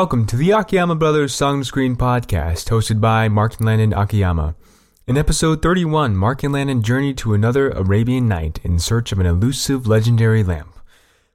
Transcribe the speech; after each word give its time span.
Welcome 0.00 0.24
to 0.28 0.36
the 0.36 0.52
Akiyama 0.52 0.94
Brothers 0.94 1.34
Song 1.34 1.62
Screen 1.62 1.94
Podcast, 1.94 2.70
hosted 2.70 3.02
by 3.02 3.28
Marc 3.28 3.58
and 3.58 3.66
Landon 3.66 3.92
Akiyama. 3.92 4.54
In 5.06 5.18
episode 5.18 5.60
31, 5.60 6.16
Marc 6.16 6.42
and 6.42 6.54
Landon 6.54 6.82
journey 6.82 7.12
to 7.12 7.34
another 7.34 7.68
Arabian 7.72 8.26
night 8.26 8.60
in 8.64 8.78
search 8.78 9.12
of 9.12 9.18
an 9.18 9.26
elusive 9.26 9.86
legendary 9.86 10.42
lamp. 10.42 10.74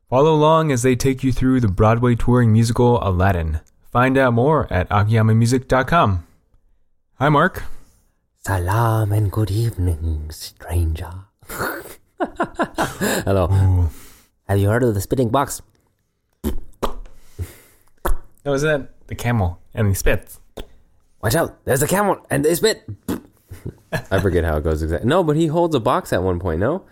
Follow 0.09 0.33
along 0.33 0.71
as 0.71 0.81
they 0.81 0.95
take 0.95 1.23
you 1.23 1.31
through 1.31 1.59
the 1.59 1.67
Broadway 1.67 2.15
touring 2.15 2.51
musical 2.51 2.97
Aladdin. 3.07 3.59
Find 3.91 4.17
out 4.17 4.33
more 4.33 4.65
at 4.73 4.89
akiyamamusic.com. 4.89 6.25
Hi, 7.19 7.29
Marc. 7.29 7.65
Salam 8.39 9.11
and 9.11 9.31
good 9.31 9.51
evening, 9.51 10.31
stranger. 10.31 11.11
Hello. 12.17 13.47
Ooh. 13.51 13.89
Have 14.47 14.57
you 14.57 14.69
heard 14.69 14.81
of 14.81 14.95
the 14.95 15.01
spitting 15.01 15.29
box? 15.29 15.61
That 18.45 18.51
was 18.51 18.61
that 18.61 19.07
the 19.07 19.15
camel 19.15 19.59
and 19.73 19.87
he 19.87 19.95
spits. 19.95 20.39
Watch 21.23 21.33
out! 21.33 21.65
There's 21.65 21.81
a 21.81 21.87
camel 21.87 22.23
and 22.29 22.45
they 22.45 22.53
spit. 22.53 22.87
I 23.91 24.19
forget 24.19 24.43
how 24.43 24.57
it 24.57 24.63
goes 24.63 24.83
exactly. 24.83 25.09
No, 25.09 25.23
but 25.23 25.35
he 25.35 25.47
holds 25.47 25.73
a 25.73 25.79
box 25.79 26.13
at 26.13 26.21
one 26.21 26.39
point. 26.39 26.59
No. 26.59 26.85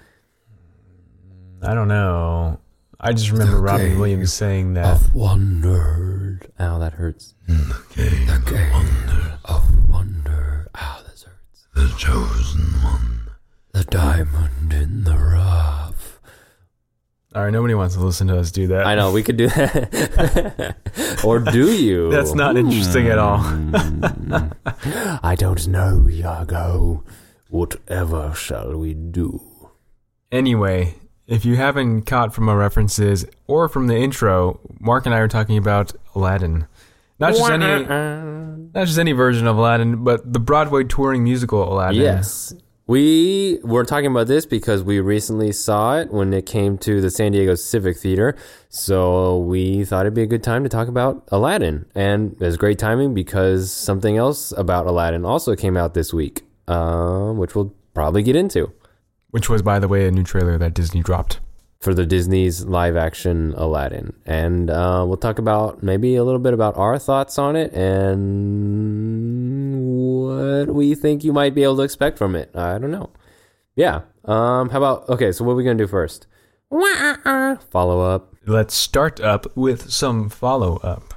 I 1.61 1.75
don't 1.75 1.87
know. 1.87 2.59
I 2.99 3.13
just 3.13 3.29
remember 3.29 3.61
Robin 3.61 3.99
Williams 3.99 4.33
saying 4.33 4.73
that. 4.73 4.85
I've 4.85 5.13
wondered. 5.13 6.51
Ow, 6.59 6.79
that 6.79 6.93
hurts. 6.93 7.35
The 7.47 8.41
game 8.47 9.37
of 9.45 9.91
wonder. 9.91 10.71
Ow, 10.75 11.01
this 11.07 11.23
hurts. 11.23 11.67
The 11.75 11.93
chosen 11.99 12.63
one. 12.81 13.29
The 13.73 13.83
diamond 13.83 14.73
in 14.73 15.03
the 15.03 15.17
rough. 15.17 15.92
All 17.35 17.43
right, 17.43 17.51
nobody 17.51 17.73
wants 17.73 17.95
to 17.95 18.01
listen 18.01 18.27
to 18.27 18.37
us 18.37 18.51
do 18.51 18.67
that. 18.67 18.85
I 18.85 18.93
know 18.93 19.11
we 19.11 19.23
could 19.23 19.37
do 19.37 19.47
that, 19.47 20.75
or 21.25 21.39
do 21.39 21.71
you? 21.73 22.11
That's 22.11 22.35
not 22.35 22.57
interesting 22.57 23.07
at 23.07 23.17
all. 23.17 23.39
Hmm. 23.39 24.45
I 25.23 25.35
don't 25.35 25.67
know, 25.67 26.07
Iago. 26.09 27.03
Whatever 27.49 28.33
shall 28.35 28.77
we 28.77 28.93
do? 28.93 29.41
Anyway, 30.31 30.95
if 31.25 31.43
you 31.45 31.55
haven't 31.55 32.03
caught 32.03 32.33
from 32.35 32.49
our 32.49 32.57
references 32.57 33.25
or 33.47 33.67
from 33.67 33.87
the 33.87 33.95
intro, 33.95 34.59
Marc 34.79 35.05
and 35.07 35.15
I 35.15 35.19
are 35.19 35.27
talking 35.27 35.57
about 35.57 35.93
Aladdin. 36.15 36.67
Not 37.19 37.33
just 37.33 37.49
any 37.49 37.85
not 37.85 38.87
just 38.87 38.99
any 38.99 39.11
version 39.11 39.47
of 39.47 39.57
Aladdin, 39.57 40.03
but 40.03 40.31
the 40.31 40.39
Broadway 40.39 40.83
touring 40.83 41.23
musical 41.23 41.71
Aladdin. 41.71 42.01
Yes. 42.01 42.53
We 42.85 43.59
were 43.63 43.85
talking 43.85 44.07
about 44.07 44.27
this 44.27 44.45
because 44.45 44.83
we 44.83 44.99
recently 44.99 45.53
saw 45.53 45.97
it 45.99 46.11
when 46.11 46.33
it 46.33 46.45
came 46.45 46.77
to 46.79 46.99
the 46.99 47.09
San 47.09 47.31
Diego 47.31 47.55
Civic 47.55 47.97
Theater. 47.97 48.35
So 48.67 49.39
we 49.39 49.85
thought 49.85 50.01
it'd 50.01 50.13
be 50.13 50.21
a 50.23 50.27
good 50.27 50.43
time 50.43 50.63
to 50.63 50.69
talk 50.69 50.89
about 50.89 51.23
Aladdin. 51.29 51.85
And 51.95 52.35
it's 52.41 52.57
great 52.57 52.79
timing 52.79 53.13
because 53.13 53.71
something 53.71 54.17
else 54.17 54.51
about 54.57 54.85
Aladdin 54.85 55.23
also 55.23 55.55
came 55.55 55.77
out 55.77 55.93
this 55.93 56.13
week, 56.13 56.41
um, 56.67 57.37
which 57.37 57.55
we'll 57.55 57.73
probably 57.93 58.21
get 58.21 58.35
into 58.35 58.73
Which 59.31 59.49
was, 59.49 59.61
by 59.61 59.79
the 59.79 59.87
way, 59.87 60.05
a 60.05 60.11
new 60.11 60.23
trailer 60.23 60.57
that 60.57 60.73
Disney 60.73 61.01
dropped. 61.01 61.39
for 61.79 61.93
the 61.93 62.05
Disney's 62.05 62.63
live 62.63 62.95
action 62.95 63.53
Aladdin. 63.57 64.13
And 64.25 64.69
uh, 64.69 65.03
we'll 65.05 65.17
talk 65.17 65.37
about 65.37 65.83
maybe 65.83 66.15
a 66.15 66.23
little 66.23 66.39
bit 66.39 66.53
about 66.53 66.77
our 66.77 66.97
thoughts 66.97 67.37
on 67.37 67.57
it 67.57 67.73
and 67.73 69.02
what 70.43 70.75
we 70.75 70.95
think 70.95 71.23
you 71.23 71.33
might 71.33 71.55
be 71.55 71.63
able 71.63 71.77
to 71.77 71.83
expect 71.83 72.17
from 72.17 72.35
it. 72.35 72.51
I 72.55 72.77
don't 72.77 72.91
know. 72.91 73.11
Yeah. 73.75 74.01
Um, 74.25 74.69
how 74.69 74.77
about, 74.77 75.09
okay, 75.09 75.31
so 75.31 75.43
what 75.43 75.53
are 75.53 75.55
we 75.55 75.63
going 75.63 75.77
to 75.77 75.83
do 75.83 75.87
first? 75.87 76.27
Follow 77.69 78.01
up. 78.01 78.35
Let's 78.45 78.73
start 78.73 79.19
up 79.19 79.55
with 79.55 79.91
some 79.91 80.29
follow 80.29 80.77
up. 80.77 81.13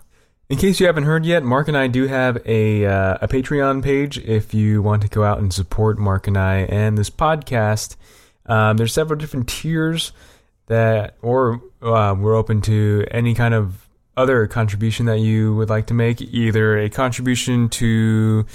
In 0.49 0.59
case 0.59 0.79
you 0.79 0.87
haven't 0.87 1.05
heard 1.05 1.27
yet, 1.27 1.43
Marc 1.43 1.67
and 1.67 1.77
I 1.77 1.89
do 1.89 2.07
have 2.07 2.39
a 2.47 2.87
uh, 2.87 3.19
a 3.21 3.27
Patreon 3.27 3.83
page. 3.83 4.17
If 4.19 4.55
you 4.55 4.81
want 4.81 5.03
to 5.03 5.09
go 5.09 5.25
out 5.25 5.41
and 5.41 5.53
support 5.53 5.99
Marc 5.99 6.29
and 6.29 6.37
I 6.37 6.59
and 6.59 6.97
this 6.97 7.11
podcast, 7.11 7.97
um, 8.47 8.77
there's 8.77 8.93
several 8.93 9.19
different 9.19 9.49
tiers 9.49 10.13
that, 10.67 11.17
or 11.21 11.61
uh, 11.83 12.15
we're 12.17 12.37
open 12.37 12.61
to 12.63 13.05
any 13.11 13.35
kind 13.35 13.55
of 13.55 13.89
other 14.17 14.47
contribution 14.47 15.07
that 15.07 15.19
you 15.19 15.57
would 15.57 15.69
like 15.69 15.87
to 15.87 15.95
make. 15.95 16.21
Either 16.21 16.79
a 16.79 16.89
contribution 16.91 17.69
to 17.71 18.47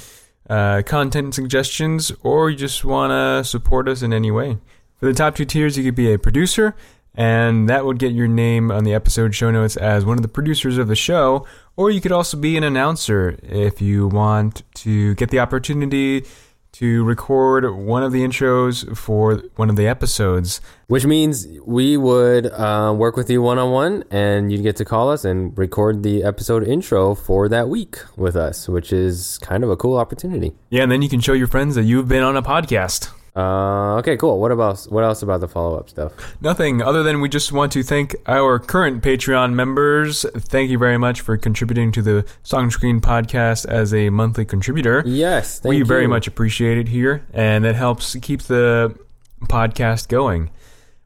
uh, 0.52 0.82
content 0.86 1.34
suggestions, 1.34 2.12
or 2.24 2.50
you 2.50 2.58
just 2.58 2.84
want 2.84 3.12
to 3.12 3.50
support 3.50 3.88
us 3.88 4.02
in 4.02 4.12
any 4.12 4.32
way. 4.32 4.58
For 4.98 5.06
the 5.06 5.14
top 5.14 5.36
two 5.36 5.46
tiers, 5.46 5.78
you 5.78 5.84
could 5.86 5.96
be 5.96 6.12
a 6.12 6.20
producer, 6.20 6.76
and 7.16 7.70
that 7.70 7.86
would 7.86 8.00
get 8.00 8.12
your 8.12 8.28
name 8.28 8.70
on 8.70 8.84
the 8.84 8.94
episode 8.94 9.34
show 9.34 9.50
notes 9.50 9.78
as 9.78 10.04
one 10.04 10.18
of 10.18 10.24
the 10.24 10.28
producers 10.28 10.78
of 10.78 10.90
the 10.90 10.96
show. 10.96 11.48
Or 11.78 11.90
you 11.90 12.02
could 12.02 12.12
also 12.12 12.36
be 12.36 12.58
an 12.58 12.66
announcer 12.66 13.40
if 13.44 13.82
you 13.82 14.10
want 14.10 14.64
to 14.76 15.16
get 15.16 15.30
the 15.30 15.40
opportunity 15.40 16.26
to 16.74 17.04
record 17.04 17.76
one 17.76 18.04
of 18.04 18.12
the 18.12 18.22
intros 18.22 18.98
for 18.98 19.44
one 19.56 19.70
of 19.70 19.76
the 19.76 19.88
episodes. 19.88 20.62
Which 20.88 21.06
means 21.06 21.48
we 21.66 21.96
would 21.96 22.48
uh, 22.48 22.94
work 22.98 23.16
with 23.16 23.30
you 23.30 23.42
one 23.42 23.58
on 23.58 23.72
one, 23.72 24.04
and 24.12 24.52
you'd 24.52 24.64
get 24.64 24.76
to 24.78 24.86
call 24.86 25.10
us 25.10 25.24
and 25.24 25.58
record 25.58 26.04
the 26.04 26.24
episode 26.24 26.68
intro 26.68 27.16
for 27.16 27.48
that 27.48 27.70
week 27.70 27.98
with 28.18 28.36
us, 28.36 28.68
which 28.68 28.92
is 28.92 29.38
kind 29.40 29.64
of 29.64 29.70
a 29.70 29.78
cool 29.78 29.98
opportunity. 29.98 30.54
Yeah, 30.70 30.84
and 30.84 30.92
then 30.92 31.02
you 31.02 31.10
can 31.10 31.22
show 31.22 31.34
your 31.34 31.48
friends 31.48 31.76
that 31.76 31.84
you've 31.84 32.08
been 32.08 32.24
on 32.24 32.36
a 32.36 32.42
podcast. 32.42 33.10
Uh, 33.36 33.96
okay, 34.00 34.18
cool. 34.18 34.40
What 34.42 34.52
about 34.52 34.84
what 34.90 35.04
else 35.04 35.22
about 35.22 35.40
the 35.40 35.48
follow 35.48 35.78
up 35.78 35.90
stuff? 35.90 36.12
Nothing 36.42 36.82
other 36.82 37.02
than 37.02 37.22
we 37.22 37.30
just 37.30 37.52
want 37.54 37.72
to 37.72 37.84
thank 37.84 38.16
our 38.28 38.60
current 38.60 39.02
Patreon 39.02 39.54
members. 39.54 40.26
Thank 40.36 40.70
you 40.70 40.78
very 40.78 40.98
much 40.98 41.22
for 41.22 41.38
contributing 41.38 41.94
to 41.94 42.02
the 42.02 42.26
Song 42.44 42.70
Screen 42.72 43.00
podcast 43.00 43.66
as 43.66 43.94
a 43.94 44.10
monthly 44.10 44.44
contributor. 44.44 45.04
Yes, 45.06 45.60
thank 45.60 45.70
we 45.70 45.78
you. 45.78 45.86
very 45.86 46.08
much 46.08 46.28
appreciate 46.28 46.78
it 46.78 46.90
here, 46.90 47.26
and 47.34 47.66
it 47.66 47.76
helps 47.76 48.16
keep 48.22 48.44
the 48.44 48.98
podcast 49.44 50.10
going. 50.10 50.50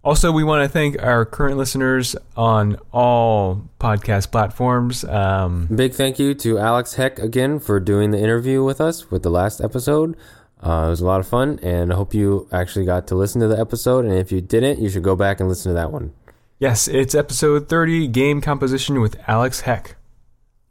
Also, 0.03 0.31
we 0.31 0.43
want 0.43 0.63
to 0.63 0.69
thank 0.69 1.01
our 1.01 1.25
current 1.25 1.57
listeners 1.57 2.15
on 2.37 2.77
all 2.91 3.67
podcast 3.79 4.31
platforms. 4.31 5.03
Um, 5.03 5.65
Big 5.65 5.93
thank 5.93 6.19
you 6.19 6.35
to 6.35 6.59
Alex 6.59 6.93
Heck 6.93 7.17
again 7.17 7.59
for 7.59 7.79
doing 7.79 8.11
the 8.11 8.19
interview 8.19 8.63
with 8.63 8.79
us 8.79 9.09
with 9.09 9.23
the 9.23 9.31
last 9.31 9.61
episode. 9.61 10.15
Uh, 10.61 10.85
it 10.87 10.89
was 10.89 11.01
a 11.01 11.05
lot 11.05 11.19
of 11.19 11.27
fun, 11.27 11.59
and 11.61 11.91
I 11.93 11.95
hope 11.95 12.13
you 12.13 12.47
actually 12.51 12.85
got 12.85 13.07
to 13.07 13.15
listen 13.15 13.41
to 13.41 13.47
the 13.47 13.59
episode. 13.59 14.05
And 14.05 14.13
if 14.13 14.31
you 14.31 14.41
didn't, 14.41 14.79
you 14.79 14.89
should 14.89 15.03
go 15.03 15.15
back 15.15 15.39
and 15.39 15.47
listen 15.47 15.69
to 15.71 15.73
that 15.75 15.91
one. 15.91 16.13
yes, 16.59 16.87
it's 16.87 17.13
episode 17.13 17.67
30 17.69 18.07
Game 18.07 18.41
Composition 18.41 19.01
with 19.01 19.17
Alex 19.27 19.61
Heck. 19.61 19.95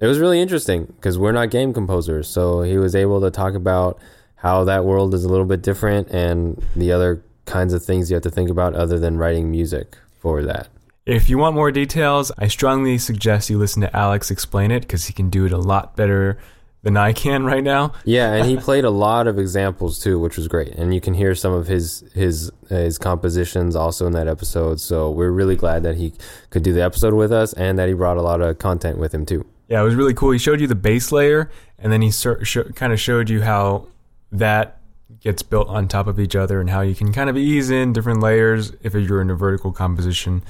It 0.01 0.07
was 0.07 0.19
really 0.19 0.41
interesting 0.41 0.87
because 0.87 1.17
we're 1.19 1.33
not 1.33 1.51
game 1.51 1.73
composers, 1.73 2.29
so 2.29 2.63
he 2.63 2.77
was 2.77 2.95
able 2.97 3.21
to 3.21 3.31
talk 3.31 3.55
about 3.55 3.99
how 4.37 4.65
that 4.65 4.85
world 4.85 5.15
is 5.15 5.25
a 5.25 5.29
little 5.29 5.47
bit 5.47 5.63
different 5.63 6.09
and 6.11 6.63
the 6.75 6.93
other 6.93 7.23
kinds 7.47 7.73
of 7.73 7.85
things 7.85 8.11
you 8.11 8.15
have 8.15 8.23
to 8.23 8.31
think 8.31 8.51
about 8.51 8.75
other 8.75 8.99
than 8.99 9.17
writing 9.17 9.51
music 9.51 9.97
for 10.19 10.43
that. 10.43 10.69
If 11.07 11.29
you 11.29 11.39
want 11.39 11.55
more 11.55 11.71
details, 11.71 12.33
I 12.39 12.49
strongly 12.49 12.99
suggest 12.99 13.49
you 13.51 13.59
listen 13.59 13.83
to 13.83 13.97
Alex 13.97 14.31
explain 14.31 14.71
it 14.71 14.81
because 14.81 15.05
he 15.07 15.13
can 15.13 15.31
do 15.31 15.45
it 15.45 15.53
a 15.53 15.59
lot 15.59 15.97
better 15.97 16.39
than 16.85 16.99
I 16.99 17.15
can 17.15 17.45
right 17.45 17.65
now. 17.65 17.95
Yeah, 18.05 18.35
and 18.35 18.47
he 18.47 18.57
played 18.69 18.85
a 18.85 18.91
lot 18.91 19.27
of 19.27 19.39
examples 19.39 19.99
too, 19.99 20.21
which 20.21 20.37
was 20.37 20.47
great. 20.47 20.69
And 20.75 20.95
you 20.95 21.01
can 21.01 21.15
hear 21.15 21.35
some 21.35 21.53
of 21.53 21.67
his 21.67 22.05
his 22.15 22.53
his 22.69 22.99
compositions 22.99 23.75
also 23.75 24.07
in 24.07 24.13
that 24.13 24.29
episode. 24.29 24.81
So 24.81 25.11
we're 25.11 25.31
really 25.31 25.57
glad 25.57 25.83
that 25.83 25.97
he 25.97 26.13
could 26.51 26.63
do 26.63 26.73
the 26.73 26.83
episode 26.83 27.15
with 27.15 27.33
us 27.33 27.55
and 27.55 27.79
that 27.79 27.89
he 27.89 27.95
brought 27.95 28.19
a 28.19 28.23
lot 28.23 28.41
of 28.41 28.59
content 28.59 28.99
with 28.99 29.13
him 29.13 29.25
too. 29.27 29.47
Yeah, 29.67 29.81
it 29.81 29.85
was 29.85 29.95
really 29.95 30.13
cool. 30.13 30.31
He 30.31 30.39
showed 30.39 30.61
you 30.61 30.67
the 30.67 30.75
base 30.75 31.11
layer, 31.11 31.51
and 31.79 31.91
then 31.91 32.03
he 32.03 32.11
ser- 32.11 32.45
sh- 32.45 32.59
kind 32.75 32.93
of 32.93 33.01
showed 33.01 33.31
you 33.31 33.41
how 33.41 33.87
that 34.31 34.79
gets 35.21 35.43
built 35.43 35.69
on 35.69 35.89
top 35.89 36.07
of 36.07 36.21
each 36.21 36.37
other, 36.37 36.61
and 36.61 36.69
how 36.69 36.83
you 36.83 36.95
can 36.95 37.15
kind 37.15 37.31
of 37.31 37.37
ease 37.39 37.71
in 37.71 37.95
different 37.95 38.21
layers 38.21 38.73
if 38.83 38.93
you're 38.93 39.23
in 39.23 39.31
a 39.31 39.35
vertical 39.35 39.73
composition 39.73 40.43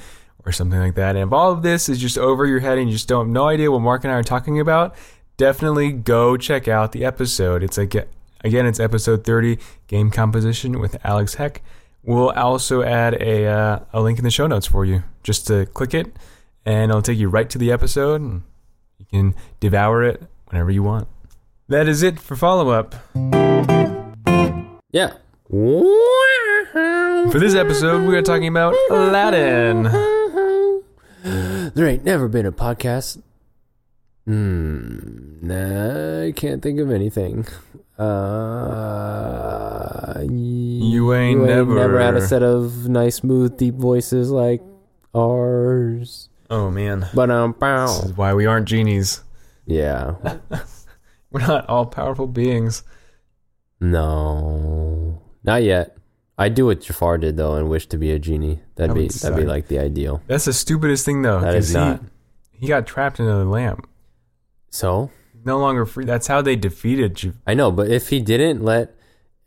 or 0.45 0.51
something 0.51 0.79
like 0.79 0.95
that. 0.95 1.15
And 1.15 1.27
if 1.27 1.33
all 1.33 1.53
of 1.53 1.63
this 1.63 1.87
is 1.87 1.97
just 1.97 2.17
over 2.17 2.45
your 2.45 2.59
head 2.59 2.77
and 2.77 2.89
you 2.89 2.93
just 2.93 3.07
don't 3.07 3.27
have 3.27 3.33
no 3.33 3.47
idea 3.47 3.71
what 3.71 3.79
Marc 3.79 4.03
and 4.03 4.11
I 4.11 4.17
are 4.17 4.23
talking 4.23 4.59
about, 4.59 4.95
definitely 5.37 5.91
go 5.91 6.37
check 6.37 6.67
out 6.67 6.91
the 6.91 7.05
episode. 7.05 7.63
It's 7.63 7.77
like 7.77 7.95
again, 8.43 8.65
it's 8.65 8.79
episode 8.79 9.23
30, 9.23 9.57
game 9.87 10.11
composition 10.11 10.79
with 10.79 10.97
Alex 11.05 11.35
Heck. 11.35 11.61
We'll 12.03 12.29
also 12.31 12.83
add 12.83 13.15
a 13.21 13.45
uh, 13.47 13.79
a 13.91 14.01
link 14.01 14.19
in 14.19 14.23
the 14.23 14.31
show 14.31 14.47
notes 14.47 14.67
for 14.67 14.85
you, 14.85 15.03
just 15.23 15.47
to 15.47 15.65
click 15.67 15.93
it, 15.93 16.15
and 16.65 16.91
it'll 16.91 17.01
take 17.01 17.17
you 17.17 17.29
right 17.29 17.49
to 17.49 17.57
the 17.57 17.71
episode. 17.71 18.21
And 18.21 18.43
you 18.99 19.05
can 19.05 19.35
devour 19.59 20.03
it 20.03 20.21
whenever 20.49 20.69
you 20.69 20.83
want. 20.83 21.07
That 21.67 21.87
is 21.87 22.03
it 22.03 22.19
for 22.19 22.35
follow 22.35 22.69
up. 22.69 22.93
Yeah. 24.91 25.13
For 27.31 27.39
this 27.39 27.55
episode, 27.55 28.07
we 28.07 28.15
are 28.15 28.21
talking 28.21 28.47
about 28.47 28.75
Aladdin. 28.91 29.83
There 31.73 31.87
ain't 31.87 32.03
never 32.03 32.27
been 32.27 32.45
a 32.45 32.51
podcast. 32.51 33.21
Hmm. 34.25 35.37
Nah, 35.41 36.23
I 36.25 36.31
can't 36.31 36.61
think 36.61 36.79
of 36.79 36.89
anything. 36.91 37.45
Uh, 38.55 40.21
you 40.29 41.13
ain't 41.13 41.41
never- 41.41 41.75
never 41.75 41.99
had 41.99 42.15
a 42.15 42.21
set 42.27 42.41
of 42.43 42.87
nice, 42.89 43.15
smooth, 43.17 43.55
deep 43.57 43.75
voices 43.75 44.31
like 44.31 44.61
ours. 45.15 46.29
Oh 46.49 46.69
man, 46.69 47.07
But 47.13 47.29
um, 47.31 47.55
this 47.59 48.03
is 48.03 48.13
why 48.17 48.33
we 48.33 48.45
aren't 48.45 48.67
genies. 48.67 49.21
Yeah. 49.65 50.15
We're 51.31 51.41
not 51.41 51.67
all 51.67 51.85
powerful 51.87 52.27
beings. 52.27 52.83
No, 53.79 55.21
not 55.43 55.63
yet. 55.63 55.97
I 56.37 56.49
do 56.49 56.65
what 56.67 56.81
Jafar 56.81 57.17
did 57.17 57.37
though, 57.37 57.55
and 57.55 57.69
wish 57.69 57.87
to 57.87 57.97
be 57.97 58.11
a 58.11 58.19
genie. 58.19 58.59
That'd 58.75 58.91
I 58.91 58.93
be 58.93 59.07
that'd 59.07 59.37
be 59.37 59.43
like 59.45 59.67
the 59.67 59.79
ideal. 59.79 60.21
That's 60.27 60.45
the 60.45 60.53
stupidest 60.53 61.05
thing, 61.05 61.21
though. 61.23 61.39
That 61.41 61.55
is 61.55 61.67
'cause 61.69 61.75
not. 61.75 62.01
He, 62.51 62.59
he 62.61 62.67
got 62.67 62.85
trapped 62.85 63.19
in 63.19 63.25
a 63.27 63.43
lamp. 63.45 63.87
So 64.75 65.09
No 65.45 65.57
longer 65.59 65.85
free. 65.85 66.05
That's 66.05 66.27
how 66.27 66.41
they 66.41 66.55
defeated. 66.55 67.15
Ju- 67.15 67.33
I 67.47 67.53
know, 67.53 67.71
but 67.71 67.89
if 67.89 68.09
he 68.09 68.19
didn't 68.19 68.61
let, 68.63 68.93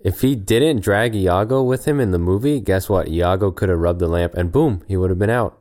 if 0.00 0.22
he 0.22 0.34
didn't 0.34 0.80
drag 0.80 1.14
Iago 1.14 1.62
with 1.62 1.84
him 1.86 2.00
in 2.00 2.12
the 2.12 2.18
movie, 2.18 2.60
guess 2.60 2.88
what? 2.88 3.08
Iago 3.08 3.50
could 3.50 3.68
have 3.68 3.78
rubbed 3.78 4.00
the 4.00 4.08
lamp, 4.08 4.34
and 4.34 4.50
boom, 4.50 4.82
he 4.88 4.96
would 4.96 5.10
have 5.10 5.18
been 5.18 5.28
out. 5.30 5.58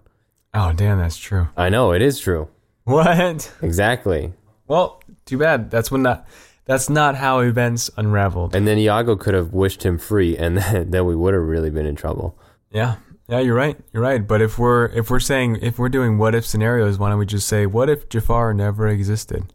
Oh, 0.54 0.72
damn, 0.74 1.00
that's 1.00 1.18
true. 1.18 1.50
I 1.58 1.70
know 1.70 1.92
it 1.92 2.02
is 2.02 2.20
true. 2.20 2.48
What? 2.86 3.52
Exactly. 3.62 4.34
Well, 4.68 5.02
too 5.26 5.38
bad. 5.38 5.70
That's 5.70 5.92
when 5.92 6.02
not. 6.04 6.26
That's 6.66 6.90
not 6.90 7.16
how 7.16 7.40
events 7.40 7.90
unraveled. 7.98 8.54
And 8.56 8.68
then 8.68 8.78
Iago 8.78 9.16
could 9.16 9.34
have 9.34 9.54
wished 9.54 9.84
him 9.84 9.98
free, 9.98 10.38
and 10.38 10.58
then, 10.58 10.92
then 10.92 11.06
we 11.06 11.16
would 11.16 11.34
have 11.34 11.44
really 11.44 11.70
been 11.70 11.86
in 11.86 11.96
trouble. 11.96 12.38
Yeah, 12.72 12.96
yeah, 13.28 13.40
you're 13.40 13.56
right. 13.56 13.78
You're 13.92 14.04
right. 14.04 14.26
But 14.26 14.42
if 14.42 14.58
we're 14.60 14.86
if 14.88 15.10
we're 15.10 15.20
saying 15.20 15.60
if 15.62 15.78
we're 15.80 15.90
doing 15.90 16.18
what 16.18 16.36
if 16.36 16.46
scenarios, 16.46 16.98
why 16.98 17.10
don't 17.10 17.20
we 17.20 17.26
just 17.26 17.48
say 17.48 17.66
what 17.66 17.90
if 17.90 18.08
Jafar 18.08 18.54
never 18.54 18.88
existed? 18.88 19.54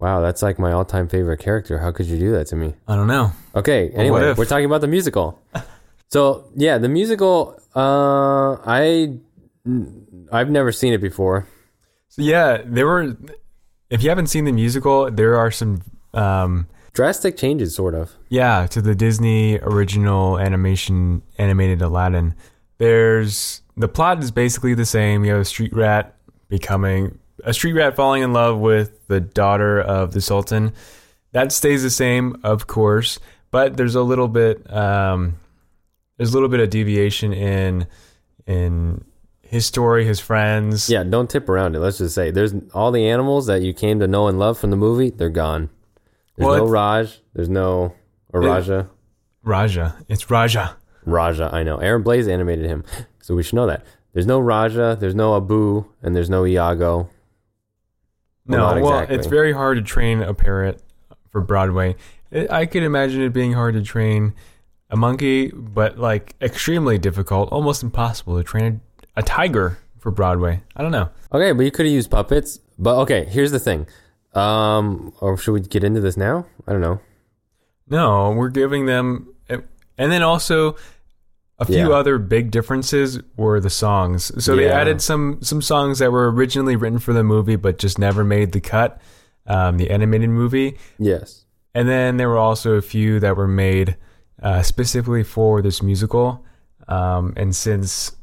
Wow, 0.00 0.20
that's 0.20 0.42
like 0.42 0.58
my 0.58 0.72
all-time 0.72 1.08
favorite 1.08 1.38
character. 1.40 1.78
How 1.78 1.92
could 1.92 2.06
you 2.06 2.18
do 2.18 2.32
that 2.32 2.46
to 2.48 2.56
me? 2.56 2.74
I 2.88 2.96
don't 2.96 3.06
know. 3.06 3.32
Okay, 3.54 3.90
anyway, 3.90 4.32
we're 4.32 4.46
talking 4.46 4.64
about 4.64 4.80
the 4.80 4.88
musical. 4.88 5.38
so 6.08 6.44
yeah, 6.56 6.78
the 6.78 6.88
musical. 6.88 7.60
Uh, 7.74 8.54
I 8.66 9.18
I've 10.32 10.50
never 10.50 10.72
seen 10.72 10.92
it 10.92 10.98
before. 10.98 11.46
So 12.08 12.22
yeah, 12.22 12.62
there 12.64 12.86
were. 12.86 13.16
If 13.90 14.02
you 14.02 14.08
haven't 14.08 14.28
seen 14.28 14.44
the 14.44 14.52
musical, 14.52 15.10
there 15.10 15.36
are 15.36 15.50
some. 15.50 15.82
Um, 16.14 16.66
Drastic 16.92 17.36
changes, 17.36 17.74
sort 17.74 17.94
of. 17.94 18.10
yeah, 18.30 18.66
to 18.68 18.82
the 18.82 18.96
Disney 18.96 19.60
original 19.60 20.38
animation 20.40 21.22
animated 21.38 21.82
Aladdin. 21.82 22.34
There's 22.78 23.62
the 23.76 23.86
plot 23.86 24.22
is 24.22 24.32
basically 24.32 24.74
the 24.74 24.84
same. 24.86 25.24
You 25.24 25.32
have 25.32 25.42
a 25.42 25.44
street 25.44 25.72
rat 25.72 26.16
becoming 26.48 27.18
a 27.44 27.52
street 27.54 27.72
rat 27.74 27.96
falling 27.96 28.22
in 28.22 28.32
love 28.32 28.58
with 28.58 29.06
the 29.08 29.20
daughter 29.20 29.80
of 29.80 30.12
the 30.12 30.20
sultan. 30.20 30.72
That 31.32 31.52
stays 31.52 31.82
the 31.82 31.90
same, 31.90 32.36
of 32.42 32.66
course, 32.66 33.18
but 33.50 33.76
there's 33.76 33.94
a 33.94 34.02
little 34.02 34.28
bit 34.28 34.70
um, 34.72 35.36
there's 36.16 36.30
a 36.30 36.34
little 36.34 36.48
bit 36.48 36.60
of 36.60 36.70
deviation 36.70 37.32
in 37.32 37.86
in 38.46 39.04
his 39.42 39.66
story, 39.66 40.04
his 40.04 40.20
friends. 40.20 40.88
Yeah, 40.88 41.02
don't 41.02 41.28
tip 41.30 41.48
around 41.48 41.74
it. 41.76 41.80
Let's 41.80 41.98
just 41.98 42.14
say 42.14 42.30
there's 42.30 42.54
all 42.74 42.90
the 42.92 43.08
animals 43.08 43.46
that 43.46 43.62
you 43.62 43.72
came 43.72 44.00
to 44.00 44.06
know 44.08 44.28
and 44.28 44.38
love 44.38 44.58
from 44.58 44.70
the 44.70 44.76
movie. 44.76 45.10
They're 45.10 45.28
gone. 45.28 45.70
There's 46.36 46.46
Well, 46.46 46.64
no 46.64 46.66
Raj. 46.70 47.20
There's 47.34 47.48
no 47.48 47.94
or 48.32 48.40
Rajah. 48.42 48.88
Rajah. 49.42 49.96
It's 50.08 50.30
Rajah. 50.30 50.76
Rajah. 51.04 51.50
I 51.52 51.62
know. 51.62 51.78
Aaron 51.78 52.02
Blaise 52.02 52.28
animated 52.28 52.66
him, 52.66 52.84
so 53.22 53.34
we 53.34 53.42
should 53.42 53.54
know 53.54 53.66
that. 53.66 53.84
There's 54.12 54.26
no 54.26 54.40
Rajah. 54.40 54.96
There's 55.00 55.14
no 55.14 55.36
Abu, 55.36 55.84
and 56.02 56.14
there's 56.16 56.30
no 56.30 56.44
Iago. 56.44 57.08
No, 58.50 58.66
Well, 58.80 58.94
exactly. 58.98 59.16
it's 59.16 59.26
very 59.26 59.52
hard 59.52 59.76
to 59.78 59.82
train 59.82 60.22
a 60.22 60.34
parrot 60.34 60.82
for 61.30 61.40
Broadway. 61.40 61.96
It, 62.30 62.50
I 62.50 62.66
could 62.66 62.82
imagine 62.82 63.22
it 63.22 63.32
being 63.32 63.52
hard 63.52 63.74
to 63.74 63.82
train 63.82 64.34
a 64.90 64.96
monkey, 64.96 65.50
but 65.50 65.98
like 65.98 66.34
extremely 66.40 66.98
difficult, 66.98 67.50
almost 67.52 67.82
impossible 67.82 68.36
to 68.36 68.42
train 68.44 68.80
a, 69.16 69.20
a 69.20 69.22
tiger 69.22 69.78
for 69.98 70.10
Broadway. 70.10 70.62
I 70.76 70.82
don't 70.82 70.92
know. 70.92 71.10
Okay, 71.32 71.52
but 71.52 71.62
you 71.64 71.70
could 71.70 71.86
have 71.86 71.92
used 71.92 72.10
puppets. 72.10 72.58
But 72.78 72.96
okay, 73.00 73.24
here's 73.26 73.52
the 73.52 73.58
thing. 73.58 73.86
Um, 74.34 75.12
or 75.20 75.36
should 75.36 75.52
we 75.52 75.60
get 75.60 75.84
into 75.84 76.00
this 76.00 76.16
now? 76.16 76.46
I 76.66 76.72
don't 76.72 76.80
know. 76.80 77.00
No, 77.88 78.30
we're 78.30 78.48
giving 78.50 78.86
them, 78.86 79.34
and 79.48 80.12
then 80.12 80.22
also 80.22 80.76
a 81.60 81.66
few 81.66 81.90
Yeah. 81.90 81.94
other 81.94 82.18
big 82.18 82.50
differences 82.50 83.20
were 83.36 83.60
the 83.60 83.70
songs. 83.70 84.32
So 84.42 84.56
they 84.56 84.68
added 84.68 85.00
some 85.02 85.38
some 85.42 85.60
songs 85.62 85.98
that 86.00 86.10
were 86.10 86.30
originally 86.32 86.74
written 86.74 86.98
for 86.98 87.12
the 87.12 87.22
movie, 87.22 87.56
but 87.56 87.78
just 87.78 87.98
never 87.98 88.24
made 88.24 88.52
the 88.52 88.60
cut, 88.60 89.00
um, 89.46 89.76
the 89.76 89.90
animated 89.90 90.30
movie. 90.30 90.78
Yes. 90.98 91.44
And 91.74 91.88
then 91.88 92.16
there 92.16 92.28
were 92.28 92.38
also 92.38 92.72
a 92.72 92.82
few 92.82 93.20
that 93.20 93.36
were 93.36 93.46
made 93.46 93.96
uh, 94.42 94.62
specifically 94.62 95.22
for 95.22 95.60
this 95.62 95.82
musical. 95.82 96.44
Um, 96.88 97.34
and 97.36 97.54
since, 97.54 98.16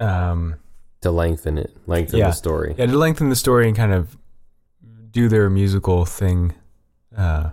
um, 0.00 0.54
To 1.02 1.10
lengthen 1.10 1.58
it, 1.58 1.76
lengthen 1.86 2.18
Yeah. 2.18 2.28
the 2.28 2.32
story. 2.32 2.74
yeah, 2.78 2.86
to 2.86 2.96
lengthen 2.98 3.28
the 3.28 3.36
story 3.36 3.68
and 3.68 3.76
kind 3.76 3.92
of 3.92 4.16
do 5.10 5.28
their 5.28 5.48
musical 5.50 6.04
thing. 6.06 6.54
Uh, 7.16 7.50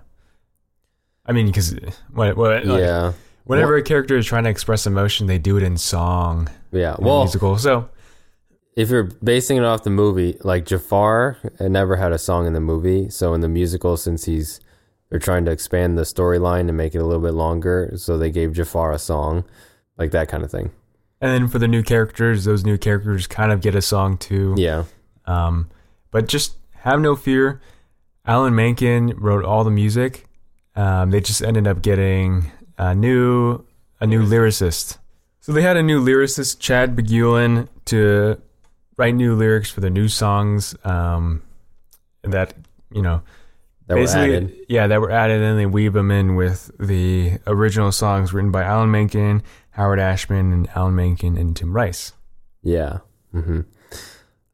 I 1.26 1.32
mean, 1.34 1.48
because 1.48 1.76
what, 2.14 2.36
what, 2.38 2.66
like, 2.66 2.80
yeah. 2.82 3.12
Whenever 3.46 3.76
a 3.76 3.82
character 3.84 4.18
is 4.18 4.26
trying 4.26 4.44
to 4.46 4.50
express 4.50 4.86
emotion, 4.88 5.28
they 5.28 5.38
do 5.38 5.58
it 5.58 5.64
in 5.64 5.78
song, 5.78 6.50
Yeah. 6.72 6.96
in 6.98 7.06
Well, 7.06 7.20
musical. 7.24 7.58
So 7.58 7.90
if 8.76 8.90
you're 8.90 9.04
basing 9.24 9.58
it 9.58 9.64
off 9.64 9.84
the 9.84 9.90
movie, 9.90 10.38
like 10.44 10.66
Jafar 10.66 11.38
never 11.60 11.96
had 11.98 12.12
a 12.12 12.18
song 12.18 12.48
in 12.48 12.54
the 12.54 12.60
movie, 12.62 13.10
so 13.10 13.34
in 13.34 13.42
the 13.42 13.50
musical, 13.50 13.98
since 13.98 14.26
he's 14.26 14.60
they're 15.10 15.20
trying 15.20 15.46
to 15.46 15.52
expand 15.52 15.96
the 15.96 16.02
storyline 16.02 16.68
and 16.70 16.76
make 16.76 16.96
it 16.96 16.98
a 16.98 17.06
little 17.06 17.22
bit 17.22 17.34
longer, 17.36 17.92
so 17.98 18.18
they 18.18 18.32
gave 18.32 18.52
Jafar 18.54 18.92
a 18.92 18.98
song, 18.98 19.44
like 19.98 20.10
that 20.12 20.28
kind 20.28 20.44
of 20.44 20.50
thing. 20.50 20.72
and 21.22 21.32
then 21.32 21.48
for 21.48 21.58
the 21.60 21.68
new 21.70 21.84
characters, 21.84 22.44
those 22.46 22.66
new 22.66 22.78
characters 22.78 23.28
kind 23.28 23.52
of 23.54 23.62
get 23.62 23.76
a 23.76 23.82
song 23.82 24.18
too. 24.18 24.56
Yeah, 24.58 24.84
Um, 25.26 25.70
but 26.12 26.28
just 26.28 26.58
have 26.80 27.00
no 27.00 27.16
fear. 27.16 27.62
Alan 28.26 28.54
Menken 28.56 29.14
wrote 29.18 29.46
all 29.46 29.64
the 29.64 29.72
music. 29.72 30.26
Um, 30.76 31.12
they 31.12 31.22
just 31.22 31.42
ended 31.44 31.66
up 31.68 31.82
getting 31.82 32.52
a 32.92 32.96
new 32.96 33.64
a 34.00 34.08
new 34.08 34.24
lyricist. 34.26 34.98
So 35.40 35.52
they 35.52 35.62
had 35.62 35.78
a 35.78 35.84
new 35.84 36.04
lyricist, 36.04 36.60
Chad 36.60 36.96
Beguelin, 36.96 37.68
to 37.86 38.42
write 38.98 39.16
new 39.16 39.36
lyrics 39.36 39.70
for 39.70 39.82
the 39.82 39.90
new 39.90 40.08
songs. 40.08 40.76
Um, 40.86 41.42
that 42.24 42.54
you 42.92 43.02
know, 43.02 43.22
that 43.88 43.96
were 43.96 44.02
basically, 44.04 44.36
added. 44.38 44.56
yeah, 44.70 44.88
that 44.88 45.02
were 45.02 45.12
added, 45.12 45.42
and 45.42 45.60
they 45.60 45.66
weave 45.66 45.94
them 45.94 46.12
in 46.12 46.36
with 46.36 46.72
the 46.80 47.40
original 47.48 47.92
songs 47.92 48.34
written 48.34 48.52
by 48.52 48.64
Alan 48.64 48.92
Menken, 48.92 49.44
Howard 49.72 50.00
Ashman, 50.00 50.54
and 50.54 50.70
Alan 50.76 50.96
Menken 50.96 51.38
and 51.38 51.56
Tim 51.56 51.74
Rice. 51.74 52.14
Yeah. 52.62 53.00
hmm 53.32 53.62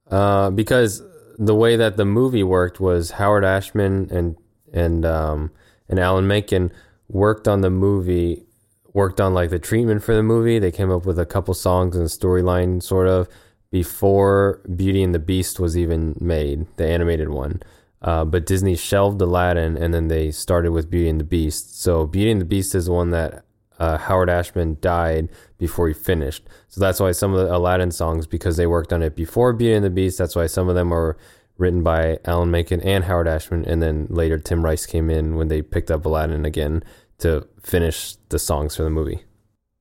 Uh, 0.09 0.49
because 0.49 1.03
the 1.37 1.55
way 1.55 1.75
that 1.75 1.95
the 1.97 2.05
movie 2.05 2.43
worked 2.43 2.79
was 2.79 3.11
Howard 3.11 3.45
Ashman 3.45 4.09
and 4.11 4.35
and 4.73 5.05
um, 5.05 5.51
and 5.87 5.99
Alan 5.99 6.25
Menken 6.27 6.71
worked 7.09 7.47
on 7.47 7.61
the 7.61 7.69
movie, 7.69 8.45
worked 8.93 9.19
on 9.19 9.33
like 9.33 9.49
the 9.49 9.59
treatment 9.59 10.03
for 10.03 10.15
the 10.15 10.23
movie. 10.23 10.59
They 10.59 10.71
came 10.71 10.91
up 10.91 11.05
with 11.05 11.19
a 11.19 11.25
couple 11.25 11.53
songs 11.53 11.95
and 11.95 12.07
storyline, 12.07 12.81
sort 12.81 13.07
of 13.07 13.27
before 13.71 14.61
Beauty 14.75 15.03
and 15.03 15.13
the 15.13 15.19
Beast 15.19 15.59
was 15.59 15.77
even 15.77 16.15
made, 16.19 16.65
the 16.77 16.87
animated 16.87 17.29
one. 17.29 17.61
Uh, 18.01 18.23
but 18.23 18.45
Disney 18.45 18.75
shelved 18.75 19.21
Aladdin, 19.21 19.75
and 19.75 19.93
then 19.93 20.07
they 20.07 20.31
started 20.31 20.71
with 20.71 20.89
Beauty 20.89 21.09
and 21.09 21.19
the 21.19 21.25
Beast. 21.25 21.81
So 21.81 22.05
Beauty 22.05 22.31
and 22.31 22.39
the 22.39 22.45
Beast 22.45 22.73
is 22.73 22.85
the 22.85 22.93
one 22.93 23.09
that 23.09 23.43
uh, 23.77 23.97
Howard 23.97 24.29
Ashman 24.29 24.77
died 24.81 25.29
before 25.57 25.87
he 25.87 25.93
finished. 25.93 26.43
So 26.69 26.79
that's 26.79 26.99
why 26.99 27.11
some 27.11 27.33
of 27.33 27.45
the 27.45 27.53
Aladdin 27.53 27.91
songs, 27.91 28.27
because 28.27 28.57
they 28.57 28.67
worked 28.67 28.93
on 28.93 29.03
it 29.03 29.15
before 29.15 29.53
Beauty 29.53 29.73
and 29.73 29.85
the 29.85 29.89
Beast, 29.89 30.17
that's 30.17 30.35
why 30.35 30.47
some 30.47 30.69
of 30.69 30.75
them 30.75 30.93
are 30.93 31.17
written 31.59 31.83
by 31.83 32.17
Alan 32.25 32.49
Menken 32.49 32.81
and 32.81 33.03
Howard 33.03 33.27
Ashman. 33.27 33.65
And 33.65 33.81
then 33.81 34.07
later 34.09 34.39
Tim 34.39 34.63
Rice 34.63 34.85
came 34.85 35.09
in 35.09 35.35
when 35.35 35.49
they 35.49 35.61
picked 35.61 35.91
up 35.91 36.05
Aladdin 36.05 36.45
again 36.45 36.83
to 37.19 37.47
finish 37.61 38.15
the 38.29 38.39
songs 38.39 38.75
for 38.75 38.83
the 38.83 38.89
movie. 38.89 39.23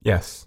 Yes. 0.02 0.46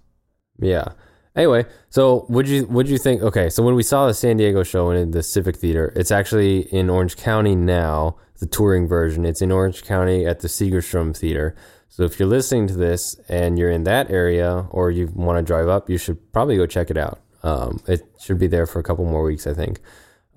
Yeah. 0.60 0.90
Anyway, 1.36 1.66
so 1.90 2.26
would 2.28 2.48
you 2.48 2.66
would 2.66 2.90
you 2.90 2.98
think? 2.98 3.22
Okay, 3.22 3.50
so 3.50 3.64
when 3.64 3.76
we 3.76 3.84
saw 3.84 4.06
the 4.06 4.14
San 4.14 4.36
Diego 4.36 4.64
show 4.64 4.92
in 4.92 5.12
the 5.12 5.24
Civic 5.24 5.56
Theater, 5.56 5.94
it's 5.96 6.12
actually 6.12 6.62
in 6.74 6.90
Orange 6.90 7.16
County 7.16 7.56
now. 7.56 8.18
The 8.40 8.48
touring 8.48 8.88
version. 8.88 9.24
It's 9.24 9.42
in 9.44 9.52
Orange 9.52 9.84
County 9.84 10.26
at 10.26 10.40
the 10.40 10.48
Segerstrom 10.48 11.16
Theater. 11.16 11.56
So 11.90 12.04
if 12.04 12.20
you're 12.20 12.28
listening 12.28 12.66
to 12.68 12.76
this 12.76 13.16
and 13.30 13.60
you're 13.60 13.70
in 13.70 13.84
that 13.84 14.10
area 14.10 14.66
or 14.72 14.90
you 14.90 15.12
want 15.14 15.38
to 15.38 15.44
drive 15.44 15.68
up, 15.68 15.92
you 15.92 16.00
should 16.00 16.32
probably 16.34 16.58
go 16.58 16.66
check 16.66 16.90
it 16.90 16.98
out. 16.98 17.20
Um, 17.44 17.82
it 17.88 18.02
should 18.20 18.40
be 18.40 18.48
there 18.48 18.66
for 18.66 18.80
a 18.80 18.84
couple 18.84 19.06
more 19.06 19.24
weeks, 19.24 19.46
I 19.46 19.54
think. 19.54 19.80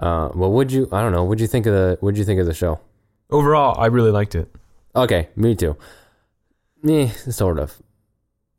Uh, 0.05 0.29
well, 0.35 0.53
would 0.53 0.71
you? 0.71 0.89
I 0.93 1.01
don't 1.01 1.13
know. 1.13 1.25
Would 1.25 1.41
you 1.41 1.47
think 1.47 1.65
of 1.67 1.73
the? 1.73 1.99
Would 2.03 2.19
you 2.19 2.25
think 2.25 2.39
of 2.41 2.47
the 2.47 2.53
show? 2.55 2.79
Overall, 3.31 3.79
I 3.81 3.87
really 3.87 4.11
liked 4.11 4.35
it. 4.35 4.49
Okay, 4.95 5.29
me 5.35 5.55
too. 5.55 5.77
Me, 6.83 7.09
sort 7.09 7.59
of. 7.59 7.81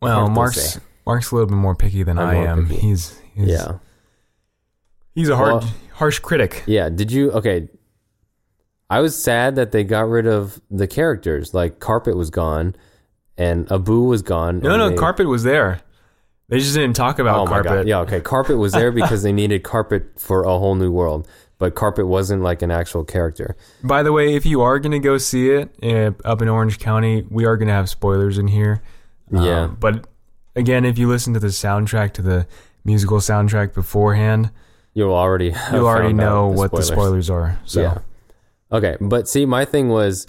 Well, 0.01 0.27
Marc's. 0.27 0.79
Marc's 1.05 1.31
a 1.31 1.35
little 1.35 1.47
bit 1.47 1.55
more 1.55 1.75
picky 1.75 2.01
than 2.03 2.17
I'm 2.17 2.27
I 2.29 2.35
am. 2.47 2.67
picky. 2.67 2.79
He's, 2.81 3.19
he's 3.35 3.47
Yeah. 3.49 3.77
he's 5.13 5.29
a 5.29 5.35
hard 5.35 5.51
Well- 5.61 5.73
harsh 5.93 6.17
critic. 6.19 6.63
Yeah. 6.65 6.89
Did 6.89 7.11
you? 7.11 7.31
Okay. 7.31 7.69
I 8.89 8.99
was 9.01 9.15
sad 9.21 9.55
that 9.55 9.71
they 9.71 9.83
got 9.83 10.07
rid 10.09 10.25
of 10.27 10.59
the 10.71 10.87
characters. 10.87 11.53
Like 11.53 11.79
Carpet 11.79 12.15
was 12.17 12.29
gone, 12.31 12.75
and 13.37 13.71
Abu 13.71 14.01
was 14.01 14.21
gone. 14.23 14.59
No, 14.59 14.77
no, 14.77 14.89
they- 14.89 14.95
carpet 14.95 15.27
was 15.27 15.43
there. 15.43 15.81
They 16.47 16.59
just 16.59 16.75
didn't 16.75 16.95
talk 16.95 17.17
about 17.19 17.39
Oh 17.39 17.45
my 17.45 17.51
carpet. 17.51 17.71
god. 17.71 17.87
Yeah. 17.87 17.99
Okay. 18.01 18.21
Carpet 18.21 18.57
was 18.57 18.73
there 18.73 18.91
because 18.91 19.23
they 19.23 19.31
needed 19.31 19.63
carpet 19.63 20.19
for 20.19 20.43
a 20.43 20.57
whole 20.59 20.75
new 20.75 20.91
world. 20.91 21.27
but 21.57 21.73
Carpet 21.73 22.05
wasn't 22.05 22.41
like 22.43 22.61
an 22.61 22.69
actual 22.69 23.03
character. 23.05 23.55
By 23.83 24.03
the 24.03 24.11
way, 24.11 24.35
if 24.35 24.45
you 24.45 24.61
are 24.61 24.77
going 24.77 24.91
to 24.91 24.99
go 24.99 25.17
see 25.17 25.49
it 25.51 25.73
uh, 25.81 26.11
up 26.27 26.41
in 26.41 26.49
Orange 26.49 26.79
County, 26.79 27.25
we 27.29 27.45
are 27.45 27.55
going 27.57 27.69
to 27.69 27.73
have 27.73 27.89
spoilers 27.89 28.37
in 28.37 28.47
here. 28.49 28.81
Yeah. 29.31 29.61
Um, 29.61 29.77
but 29.79 30.05
again, 30.55 30.83
if 30.85 30.97
you 30.97 31.07
listen 31.07 31.33
to 31.33 31.39
the 31.39 31.47
soundtrack, 31.47 32.11
to 32.13 32.21
the 32.21 32.45
musical 32.83 33.19
soundtrack 33.19 33.73
beforehand, 33.73 34.51
You'll 34.93 35.13
already 35.13 35.53
you 35.73 35.85
already 35.87 36.13
know 36.13 36.47
what 36.47 36.71
the 36.71 36.81
spoilers 36.83 37.29
are. 37.29 37.59
So, 37.65 37.81
Yeah. 37.81 37.97
Okay, 38.71 38.97
but 39.01 39.27
see, 39.27 39.45
my 39.45 39.63
thing 39.65 39.89
was, 39.89 40.27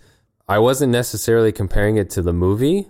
I 0.48 0.58
wasn't 0.60 0.92
necessarily 0.92 1.50
comparing 1.52 1.96
it 1.96 2.08
to 2.10 2.22
the 2.22 2.32
movie 2.32 2.88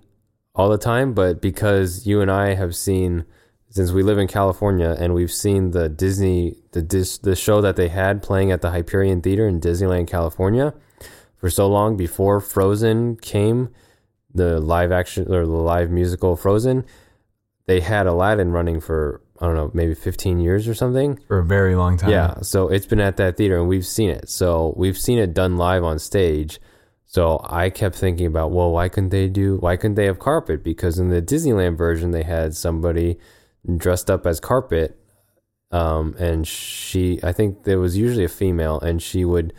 all 0.56 0.68
the 0.68 0.78
time, 0.78 1.12
but 1.12 1.40
because 1.40 2.06
you 2.06 2.20
and 2.20 2.30
I 2.30 2.54
have 2.54 2.74
seen, 2.74 3.24
since 3.68 3.92
we 3.92 4.02
live 4.02 4.18
in 4.18 4.26
California, 4.26 4.96
and 4.98 5.14
we've 5.14 5.32
seen 5.32 5.70
the 5.72 5.88
Disney, 5.88 6.56
the 6.72 6.82
dis, 6.82 7.18
the 7.18 7.36
show 7.36 7.60
that 7.60 7.76
they 7.76 7.88
had 7.88 8.22
playing 8.22 8.50
at 8.50 8.62
the 8.62 8.70
Hyperion 8.70 9.20
Theater 9.20 9.46
in 9.46 9.60
Disneyland, 9.60 10.08
California, 10.08 10.74
for 11.36 11.50
so 11.50 11.68
long 11.68 11.96
before 11.96 12.40
Frozen 12.40 13.16
came, 13.16 13.68
the 14.32 14.58
live 14.58 14.90
action 14.92 15.32
or 15.32 15.44
the 15.44 15.52
live 15.52 15.90
musical 15.90 16.36
Frozen, 16.36 16.84
they 17.66 17.80
had 17.80 18.06
Aladdin 18.06 18.50
running 18.50 18.80
for 18.80 19.20
I 19.38 19.46
don't 19.46 19.54
know, 19.54 19.70
maybe 19.74 19.94
15 19.94 20.40
years 20.40 20.66
or 20.66 20.74
something. 20.74 21.20
for 21.28 21.40
a 21.40 21.44
very 21.44 21.76
long 21.76 21.98
time. 21.98 22.10
Yeah, 22.10 22.40
so 22.40 22.68
it's 22.68 22.86
been 22.86 23.00
at 23.00 23.18
that 23.18 23.36
theater 23.36 23.58
and 23.58 23.68
we've 23.68 23.86
seen 23.86 24.08
it. 24.08 24.30
So 24.30 24.72
we've 24.78 24.96
seen 24.96 25.18
it 25.18 25.34
done 25.34 25.58
live 25.58 25.84
on 25.84 25.98
stage. 25.98 26.58
So 27.06 27.40
I 27.48 27.70
kept 27.70 27.94
thinking 27.94 28.26
about, 28.26 28.50
well, 28.50 28.72
why 28.72 28.88
couldn't 28.88 29.10
they 29.10 29.28
do? 29.28 29.56
Why 29.58 29.76
couldn't 29.76 29.94
they 29.94 30.06
have 30.06 30.18
carpet? 30.18 30.64
Because 30.64 30.98
in 30.98 31.08
the 31.08 31.22
Disneyland 31.22 31.78
version, 31.78 32.10
they 32.10 32.24
had 32.24 32.54
somebody 32.56 33.18
dressed 33.76 34.10
up 34.10 34.26
as 34.26 34.40
carpet, 34.40 34.98
um, 35.70 36.14
and 36.18 36.46
she, 36.46 37.18
I 37.22 37.32
think 37.32 37.64
there 37.64 37.78
was 37.78 37.96
usually 37.96 38.24
a 38.24 38.28
female, 38.28 38.80
and 38.80 39.02
she 39.02 39.24
would 39.24 39.52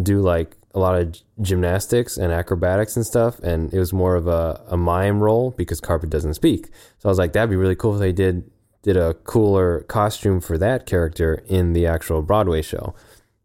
do 0.00 0.20
like 0.20 0.56
a 0.74 0.78
lot 0.78 1.00
of 1.00 1.16
gymnastics 1.40 2.16
and 2.16 2.32
acrobatics 2.32 2.96
and 2.96 3.04
stuff, 3.04 3.38
and 3.40 3.72
it 3.74 3.78
was 3.78 3.92
more 3.92 4.14
of 4.14 4.26
a, 4.26 4.62
a 4.68 4.76
mime 4.76 5.20
role 5.20 5.50
because 5.52 5.80
carpet 5.80 6.10
doesn't 6.10 6.34
speak. 6.34 6.68
So 6.98 7.08
I 7.08 7.10
was 7.10 7.18
like, 7.18 7.32
that'd 7.32 7.50
be 7.50 7.56
really 7.56 7.76
cool 7.76 7.94
if 7.94 8.00
they 8.00 8.12
did 8.12 8.50
did 8.82 8.96
a 8.96 9.12
cooler 9.12 9.82
costume 9.82 10.40
for 10.40 10.56
that 10.56 10.86
character 10.86 11.44
in 11.46 11.74
the 11.74 11.86
actual 11.86 12.22
Broadway 12.22 12.62
show. 12.62 12.94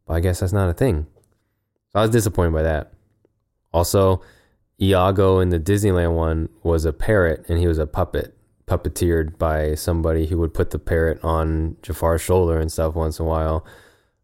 But 0.07 0.13
I 0.13 0.19
guess 0.21 0.39
that's 0.39 0.53
not 0.53 0.69
a 0.69 0.73
thing. 0.73 1.07
So 1.91 1.99
I 1.99 2.01
was 2.03 2.11
disappointed 2.11 2.53
by 2.53 2.63
that. 2.63 2.93
Also, 3.75 4.21
Iago 4.81 5.39
in 5.39 5.49
the 5.49 5.59
Disneyland 5.59 6.15
one 6.15 6.47
was 6.63 6.85
a 6.85 6.93
parrot 6.93 7.43
and 7.49 7.59
he 7.59 7.67
was 7.67 7.77
a 7.77 7.85
puppet, 7.85 8.33
puppeteered 8.67 9.37
by 9.37 9.75
somebody 9.75 10.27
who 10.27 10.37
would 10.37 10.53
put 10.53 10.69
the 10.69 10.79
parrot 10.79 11.21
on 11.25 11.75
Jafar's 11.81 12.21
shoulder 12.21 12.57
and 12.57 12.71
stuff 12.71 12.95
once 12.95 13.19
in 13.19 13.25
a 13.25 13.27
while. 13.27 13.65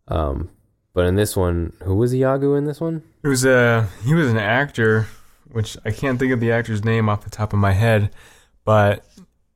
Um, 0.07 0.49
but 0.93 1.05
in 1.05 1.15
this 1.15 1.35
one, 1.35 1.73
who 1.83 1.95
was 1.95 2.15
Iago 2.15 2.55
in 2.55 2.63
this 2.63 2.79
one? 2.79 3.03
It 3.25 3.27
was 3.27 3.43
a 3.43 3.89
he 4.05 4.13
was 4.13 4.31
an 4.31 4.37
actor, 4.37 5.07
which 5.51 5.75
I 5.83 5.91
can't 5.91 6.17
think 6.17 6.31
of 6.31 6.39
the 6.39 6.53
actor's 6.53 6.85
name 6.85 7.09
off 7.09 7.25
the 7.25 7.29
top 7.29 7.51
of 7.51 7.59
my 7.59 7.73
head, 7.73 8.09
but 8.63 9.05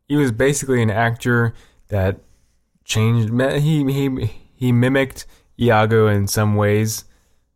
he 0.09 0.17
was 0.17 0.33
basically 0.33 0.81
an 0.81 0.91
actor 0.91 1.53
that 1.87 2.19
changed. 2.83 3.33
He 3.61 3.89
he 3.93 4.31
he 4.57 4.71
mimicked 4.73 5.25
Iago 5.57 6.07
in 6.07 6.27
some 6.27 6.55
ways. 6.57 7.05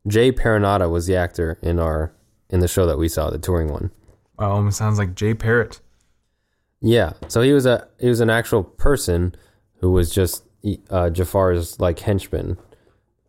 Jay 0.08 0.32
Paranata 0.32 0.90
was 0.90 1.06
the 1.06 1.18
actor 1.18 1.60
in 1.62 1.80
our 1.80 2.14
in 2.50 2.60
the 2.60 2.68
show 2.68 2.86
that 2.86 2.98
we 2.98 3.08
saw, 3.08 3.30
the 3.30 3.38
touring 3.38 3.72
one. 3.72 3.92
Well, 4.38 4.52
almost 4.52 4.78
sounds 4.78 4.98
like 4.98 5.16
Jay 5.16 5.34
Parrott. 5.34 5.82
Yeah, 6.82 7.14
so 7.28 7.42
he 7.42 7.52
was 7.52 7.66
a 7.66 7.88
he 8.00 8.08
was 8.08 8.22
an 8.22 8.30
actual 8.30 8.64
person 8.64 9.36
who 9.82 9.92
was 9.92 10.12
just 10.12 10.44
uh, 10.90 11.10
Jafar's 11.10 11.80
like 11.80 12.00
henchman, 12.00 12.58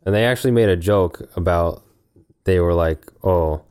and 0.05 0.15
they 0.15 0.25
actually 0.25 0.53
made 0.53 0.69
a 0.69 0.77
joke 0.77 1.29
about 1.37 1.83
they 2.45 2.61
were 2.61 2.75
like, 2.75 3.11
oh, 3.25 3.63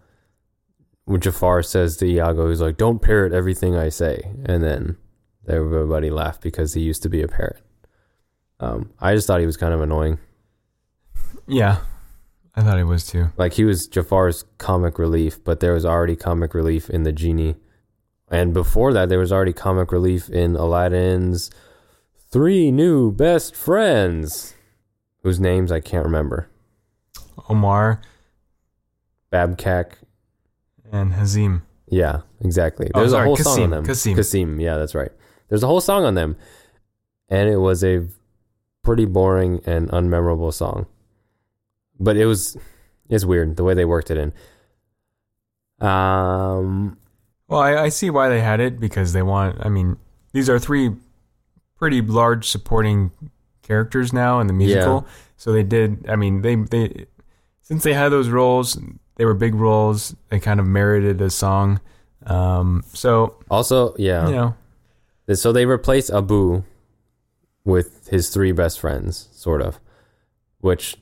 when 1.05 1.21
Jafar 1.21 1.63
says 1.63 1.97
to 1.97 2.05
Iago, 2.05 2.49
he's 2.49 2.61
like, 2.61 2.77
don't 2.77 3.01
parrot 3.01 3.33
everything 3.33 3.75
I 3.75 3.89
say, 3.89 4.31
and 4.45 4.61
then 4.61 4.97
everybody 5.47 6.09
laughed 6.09 6.41
because 6.41 6.73
he 6.73 6.81
used 6.81 7.01
to 7.03 7.09
be 7.09 7.21
a 7.21 7.27
parrot. 7.27 7.61
Um, 8.59 8.91
I 8.99 9.15
just 9.15 9.27
thought 9.27 9.39
he 9.39 9.45
was 9.45 9.57
kind 9.57 9.73
of 9.73 9.81
annoying. 9.81 10.19
Yeah, 11.47 11.79
I 12.55 12.61
thought 12.61 12.77
he 12.77 12.83
was 12.83 13.05
too. 13.05 13.29
Like 13.37 13.53
he 13.53 13.63
was 13.63 13.87
Jafar's 13.87 14.43
comic 14.57 14.99
relief, 14.99 15.43
but 15.43 15.59
there 15.59 15.73
was 15.73 15.85
already 15.85 16.15
comic 16.15 16.53
relief 16.53 16.89
in 16.89 17.03
the 17.03 17.11
genie, 17.11 17.55
and 18.29 18.53
before 18.53 18.91
that, 18.93 19.09
there 19.09 19.19
was 19.19 19.31
already 19.31 19.53
comic 19.53 19.91
relief 19.91 20.29
in 20.29 20.55
Aladdin's 20.55 21.49
three 22.31 22.71
new 22.71 23.11
best 23.11 23.55
friends, 23.55 24.53
whose 25.23 25.39
names 25.39 25.71
I 25.71 25.79
can't 25.79 26.05
remember. 26.05 26.49
Omar 27.49 28.01
Babkak. 29.31 29.93
and 30.91 31.13
Hazim. 31.13 31.61
Yeah, 31.87 32.21
exactly. 32.41 32.91
Oh, 32.93 32.99
There's 32.99 33.11
sorry, 33.11 33.23
a 33.23 33.25
whole 33.27 33.37
song 33.37 33.63
on 33.63 33.69
them. 33.71 33.85
Kassim. 33.85 34.15
Kassim. 34.15 34.59
Yeah, 34.59 34.77
that's 34.77 34.93
right. 34.93 35.11
There's 35.49 35.63
a 35.63 35.67
whole 35.67 35.81
song 35.81 36.05
on 36.05 36.13
them, 36.15 36.35
and 37.29 37.49
it 37.49 37.57
was 37.57 37.83
a 37.83 38.07
pretty 38.83 39.05
boring 39.05 39.61
and 39.65 39.89
unmemorable 39.89 40.53
song. 40.53 40.85
But 41.99 42.17
it 42.17 42.25
was 42.25 42.57
it's 43.09 43.25
weird 43.25 43.57
the 43.57 43.63
way 43.63 43.73
they 43.73 43.85
worked 43.85 44.11
it 44.11 44.17
in. 44.17 44.33
Um, 45.85 46.97
Well, 47.47 47.59
I, 47.59 47.83
I 47.83 47.89
see 47.89 48.09
why 48.09 48.29
they 48.29 48.41
had 48.41 48.59
it 48.59 48.79
because 48.79 49.13
they 49.13 49.21
want. 49.21 49.57
I 49.65 49.69
mean, 49.69 49.97
these 50.33 50.49
are 50.49 50.59
three 50.59 50.91
pretty 51.77 52.01
large 52.01 52.47
supporting 52.49 53.11
characters 53.61 54.11
now 54.11 54.39
in 54.39 54.47
the 54.47 54.53
musical. 54.53 55.07
So 55.37 55.51
they 55.51 55.63
did. 55.63 56.05
I 56.09 56.15
mean, 56.15 56.41
they 56.41 56.55
they 56.55 57.05
since 57.61 57.83
they 57.83 57.93
had 57.93 58.09
those 58.09 58.29
roles, 58.29 58.77
they 59.15 59.25
were 59.25 59.33
big 59.33 59.55
roles. 59.55 60.15
They 60.29 60.39
kind 60.39 60.59
of 60.59 60.65
merited 60.65 61.21
a 61.21 61.29
song. 61.29 61.79
Um, 62.25 62.83
so 62.93 63.37
also, 63.49 63.95
yeah. 63.97 64.27
you 64.27 64.35
know, 64.35 64.55
So 65.33 65.51
they 65.51 65.65
replace 65.65 66.09
Abu 66.09 66.63
with 67.63 68.07
his 68.09 68.29
three 68.29 68.51
best 68.51 68.79
friends, 68.79 69.29
sort 69.31 69.61
of, 69.61 69.79
which, 70.59 70.97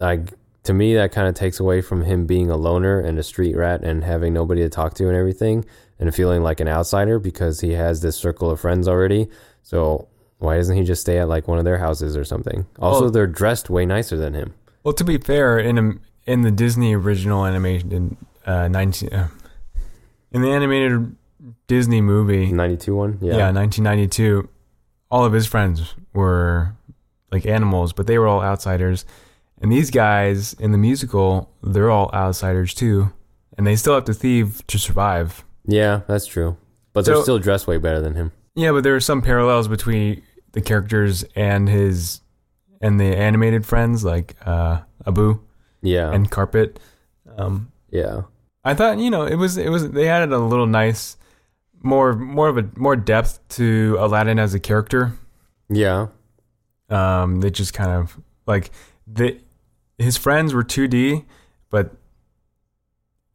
I 0.00 0.20
to 0.64 0.72
me 0.74 0.94
that 0.94 1.12
kind 1.12 1.26
of 1.28 1.34
takes 1.34 1.58
away 1.60 1.80
from 1.80 2.02
him 2.02 2.26
being 2.26 2.50
a 2.50 2.56
loner 2.56 3.00
and 3.00 3.18
a 3.18 3.22
street 3.22 3.56
rat 3.56 3.82
and 3.82 4.04
having 4.04 4.32
nobody 4.34 4.62
to 4.62 4.68
talk 4.68 4.94
to 4.94 5.08
and 5.08 5.16
everything, 5.16 5.64
and 5.98 6.14
feeling 6.14 6.42
like 6.42 6.60
an 6.60 6.68
outsider 6.68 7.18
because 7.18 7.60
he 7.60 7.72
has 7.72 8.00
this 8.02 8.16
circle 8.16 8.50
of 8.50 8.60
friends 8.60 8.86
already. 8.88 9.28
So 9.62 10.08
why 10.38 10.56
doesn't 10.56 10.76
he 10.76 10.84
just 10.84 11.00
stay 11.02 11.18
at 11.18 11.28
like 11.28 11.48
one 11.48 11.58
of 11.58 11.64
their 11.64 11.78
houses 11.78 12.16
or 12.16 12.24
something? 12.24 12.66
Also, 12.78 13.02
Well- 13.02 13.10
they're 13.10 13.26
dressed 13.26 13.68
way 13.70 13.84
nicer 13.86 14.16
than 14.16 14.34
him. 14.34 14.54
well, 14.84 14.94
to 14.94 15.04
be 15.04 15.18
fair, 15.18 15.58
in 15.58 15.76
a, 15.78 15.92
in 16.30 16.42
the 16.42 16.50
Disney 16.50 16.94
original 16.94 17.44
animation 17.46 17.92
in 17.92 18.16
uh, 18.46 18.68
nineteen 18.68 19.12
uh, 19.12 19.28
in 20.32 20.42
the 20.42 20.50
animated 20.50 21.14
Disney 21.66 22.00
movie, 22.00 22.52
Ninety 22.52 22.76
two 22.76 22.94
one, 22.94 23.18
yeah. 23.20 23.36
yeah, 23.36 23.50
1992 23.52 24.48
all 25.10 25.24
of 25.24 25.32
his 25.32 25.46
friends 25.46 25.94
were 26.14 26.74
like 27.32 27.44
animals 27.46 27.92
but 27.92 28.06
they 28.06 28.16
were 28.18 28.28
all 28.28 28.40
outsiders 28.42 29.04
and 29.60 29.70
these 29.70 29.90
guys 29.90 30.54
in 30.54 30.72
the 30.72 30.78
musical 30.78 31.50
they're 31.62 31.90
all 31.90 32.10
outsiders 32.14 32.72
too 32.74 33.12
and 33.56 33.66
they 33.66 33.76
still 33.76 33.94
have 33.94 34.04
to 34.06 34.14
thieve 34.14 34.66
to 34.68 34.78
survive. 34.78 35.44
Yeah, 35.66 36.00
that's 36.08 36.24
true. 36.26 36.56
But 36.94 37.04
they're 37.04 37.20
still 37.22 37.38
dressed 37.38 37.66
way 37.66 37.76
better 37.78 38.00
than 38.00 38.14
him. 38.14 38.32
yeah 38.54 38.72
but 38.72 38.82
there 38.84 38.96
are 38.96 39.00
some 39.00 39.20
parallels 39.22 39.68
between 39.68 40.22
the 40.52 40.60
characters 40.60 41.24
and 41.36 41.68
his 41.68 42.20
and 42.80 42.98
the 42.98 43.04
animated 43.16 43.64
friends 43.66 44.02
like 44.04 44.34
uh 44.46 44.80
abu 45.06 45.38
Yeah, 45.82 46.10
and 46.12 46.30
carpet. 46.30 46.78
Um 47.38 47.70
yeah, 47.90 48.22
i 48.64 48.74
thought 48.74 48.98
you 48.98 49.10
know 49.10 49.24
it 49.24 49.36
was 49.36 49.56
it 49.56 49.68
was 49.70 49.90
they 49.90 50.08
added 50.08 50.32
a 50.32 50.38
little 50.38 50.66
nice 50.66 51.16
more 51.82 52.14
more 52.14 52.48
of 52.48 52.56
a 52.58 52.68
more 52.76 52.96
depth 52.96 53.38
to 53.56 53.96
aladdin 54.00 54.38
as 54.38 54.54
a 54.54 54.60
character. 54.60 55.12
Yeah, 55.68 56.08
Um, 56.88 57.40
they 57.40 57.50
just 57.50 57.72
kind 57.74 57.90
of 57.90 58.18
like 58.46 58.70
the 59.06 59.38
his 60.00 60.16
friends 60.16 60.54
were 60.54 60.64
2D, 60.64 61.24
but 61.68 61.94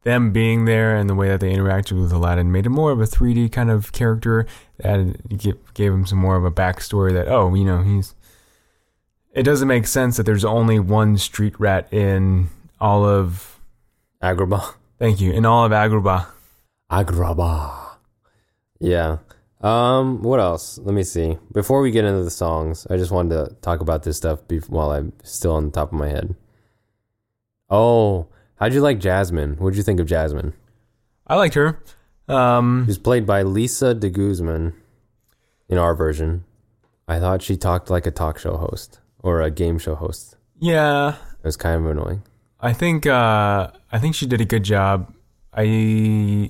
them 0.03 0.31
being 0.31 0.65
there 0.65 0.95
and 0.95 1.09
the 1.09 1.15
way 1.15 1.27
that 1.27 1.39
they 1.39 1.53
interacted 1.53 1.99
with 1.99 2.11
Aladdin 2.11 2.51
made 2.51 2.65
him 2.65 2.73
more 2.73 2.91
of 2.91 3.01
a 3.01 3.05
3D 3.05 3.51
kind 3.51 3.69
of 3.69 3.91
character. 3.91 4.45
Added 4.83 5.21
gave, 5.37 5.73
gave 5.73 5.91
him 5.91 6.05
some 6.05 6.19
more 6.19 6.35
of 6.35 6.43
a 6.45 6.51
backstory 6.51 7.13
that 7.13 7.27
oh 7.27 7.53
you 7.53 7.65
know 7.65 7.81
he's. 7.81 8.15
It 9.33 9.43
doesn't 9.43 9.67
make 9.67 9.85
sense 9.85 10.15
that 10.17 10.23
there's 10.23 10.45
only 10.45 10.79
one 10.79 11.17
street 11.17 11.59
rat 11.59 11.91
in 11.91 12.49
all 12.79 13.03
of 13.03 13.59
Agrabah. 14.21 14.75
thank 14.97 15.19
you 15.19 15.33
in 15.33 15.45
all 15.45 15.65
of 15.65 15.71
Agrabah. 15.71 16.27
Agrabah. 16.91 17.97
Yeah. 18.79 19.17
Um. 19.61 20.21
What 20.21 20.39
else? 20.39 20.77
Let 20.77 20.93
me 20.93 21.03
see. 21.03 21.37
Before 21.51 21.81
we 21.81 21.89
get 21.91 22.05
into 22.05 22.23
the 22.23 22.29
songs, 22.29 22.85
I 22.89 22.97
just 22.97 23.11
wanted 23.11 23.29
to 23.35 23.55
talk 23.61 23.81
about 23.81 24.03
this 24.03 24.17
stuff 24.17 24.47
be- 24.47 24.59
while 24.59 24.91
I'm 24.91 25.13
still 25.23 25.53
on 25.53 25.65
the 25.65 25.71
top 25.71 25.91
of 25.91 25.97
my 25.97 26.09
head. 26.09 26.35
Oh, 27.69 28.27
how'd 28.57 28.73
you 28.73 28.81
like 28.81 28.99
Jasmine? 28.99 29.55
What'd 29.57 29.77
you 29.77 29.83
think 29.83 29.99
of 29.99 30.07
Jasmine? 30.07 30.53
I 31.27 31.35
liked 31.35 31.55
her. 31.55 31.81
Um, 32.27 32.83
She 32.85 32.89
was 32.89 32.97
played 32.97 33.25
by 33.25 33.41
Lissa 33.43 33.95
deGuzman 33.95 34.73
in 35.69 35.77
our 35.77 35.95
version. 35.95 36.43
I 37.07 37.19
thought 37.19 37.41
she 37.41 37.57
talked 37.57 37.89
like 37.89 38.05
a 38.05 38.11
talk 38.11 38.37
show 38.39 38.57
host 38.57 38.99
or 39.19 39.41
a 39.41 39.51
game 39.51 39.77
show 39.79 39.95
host. 39.95 40.35
Yeah, 40.59 41.15
It 41.39 41.43
was 41.45 41.57
kind 41.57 41.75
of 41.83 41.85
annoying. 41.91 42.23
I 42.59 42.73
think 42.73 43.05
uh, 43.05 43.69
I 43.91 43.99
think 43.99 44.15
she 44.15 44.25
did 44.25 44.41
a 44.41 44.45
good 44.45 44.63
job. 44.63 45.13
I 45.53 46.49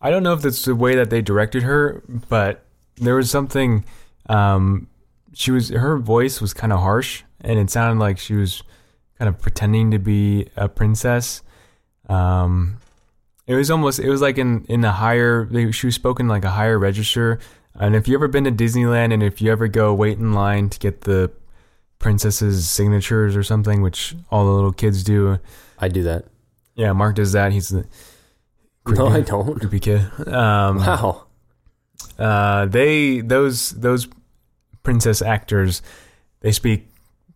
I 0.00 0.10
don't 0.10 0.22
know 0.22 0.34
if 0.34 0.42
that's 0.42 0.64
the 0.64 0.74
way 0.74 0.94
that 0.96 1.08
they 1.08 1.22
directed 1.22 1.62
her, 1.62 2.02
but 2.28 2.64
there 2.96 3.14
was 3.14 3.30
something. 3.30 3.84
Um, 4.28 4.88
she 5.32 5.50
was 5.50 5.70
her 5.70 5.96
voice 5.98 6.40
was 6.40 6.52
kind 6.52 6.72
of 6.72 6.80
harsh, 6.80 7.22
and 7.40 7.58
it 7.58 7.70
sounded 7.70 8.00
like 8.02 8.18
she 8.18 8.34
was 8.34 8.62
kind 9.18 9.28
of 9.28 9.40
pretending 9.40 9.90
to 9.92 9.98
be 9.98 10.48
a 10.56 10.68
princess. 10.68 11.42
Um, 12.08 12.78
it 13.46 13.54
was 13.54 13.70
almost 13.70 13.98
it 13.98 14.08
was 14.10 14.20
like 14.20 14.38
in 14.38 14.64
in 14.68 14.84
a 14.84 14.92
higher. 14.92 15.48
She 15.72 15.86
was 15.86 15.94
spoken 15.94 16.28
like 16.28 16.44
a 16.44 16.50
higher 16.50 16.78
register. 16.78 17.38
And 17.78 17.94
if 17.94 18.08
you 18.08 18.14
ever 18.14 18.26
been 18.28 18.44
to 18.44 18.50
Disneyland, 18.52 19.12
and 19.12 19.22
if 19.22 19.40
you 19.42 19.52
ever 19.52 19.68
go 19.68 19.92
wait 19.92 20.18
in 20.18 20.32
line 20.32 20.70
to 20.70 20.78
get 20.78 21.02
the 21.02 21.30
princess's 21.98 22.66
signatures 22.68 23.36
or 23.36 23.42
something, 23.42 23.82
which 23.82 24.16
all 24.30 24.44
the 24.46 24.50
little 24.52 24.72
kids 24.72 25.04
do, 25.04 25.38
I 25.78 25.88
do 25.88 26.02
that. 26.04 26.24
yeah, 26.74 26.92
Marc 26.92 27.16
does 27.16 27.32
that. 27.32 27.52
He's 27.52 27.68
the 27.68 27.86
No, 28.86 29.08
I 29.08 29.20
don't. 29.20 29.58
creepy 29.60 29.80
kid. 29.80 30.00
Um, 30.28 30.78
Wow. 30.78 31.26
uh, 32.18 32.66
they 32.66 33.20
those 33.20 33.70
those 33.72 34.08
princess 34.82 35.20
actors, 35.20 35.82
they 36.40 36.52
speak 36.52 36.88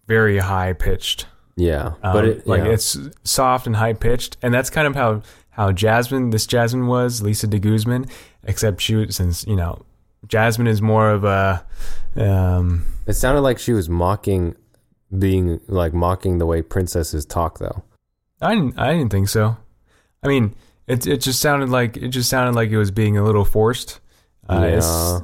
very 0.06 0.38
high 0.38 0.72
pitched. 0.72 1.26
Yeah, 1.57 1.95
Um, 2.02 2.12
but 2.12 2.25
it, 2.25 2.47
like 2.47 2.64
yeah. 2.64 2.71
it's 2.71 2.97
soft 3.25 3.66
and 3.66 3.76
high 3.76 3.92
pitched, 3.92 4.37
and 4.42 4.54
that's 4.54 4.71
kind 4.71 4.87
of 4.87 4.95
how 4.95 5.23
how 5.50 5.73
Jasmine 5.73 6.30
this 6.30 6.47
Jasmine 6.47 6.87
was 6.87 7.23
Lissa 7.23 7.47
deGuzman, 7.47 8.11
except 8.45 8.80
she 8.80 8.95
was 8.95 9.16
since 9.16 9.47
you 9.47 9.57
know 9.57 9.85
Jasmine 10.26 10.66
is 10.66 10.80
more 10.80 11.11
of 11.11 11.25
a 11.25 11.64
um, 12.16 12.85
It 13.07 13.14
sounded 13.14 13.40
like 13.40 13.59
she 13.59 13.73
was 13.73 13.88
mocking, 13.88 14.54
being 15.16 15.61
like 15.66 15.92
mocking 15.92 16.38
the 16.38 16.47
way 16.47 16.62
princesses 16.62 17.25
talk, 17.25 17.59
though. 17.59 17.83
I 18.40 18.54
didn't, 18.54 18.78
I 18.78 18.92
didn't 18.92 19.11
think 19.11 19.28
so. 19.28 19.57
I 20.23 20.28
mean, 20.28 20.54
it 20.87 21.07
it 21.07 21.21
just 21.21 21.40
sounded 21.40 21.69
like 21.69 21.97
it 21.97 22.09
just 22.09 22.30
sounded 22.30 22.54
like 22.54 22.71
it 22.71 22.78
was 22.78 22.90
being 22.90 23.16
a 23.16 23.25
little 23.25 23.45
forced. 23.45 24.00
Uh, 24.49 24.78
yeah, 24.80 25.21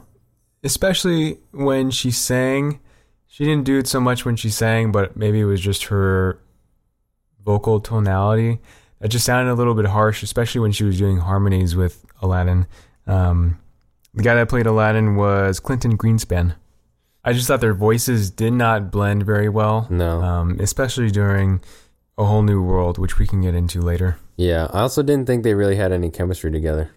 especially 0.64 1.38
when 1.52 1.90
she 1.90 2.10
sang. 2.10 2.80
She 3.36 3.44
didn't 3.44 3.64
do 3.64 3.76
it 3.78 3.86
so 3.86 4.00
much 4.00 4.24
when 4.24 4.34
she 4.36 4.48
sang, 4.48 4.92
but 4.92 5.14
maybe 5.14 5.40
it 5.40 5.44
was 5.44 5.60
just 5.60 5.84
her 5.84 6.38
vocal 7.44 7.80
tonality. 7.80 8.60
that 9.00 9.08
just 9.08 9.26
sounded 9.26 9.52
a 9.52 9.54
little 9.54 9.74
bit 9.74 9.84
harsh, 9.84 10.22
especially 10.22 10.62
when 10.62 10.72
she 10.72 10.84
was 10.84 10.96
doing 10.96 11.18
harmonies 11.18 11.76
with 11.76 12.06
Aladdin. 12.22 12.66
Um, 13.06 13.58
the 14.14 14.22
guy 14.22 14.34
that 14.36 14.48
played 14.48 14.64
Aladdin 14.64 15.16
was 15.16 15.60
Clinton 15.60 15.98
Greenspan. 15.98 16.54
I 17.24 17.34
just 17.34 17.46
thought 17.46 17.60
their 17.60 17.74
voices 17.74 18.30
did 18.30 18.54
not 18.54 18.90
blend 18.90 19.26
very 19.26 19.50
well, 19.50 19.86
no, 19.90 20.22
um, 20.22 20.56
especially 20.58 21.10
during 21.10 21.60
A 22.16 22.24
Whole 22.24 22.40
New 22.42 22.62
World, 22.62 22.96
which 22.96 23.18
we 23.18 23.26
can 23.26 23.42
get 23.42 23.54
into 23.54 23.82
later. 23.82 24.16
yeah. 24.38 24.68
I 24.72 24.80
also 24.80 25.02
didn't 25.02 25.26
think 25.26 25.42
they 25.44 25.52
really 25.52 25.76
had 25.76 25.92
any 25.92 26.08
chemistry 26.10 26.50
together. 26.50 26.90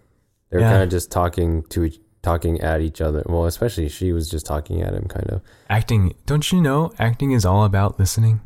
They 0.51 0.55
were 0.58 0.62
Yeah. 0.62 0.72
kind 0.72 0.84
of 0.84 0.89
just 0.89 1.12
talking 1.12 1.63
to 1.63 1.84
each, 1.84 2.00
talking 2.21 2.59
at 2.61 2.81
each 2.81 3.01
other. 3.01 3.23
Well, 3.25 3.45
especially 3.45 3.89
she 3.89 4.11
was 4.11 4.29
just 4.29 4.45
talking 4.45 4.81
at 4.81 4.93
him, 4.93 5.05
kind 5.07 5.29
of. 5.29 5.41
Acting, 5.69 6.15
don't 6.25 6.51
you 6.51 6.61
know, 6.61 6.91
acting 6.99 7.31
is 7.31 7.45
all 7.45 7.63
about 7.63 7.99
listening? 7.99 8.41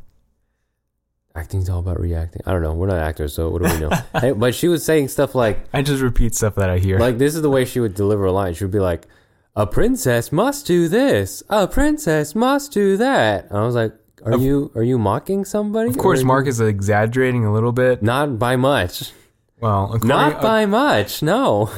Acting's 1.35 1.67
all 1.67 1.79
about 1.79 1.99
reacting. 1.99 2.43
I 2.45 2.51
don't 2.51 2.61
know. 2.61 2.73
We're 2.73 2.87
not 2.87 2.99
actors, 2.99 3.33
so 3.33 3.49
what 3.49 3.63
do 3.63 3.73
we 3.73 3.79
know? 3.79 3.89
hey, 4.21 4.31
but 4.33 4.53
she 4.53 4.67
was 4.67 4.85
saying 4.85 5.07
stuff 5.07 5.33
like, 5.33 5.65
I 5.73 5.81
just 5.81 6.03
repeat 6.03 6.35
stuff 6.35 6.55
that 6.55 6.69
I 6.69 6.77
hear. 6.77 6.99
like 6.99 7.17
this 7.17 7.33
is 7.33 7.41
the 7.41 7.49
way 7.49 7.65
she 7.65 7.79
would 7.79 7.95
deliver 7.95 8.25
a 8.25 8.31
line. 8.31 8.53
She 8.53 8.63
would 8.63 8.71
be 8.71 8.79
like, 8.79 9.07
"A 9.55 9.65
princess 9.65 10.31
must 10.31 10.67
do 10.67 10.87
this. 10.87 11.41
A 11.49 11.67
princess 11.67 12.35
must 12.35 12.71
do 12.71 12.97
that." 12.97 13.45
And 13.49 13.57
I 13.57 13.65
was 13.65 13.73
like, 13.73 13.93
"Are 14.23 14.33
Of- 14.33 14.43
you 14.43 14.71
are 14.75 14.83
you 14.83 14.99
mocking 14.99 15.43
somebody?" 15.43 15.89
Of 15.89 15.97
course, 15.97 16.21
Marc 16.21 16.45
you- 16.45 16.49
is 16.49 16.59
exaggerating 16.61 17.45
a 17.45 17.51
little 17.51 17.71
bit. 17.71 18.03
Not 18.03 18.37
by 18.37 18.55
much. 18.55 19.11
Well, 19.59 19.97
Not 20.03 20.39
by 20.39 20.67
much. 20.67 21.23
No. 21.23 21.71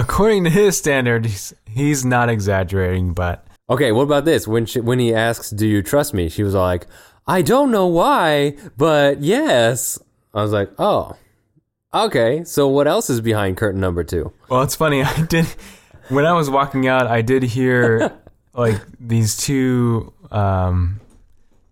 According 0.00 0.44
to 0.44 0.50
his 0.50 0.76
standard, 0.76 1.26
he's, 1.26 1.54
he's 1.66 2.04
not 2.04 2.28
exaggerating, 2.28 3.12
but 3.14 3.46
Okay. 3.68 3.92
What 3.92 4.02
about 4.02 4.24
this? 4.24 4.48
When 4.48 4.66
she, 4.66 4.80
when 4.80 4.98
he 4.98 5.14
asks, 5.14 5.50
"Do 5.50 5.66
you 5.66 5.80
trust 5.82 6.12
me?" 6.12 6.28
She 6.28 6.42
was 6.42 6.54
like, 6.54 6.86
"I 7.26 7.40
don't 7.42 7.70
know 7.70 7.86
why, 7.86 8.56
but 8.76 9.20
yes." 9.22 9.96
I 10.34 10.42
was 10.42 10.50
like, 10.52 10.70
"Oh, 10.78 11.16
okay. 11.94 12.42
So 12.44 12.66
what 12.66 12.88
else 12.88 13.08
is 13.10 13.20
behind 13.20 13.56
curtain 13.58 13.80
number 13.80 14.02
two? 14.02 14.32
well, 14.48 14.62
it's 14.62 14.74
funny. 14.74 15.02
I 15.04 15.22
did 15.22 15.46
when 16.08 16.26
I 16.26 16.32
was 16.32 16.50
walking 16.50 16.88
out, 16.88 17.06
I 17.06 17.22
did 17.22 17.44
hear 17.44 18.10
like 18.54 18.80
these 18.98 19.36
two 19.36 20.12
um 20.32 21.00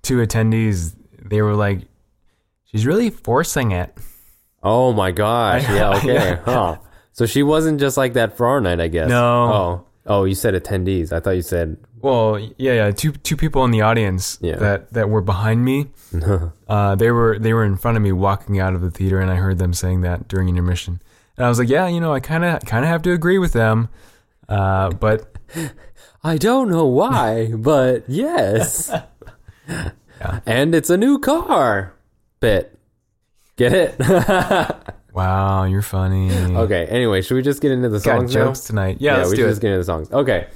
two 0.02 0.18
attendees. 0.18 0.94
They 1.20 1.42
were 1.42 1.54
like, 1.56 1.80
"She's 2.66 2.86
really 2.86 3.10
forcing 3.10 3.72
it." 3.72 3.92
Oh 4.62 4.92
my 4.92 5.10
gosh. 5.10 5.64
I- 5.68 5.74
Yeah. 5.74 5.96
Okay. 5.96 6.14
yeah. 6.14 6.36
Huh. 6.44 6.76
So 7.18 7.26
she 7.26 7.42
wasn't 7.42 7.80
just 7.80 7.96
like 7.96 8.12
that 8.12 8.36
for 8.36 8.46
our 8.46 8.60
night, 8.60 8.78
I 8.78 8.86
guess. 8.86 9.08
No. 9.08 9.52
Oh. 9.52 9.84
Oh, 10.06 10.22
you 10.24 10.36
said 10.36 10.54
attendees. 10.54 11.12
I 11.12 11.18
thought 11.18 11.32
you 11.32 11.42
said. 11.42 11.76
Well, 12.00 12.38
yeah, 12.38 12.74
yeah. 12.74 12.90
Two 12.92 13.10
two 13.10 13.36
people 13.36 13.64
in 13.64 13.72
the 13.72 13.80
audience 13.80 14.38
Yeah. 14.40 14.54
that 14.54 14.92
that 14.92 15.10
were 15.10 15.20
behind 15.20 15.64
me. 15.64 15.88
Uh, 16.68 16.94
they 16.94 17.10
were 17.10 17.38
they 17.38 17.52
were 17.54 17.64
in 17.64 17.76
front 17.76 17.96
of 17.96 18.02
me 18.02 18.12
walking 18.12 18.60
out 18.60 18.74
of 18.74 18.82
the 18.82 18.90
theater, 18.90 19.18
and 19.20 19.30
I 19.32 19.36
heard 19.36 19.58
them 19.58 19.72
saying 19.74 20.02
that 20.02 20.28
during 20.28 20.48
intermission. 20.50 21.00
And 21.36 21.44
I 21.46 21.48
was 21.48 21.58
like, 21.58 21.68
yeah, 21.70 21.88
you 21.88 21.98
know, 21.98 22.12
I 22.12 22.20
kind 22.20 22.44
of 22.44 22.60
kind 22.66 22.84
of 22.84 22.88
have 22.90 23.02
to 23.02 23.12
agree 23.12 23.38
with 23.38 23.52
them. 23.54 23.88
Uh, 24.48 24.90
but 24.90 25.34
I 26.22 26.36
don't 26.36 26.68
know 26.70 26.84
why, 26.86 27.50
but 27.52 28.04
yes. 28.06 28.92
And 30.46 30.74
it's 30.74 30.90
a 30.90 30.96
new 30.96 31.18
car. 31.18 31.94
Bit. 32.40 32.78
Get 33.56 33.72
it? 33.72 33.96
Wow, 35.18 35.64
you're 35.64 35.82
funny. 35.82 36.30
okay. 36.32 36.86
Anyway, 36.86 37.22
should 37.22 37.34
we 37.34 37.42
just 37.42 37.60
get 37.60 37.72
into 37.72 37.88
the 37.88 37.98
got 37.98 38.18
songs 38.20 38.34
now? 38.34 38.44
jokes 38.46 38.60
tonight. 38.60 38.98
Yeah, 39.00 39.18
let's 39.18 39.30
we 39.30 39.36
do 39.36 39.42
should 39.42 39.46
it. 39.46 39.50
just 39.50 39.60
get 39.60 39.68
into 39.68 39.78
the 39.78 39.84
songs. 39.84 40.12
Okay. 40.12 40.46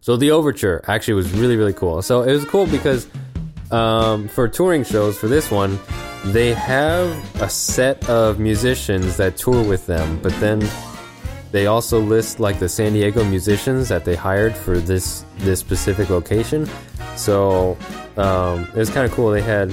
So 0.00 0.16
the 0.16 0.30
overture 0.32 0.82
actually 0.86 1.14
was 1.14 1.30
really, 1.32 1.56
really 1.56 1.72
cool. 1.72 2.02
So 2.02 2.22
it 2.22 2.32
was 2.32 2.44
cool 2.44 2.66
because 2.66 3.06
um, 3.70 4.28
for 4.28 4.48
touring 4.48 4.84
shows, 4.84 5.18
for 5.18 5.28
this 5.28 5.50
one, 5.50 5.78
they 6.26 6.52
have 6.54 7.10
a 7.42 7.48
set 7.48 8.08
of 8.08 8.38
musicians 8.38 9.16
that 9.18 9.36
tour 9.36 9.62
with 9.62 9.86
them, 9.86 10.18
but 10.22 10.32
then 10.40 10.68
they 11.52 11.66
also 11.66 12.00
list 12.00 12.40
like 12.40 12.58
the 12.58 12.68
San 12.68 12.92
Diego 12.92 13.24
musicians 13.24 13.88
that 13.88 14.04
they 14.04 14.14
hired 14.16 14.54
for 14.54 14.78
this 14.78 15.24
this 15.38 15.60
specific 15.60 16.10
location. 16.10 16.68
So 17.18 17.76
um, 18.16 18.62
it 18.68 18.76
was 18.76 18.90
kind 18.90 19.04
of 19.04 19.12
cool. 19.12 19.30
They 19.30 19.42
had 19.42 19.72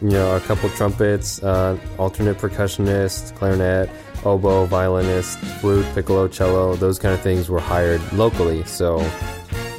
you 0.00 0.10
know 0.10 0.34
a 0.34 0.40
couple 0.40 0.68
trumpets, 0.70 1.42
uh, 1.42 1.78
alternate 1.98 2.38
percussionist, 2.38 3.36
clarinet, 3.36 3.90
oboe, 4.24 4.64
violinist, 4.64 5.38
flute, 5.38 5.86
piccolo, 5.94 6.26
cello. 6.26 6.74
Those 6.74 6.98
kind 6.98 7.14
of 7.14 7.20
things 7.20 7.50
were 7.50 7.60
hired 7.60 8.00
locally. 8.14 8.64
So 8.64 8.98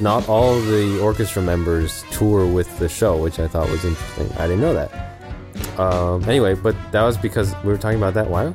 not 0.00 0.28
all 0.28 0.60
the 0.60 1.00
orchestra 1.00 1.42
members 1.42 2.04
tour 2.12 2.46
with 2.46 2.78
the 2.78 2.88
show, 2.88 3.16
which 3.20 3.40
I 3.40 3.48
thought 3.48 3.68
was 3.68 3.84
interesting. 3.84 4.30
I 4.38 4.46
didn't 4.46 4.60
know 4.60 4.74
that. 4.74 5.78
Um, 5.78 6.22
anyway, 6.24 6.54
but 6.54 6.76
that 6.92 7.02
was 7.02 7.18
because 7.18 7.52
we 7.64 7.72
were 7.72 7.78
talking 7.78 7.98
about 7.98 8.14
that. 8.14 8.30
Why? 8.30 8.54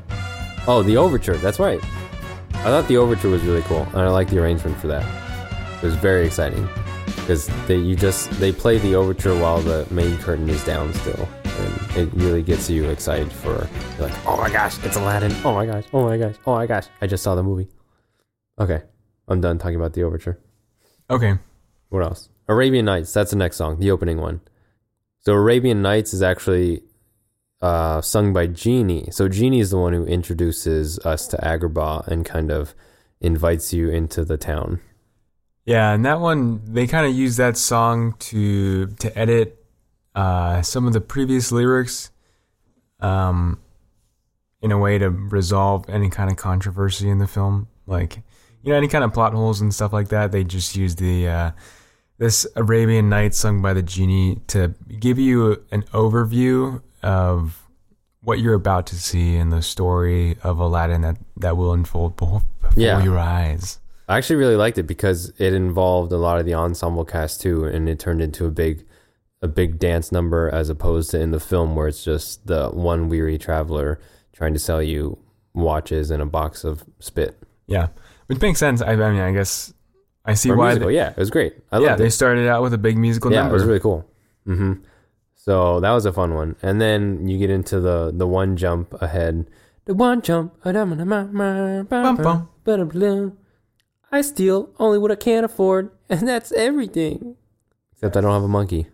Oh, 0.67 0.83
the 0.83 0.95
overture. 0.95 1.35
That's 1.35 1.59
right. 1.59 1.83
I 2.53 2.67
thought 2.67 2.87
the 2.87 2.95
overture 2.95 3.27
was 3.27 3.43
really 3.43 3.61
cool, 3.63 3.81
and 3.81 3.97
I 3.97 4.07
like 4.07 4.29
the 4.29 4.41
arrangement 4.41 4.77
for 4.77 4.87
that. 4.87 5.03
It 5.83 5.85
was 5.85 5.95
very 5.95 6.25
exciting 6.25 6.69
because 7.23 7.47
they 7.67 7.77
you 7.77 7.95
just 7.95 8.29
they 8.31 8.51
play 8.51 8.77
the 8.77 8.95
overture 8.95 9.37
while 9.39 9.61
the 9.61 9.87
main 9.89 10.17
curtain 10.17 10.49
is 10.49 10.63
down 10.65 10.93
still, 10.93 11.27
and 11.45 11.97
it 11.97 12.13
really 12.13 12.43
gets 12.43 12.69
you 12.69 12.89
excited 12.89 13.31
for 13.31 13.67
like, 13.99 14.13
oh 14.27 14.37
my 14.37 14.49
gosh, 14.49 14.77
it's 14.83 14.97
Aladdin! 14.97 15.33
Oh 15.45 15.53
my 15.53 15.65
gosh! 15.65 15.85
Oh 15.93 16.03
my 16.03 16.17
gosh! 16.17 16.35
Oh 16.45 16.55
my 16.55 16.67
gosh! 16.67 16.87
I 17.01 17.07
just 17.07 17.23
saw 17.23 17.35
the 17.35 17.43
movie. 17.43 17.69
Okay, 18.59 18.83
I'm 19.27 19.41
done 19.41 19.57
talking 19.57 19.77
about 19.77 19.93
the 19.93 20.03
overture. 20.03 20.39
Okay. 21.09 21.39
What 21.89 22.03
else? 22.03 22.29
Arabian 22.47 22.85
Nights. 22.85 23.13
That's 23.13 23.31
the 23.31 23.37
next 23.37 23.57
song, 23.57 23.79
the 23.79 23.91
opening 23.91 24.19
one. 24.19 24.41
So 25.19 25.33
Arabian 25.33 25.81
Nights 25.81 26.13
is 26.13 26.21
actually 26.21 26.81
uh, 27.61 28.01
sung 28.01 28.33
by 28.33 28.47
Genie. 28.47 29.09
So 29.11 29.29
Genie 29.29 29.59
is 29.61 29.69
the 29.69 29.77
one 29.77 29.93
who 29.93 30.05
introduces 30.05 30.99
us 30.99 31.27
to 31.27 31.37
Agrabah 31.37 32.07
and 32.07 32.25
kind 32.25 32.51
of 32.51 32.75
invites 33.21 33.71
you 33.71 33.89
into 33.89 34.25
the 34.25 34.37
town. 34.37 34.81
Yeah, 35.65 35.93
and 35.93 36.05
that 36.05 36.19
one 36.19 36.61
they 36.65 36.87
kind 36.87 37.05
of 37.05 37.13
used 37.13 37.37
that 37.37 37.55
song 37.57 38.15
to 38.19 38.87
to 38.87 39.17
edit 39.17 39.63
uh, 40.15 40.61
some 40.61 40.85
of 40.87 40.93
the 40.93 41.01
previous 41.01 41.51
lyrics, 41.51 42.11
um, 42.99 43.59
in 44.61 44.71
a 44.71 44.77
way 44.77 44.97
to 44.97 45.09
resolve 45.09 45.85
any 45.89 46.09
kind 46.09 46.29
of 46.29 46.37
controversy 46.37 47.09
in 47.09 47.19
the 47.19 47.27
film, 47.27 47.67
like 47.87 48.17
you 48.61 48.71
know 48.71 48.75
any 48.77 48.87
kind 48.87 49.03
of 49.03 49.13
plot 49.13 49.33
holes 49.33 49.61
and 49.61 49.73
stuff 49.73 49.93
like 49.93 50.09
that. 50.09 50.31
They 50.31 50.43
just 50.43 50.75
used 50.75 50.99
the 50.99 51.27
uh, 51.29 51.51
this 52.17 52.45
Arabian 52.57 53.07
Nights 53.09 53.37
sung 53.37 53.61
by 53.61 53.73
the 53.73 53.81
genie 53.81 54.41
to 54.47 54.73
give 54.99 55.17
you 55.17 55.63
an 55.71 55.83
overview 55.93 56.81
of 57.01 57.59
what 58.21 58.39
you're 58.39 58.53
about 58.53 58.85
to 58.87 58.95
see 58.95 59.35
in 59.35 59.49
the 59.49 59.61
story 59.61 60.37
of 60.43 60.59
Aladdin 60.59 61.01
that 61.01 61.17
that 61.37 61.55
will 61.57 61.71
unfold 61.73 62.17
before, 62.17 62.41
before 62.61 62.73
Yeah. 62.81 63.01
your 63.03 63.17
eyes. 63.17 63.79
I 64.07 64.17
actually 64.17 64.35
really 64.37 64.55
liked 64.55 64.77
it 64.77 64.83
because 64.83 65.31
it 65.37 65.53
involved 65.53 66.11
a 66.11 66.17
lot 66.17 66.39
of 66.39 66.45
the 66.45 66.53
ensemble 66.53 67.05
cast 67.05 67.41
too, 67.41 67.65
and 67.65 67.87
it 67.87 67.99
turned 67.99 68.21
into 68.21 68.45
a 68.45 68.51
big 68.51 68.85
a 69.41 69.47
big 69.47 69.77
dance 69.77 70.11
number 70.11 70.49
as 70.49 70.69
opposed 70.69 71.11
to 71.11 71.19
in 71.19 71.31
the 71.31 71.39
film 71.39 71.75
where 71.75 71.87
it's 71.87 72.03
just 72.03 72.47
the 72.47 72.69
one 72.69 73.09
weary 73.09 73.37
traveler 73.37 73.99
trying 74.31 74.53
to 74.53 74.59
sell 74.59 74.81
you 74.81 75.17
watches 75.53 76.09
and 76.11 76.21
a 76.21 76.25
box 76.25 76.63
of 76.63 76.83
spit. 76.99 77.37
Yeah, 77.67 77.87
which 78.27 78.39
makes 78.41 78.59
sense. 78.59 78.81
I, 78.81 78.93
I 78.93 78.95
mean, 78.95 79.19
I 79.21 79.31
guess 79.33 79.73
I 80.25 80.33
see 80.33 80.49
Or 80.51 80.55
why. 80.57 80.67
musical, 80.67 80.87
They, 80.89 80.95
yeah, 80.95 81.09
it 81.09 81.17
was 81.17 81.29
great. 81.29 81.55
I 81.71 81.79
yeah, 81.79 81.95
they 81.95 82.07
it. 82.07 82.11
started 82.11 82.47
out 82.47 82.61
with 82.63 82.73
a 82.73 82.77
big 82.77 82.97
musical 82.97 83.31
yeah, 83.31 83.39
number. 83.41 83.55
it 83.55 83.59
was 83.59 83.65
really 83.65 83.79
cool. 83.81 84.09
hmm 84.45 84.73
So 85.35 85.79
that 85.81 85.91
was 85.91 86.05
a 86.05 86.13
fun 86.13 86.33
one, 86.33 86.55
and 86.61 86.79
then 86.79 87.27
you 87.27 87.37
get 87.37 87.49
into 87.49 87.79
the 87.79 88.11
the 88.15 88.27
one 88.27 88.55
jump 88.57 88.93
ahead. 89.01 89.45
The 89.85 89.93
one 89.93 90.21
jump. 90.21 90.53
bum. 92.23 92.49
I 94.13 94.21
steal 94.21 94.69
only 94.79 94.97
what 94.99 95.11
I 95.11 95.15
can't 95.15 95.43
afford, 95.45 95.89
and 96.09 96.27
that's 96.27 96.51
everything. 96.51 97.35
Except 97.93 98.15
I 98.15 98.21
don't 98.21 98.31
have 98.31 98.43
a 98.43 98.47
monkey. 98.47 98.87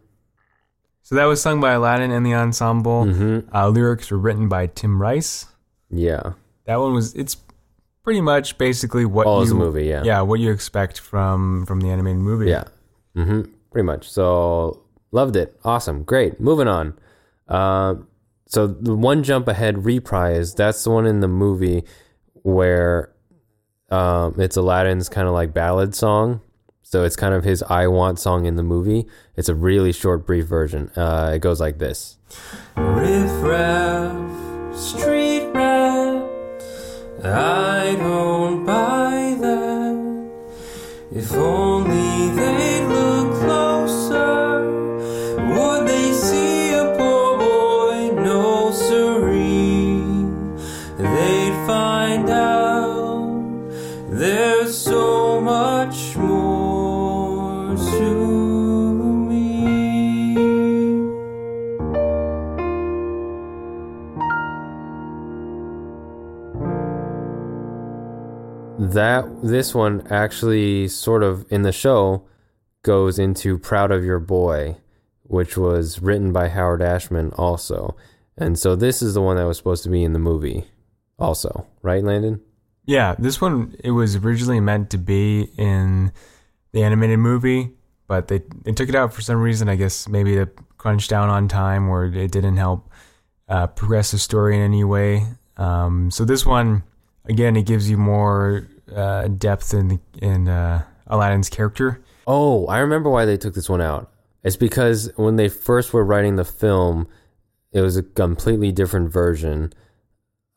so 1.01 1.15
that 1.15 1.25
was 1.25 1.41
sung 1.41 1.59
by 1.59 1.73
Aladdin 1.73 2.09
and 2.11 2.25
the 2.25 2.33
ensemble. 2.33 3.05
Mm-hmm. 3.05 3.53
Uh, 3.55 3.67
lyrics 3.69 4.09
were 4.11 4.17
written 4.17 4.47
by 4.47 4.67
Tim 4.67 5.01
Rice. 5.01 5.45
Yeah. 5.91 6.33
That 6.65 6.77
one 6.79 6.93
was. 6.93 7.13
It's 7.15 7.35
pretty 8.03 8.21
much 8.21 8.57
basically 8.57 9.05
what 9.05 9.27
All 9.27 9.39
you 9.39 9.43
as 9.43 9.51
a 9.51 9.55
movie, 9.55 9.85
yeah. 9.85 10.03
yeah 10.03 10.21
what 10.21 10.39
you 10.39 10.51
expect 10.51 10.99
from 10.99 11.65
from 11.65 11.81
the 11.81 11.89
animated 11.89 12.19
movie. 12.21 12.49
Yeah. 12.49 12.63
hmm 13.15 13.41
Pretty 13.71 13.85
much. 13.85 14.09
So 14.09 14.83
loved 15.11 15.35
it. 15.35 15.59
Awesome. 15.65 16.03
Great. 16.03 16.39
Moving 16.39 16.67
on. 16.67 16.97
Uh, 17.47 17.95
so 18.47 18.67
the 18.67 18.95
one 18.95 19.23
jump 19.23 19.47
ahead 19.47 19.83
reprise. 19.85 20.55
That's 20.55 20.83
the 20.83 20.91
one 20.91 21.05
in 21.05 21.19
the 21.19 21.27
movie 21.27 21.83
where 22.43 23.11
um, 23.91 24.35
it's 24.39 24.57
Aladdin's 24.57 25.09
kind 25.09 25.27
of 25.27 25.33
like 25.33 25.53
ballad 25.53 25.95
song. 25.95 26.41
So 26.81 27.03
it's 27.03 27.15
kind 27.15 27.35
of 27.35 27.43
his 27.43 27.61
"I 27.63 27.87
Want" 27.87 28.19
song 28.19 28.45
in 28.45 28.55
the 28.55 28.63
movie. 28.63 29.05
It's 29.35 29.47
a 29.49 29.55
really 29.55 29.91
short, 29.91 30.25
brief 30.25 30.45
version. 30.47 30.89
Uh, 30.95 31.33
it 31.35 31.39
goes 31.39 31.59
like 31.59 31.77
this. 31.77 32.17
Riff 32.75 33.43
raff, 33.43 34.75
street 34.75 35.45
rat. 35.53 36.23
I 37.23 37.95
don't 37.99 38.65
buy 38.65 39.37
that. 39.39 40.31
If 41.11 41.31
only 41.33 41.68
that 68.93 69.25
this 69.43 69.75
one 69.75 70.05
actually 70.09 70.87
sort 70.87 71.23
of 71.23 71.45
in 71.51 71.61
the 71.61 71.71
show 71.71 72.23
goes 72.83 73.19
into 73.19 73.57
proud 73.57 73.91
of 73.91 74.03
your 74.03 74.19
boy 74.19 74.75
which 75.23 75.55
was 75.55 76.01
written 76.01 76.33
by 76.33 76.47
howard 76.47 76.81
ashman 76.81 77.31
also. 77.33 77.95
And 78.35 78.57
so 78.57 78.75
this 78.75 79.03
is 79.03 79.13
the 79.13 79.21
one 79.21 79.37
that 79.37 79.45
was 79.45 79.57
supposed 79.57 79.83
to 79.83 79.89
be 79.89 80.03
in 80.03 80.13
the 80.13 80.19
movie 80.19 80.65
also. 81.19 81.67
Right 81.83 82.03
landon? 82.03 82.41
Yeah, 82.85 83.15
this 83.19 83.39
one 83.39 83.75
it 83.83 83.91
was 83.91 84.15
originally 84.15 84.59
meant 84.59 84.89
to 84.89 84.97
be 84.97 85.51
in 85.55 86.11
the 86.71 86.83
animated 86.83 87.19
movie, 87.19 87.71
but 88.07 88.27
they 88.27 88.41
they 88.63 88.71
took 88.71 88.89
it 88.89 88.95
out 88.95 89.13
for 89.13 89.21
some 89.21 89.37
reason. 89.41 89.69
I 89.69 89.75
guess 89.75 90.07
maybe 90.07 90.35
to 90.35 90.47
crunch 90.77 91.07
down 91.07 91.29
on 91.29 91.47
time, 91.47 91.89
or 91.89 92.05
it 92.05 92.31
didn't 92.31 92.57
help 92.57 92.89
uh, 93.47 93.67
progress 93.67 94.11
the 94.11 94.17
story 94.17 94.55
in 94.55 94.61
any 94.61 94.83
way. 94.83 95.25
Um, 95.57 96.09
so 96.11 96.23
this 96.25 96.45
one, 96.45 96.83
again, 97.25 97.55
it 97.57 97.65
gives 97.65 97.89
you 97.89 97.97
more 97.97 98.67
uh, 98.95 99.27
depth 99.27 99.73
in 99.73 99.99
in 100.21 100.47
uh, 100.47 100.83
Aladdin's 101.07 101.49
character. 101.49 102.01
oh 102.27 102.67
i 102.67 102.77
remember 102.77 103.09
why 103.09 103.25
they 103.25 103.37
took 103.37 103.55
this 103.55 103.69
one 103.69 103.81
out 103.81 104.11
it's 104.43 104.55
because 104.55 105.09
when 105.15 105.35
they 105.35 105.49
first 105.49 105.93
were 105.93 106.05
writing 106.05 106.35
the 106.35 106.45
film 106.45 107.07
it 107.71 107.81
was 107.81 107.97
a 107.97 108.03
completely 108.03 108.71
different 108.71 109.11
version 109.11 109.73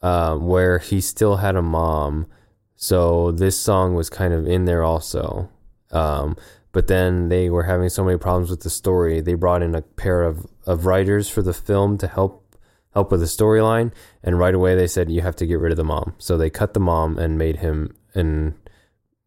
um, 0.02 0.46
where 0.46 0.78
he 0.78 1.00
still 1.00 1.36
had 1.36 1.56
a 1.56 1.62
mom 1.62 2.26
so 2.76 3.32
this 3.32 3.58
song 3.58 3.94
was 3.94 4.10
kind 4.10 4.34
of 4.34 4.46
in 4.46 4.66
there 4.66 4.82
also 4.82 5.48
um, 5.92 6.36
but 6.72 6.86
then 6.86 7.28
they 7.28 7.50
were 7.50 7.64
having 7.64 7.88
so 7.88 8.02
many 8.02 8.18
problems 8.18 8.50
with 8.50 8.62
the 8.62 8.70
story 8.70 9.20
they 9.20 9.34
brought 9.34 9.62
in 9.62 9.74
a 9.74 9.82
pair 9.82 10.22
of, 10.22 10.46
of 10.66 10.86
writers 10.86 11.28
for 11.28 11.42
the 11.42 11.54
film 11.54 11.98
to 11.98 12.08
help 12.08 12.40
help 12.94 13.10
with 13.10 13.20
the 13.20 13.26
storyline. 13.26 13.90
And 14.22 14.38
right 14.38 14.54
away 14.54 14.74
they 14.74 14.86
said 14.86 15.10
you 15.10 15.22
have 15.22 15.36
to 15.36 15.46
get 15.46 15.58
rid 15.58 15.72
of 15.72 15.76
the 15.76 15.84
mom. 15.84 16.14
So 16.18 16.36
they 16.36 16.50
cut 16.50 16.74
the 16.74 16.80
mom 16.80 17.18
and 17.18 17.38
made 17.38 17.56
him 17.56 17.94
an 18.14 18.54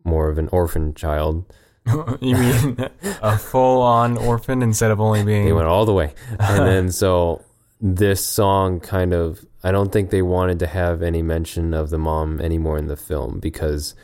more 0.04 0.30
of 0.30 0.38
an 0.38 0.50
orphan 0.52 0.94
child. 0.94 1.46
You 2.20 2.36
mean 2.36 2.78
a 3.22 3.38
full 3.38 3.82
on 3.82 4.18
orphan 4.18 4.64
instead 4.64 4.90
of 4.90 5.00
only 5.00 5.24
being 5.24 5.46
they 5.46 5.54
went 5.54 5.68
all 5.68 5.86
the 5.86 5.94
way. 5.94 6.16
And 6.40 6.66
then 6.68 6.92
so 6.92 7.44
this 7.82 8.24
song 8.26 8.80
kind 8.80 9.14
of 9.14 9.46
i 9.64 9.72
don't 9.72 9.92
think 9.92 10.10
they 10.10 10.22
wanted 10.22 10.58
to 10.58 10.66
have 10.66 11.02
any 11.02 11.22
mention 11.22 11.74
of 11.74 11.90
the 11.90 11.98
mom 11.98 12.40
anymore 12.40 12.78
in 12.78 12.88
the 12.88 12.96
film 12.96 13.40
because 13.40 13.96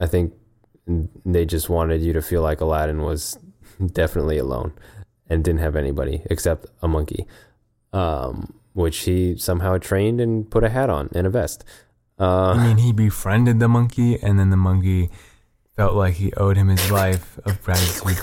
i 0.00 0.06
think 0.06 0.32
they 0.86 1.44
just 1.44 1.68
wanted 1.68 2.02
you 2.02 2.12
to 2.12 2.22
feel 2.22 2.42
like 2.42 2.60
aladdin 2.60 3.02
was 3.02 3.38
definitely 3.92 4.38
alone 4.38 4.72
and 5.28 5.44
didn't 5.44 5.60
have 5.60 5.76
anybody 5.76 6.22
except 6.26 6.66
a 6.82 6.88
monkey 6.88 7.26
um, 7.92 8.54
which 8.72 9.00
he 9.00 9.36
somehow 9.36 9.78
trained 9.78 10.20
and 10.20 10.50
put 10.50 10.64
a 10.64 10.70
hat 10.70 10.90
on 10.90 11.08
and 11.14 11.26
a 11.26 11.30
vest 11.30 11.64
uh, 12.22 12.52
I 12.52 12.68
mean, 12.68 12.78
he 12.78 12.92
befriended 12.92 13.58
the 13.58 13.66
monkey, 13.66 14.16
and 14.22 14.38
then 14.38 14.50
the 14.50 14.56
monkey 14.56 15.10
felt 15.74 15.94
like 15.94 16.14
he 16.14 16.32
owed 16.34 16.56
him 16.56 16.68
his 16.68 16.88
life 16.88 17.38
of 17.44 17.60
gratitude. 17.62 18.16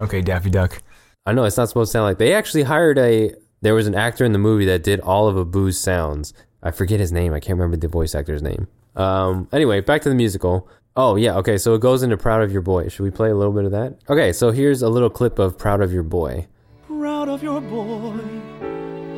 Okay, 0.00 0.20
Daffy 0.22 0.50
Duck. 0.50 0.82
I 1.24 1.32
know 1.32 1.44
it's 1.44 1.56
not 1.56 1.68
supposed 1.68 1.90
to 1.90 1.92
sound 1.92 2.04
like 2.04 2.18
they 2.18 2.34
actually 2.34 2.64
hired 2.64 2.98
a. 2.98 3.32
There 3.62 3.74
was 3.74 3.86
an 3.86 3.94
actor 3.94 4.24
in 4.24 4.32
the 4.32 4.38
movie 4.38 4.64
that 4.66 4.82
did 4.82 5.00
all 5.00 5.28
of 5.28 5.36
Abu's 5.36 5.78
sounds. 5.78 6.34
I 6.62 6.70
forget 6.72 7.00
his 7.00 7.12
name. 7.12 7.32
I 7.32 7.40
can't 7.40 7.58
remember 7.58 7.76
the 7.76 7.88
voice 7.88 8.14
actor's 8.14 8.42
name. 8.42 8.66
Um. 8.96 9.48
Anyway, 9.52 9.80
back 9.80 10.02
to 10.02 10.08
the 10.08 10.14
musical. 10.14 10.68
Oh 10.96 11.16
yeah. 11.16 11.36
Okay. 11.36 11.58
So 11.58 11.74
it 11.74 11.80
goes 11.80 12.02
into 12.02 12.16
"Proud 12.16 12.42
of 12.42 12.52
Your 12.52 12.62
Boy." 12.62 12.88
Should 12.88 13.02
we 13.02 13.10
play 13.10 13.30
a 13.30 13.34
little 13.34 13.52
bit 13.52 13.64
of 13.64 13.72
that? 13.72 13.98
Okay. 14.08 14.32
So 14.32 14.50
here's 14.50 14.82
a 14.82 14.88
little 14.88 15.10
clip 15.10 15.38
of 15.38 15.58
"Proud 15.58 15.80
of 15.80 15.92
Your 15.92 16.02
Boy." 16.02 16.48
proud 16.86 17.28
of 17.28 17.42
your 17.42 17.60
boy. 17.60 18.18